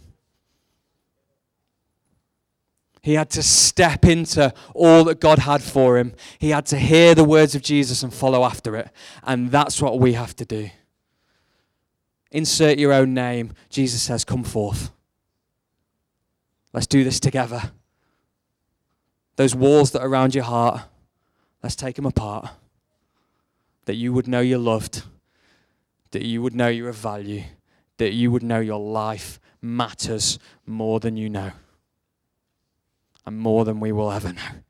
He 3.03 3.15
had 3.15 3.31
to 3.31 3.43
step 3.43 4.05
into 4.05 4.55
all 4.75 5.03
that 5.05 5.21
God 5.21 5.41
had 5.41 5.61
for 5.61 5.99
him. 5.99 6.15
He 6.39 6.51
had 6.51 6.67
to 6.67 6.79
hear 6.79 7.17
the 7.17 7.25
words 7.25 7.57
of 7.57 7.63
Jesus 7.63 8.05
and 8.05 8.15
follow 8.15 8.45
after 8.45 8.77
it. 8.77 8.91
And 9.25 9.51
that's 9.51 9.83
what 9.83 9.99
we 9.99 10.13
have 10.13 10.37
to 10.37 10.45
do. 10.45 10.71
Insert 12.31 12.79
your 12.79 12.93
own 12.93 13.13
name. 13.13 13.53
Jesus 13.69 14.03
says, 14.03 14.25
Come 14.25 14.45
forth. 14.45 14.93
Let's 16.73 16.87
do 16.87 17.03
this 17.03 17.19
together. 17.19 17.73
Those 19.35 19.55
walls 19.55 19.91
that 19.91 20.03
are 20.03 20.09
around 20.09 20.35
your 20.35 20.45
heart, 20.45 20.83
let's 21.63 21.77
take 21.77 21.97
them 21.97 22.07
apart. 22.07 22.51
That 23.87 23.97
you 23.97 24.13
would 24.13 24.29
know 24.29 24.41
you're 24.41 24.59
loved, 24.59 25.03
that 26.13 26.23
you 26.23 26.41
would 26.41 26.55
know 26.55 26.69
you're 26.69 26.89
of 26.89 26.95
value, 26.95 27.43
that 27.97 28.13
you 28.13 28.31
would 28.31 28.45
know 28.45 28.61
your 28.61 28.79
life 28.79 29.41
matters 29.61 30.39
more 30.67 31.01
than 31.01 31.17
you 31.17 31.29
know 31.29 31.51
and 33.25 33.39
more 33.39 33.65
than 33.65 33.81
we 33.81 33.93
will 33.93 34.11
ever 34.11 34.33
know 34.33 34.63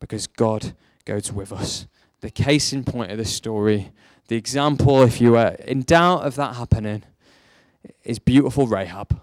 because 0.00 0.26
God 0.26 0.74
goes 1.04 1.32
with 1.32 1.52
us. 1.52 1.86
The 2.20 2.30
case 2.30 2.72
in 2.72 2.84
point 2.84 3.10
of 3.10 3.18
this 3.18 3.32
story, 3.32 3.92
the 4.28 4.36
example, 4.36 5.02
if 5.02 5.20
you 5.20 5.36
are 5.36 5.52
in 5.66 5.82
doubt 5.82 6.22
of 6.22 6.34
that 6.36 6.56
happening, 6.56 7.04
is 8.04 8.18
beautiful 8.18 8.66
Rahab, 8.66 9.20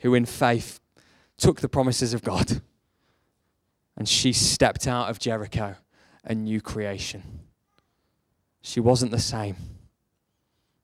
who 0.00 0.14
in 0.14 0.26
faith 0.26 0.80
took 1.36 1.60
the 1.60 1.68
promises 1.68 2.14
of 2.14 2.22
God 2.22 2.60
and 3.96 4.08
she 4.08 4.32
stepped 4.32 4.86
out 4.86 5.10
of 5.10 5.18
Jericho, 5.18 5.76
a 6.24 6.34
new 6.34 6.60
creation. 6.60 7.22
She 8.60 8.80
wasn't 8.80 9.10
the 9.10 9.18
same 9.18 9.56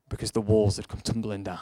because 0.09 0.33
the 0.33 0.41
walls 0.41 0.77
had 0.77 0.89
come 0.89 1.01
tumbling 1.01 1.45
down. 1.45 1.61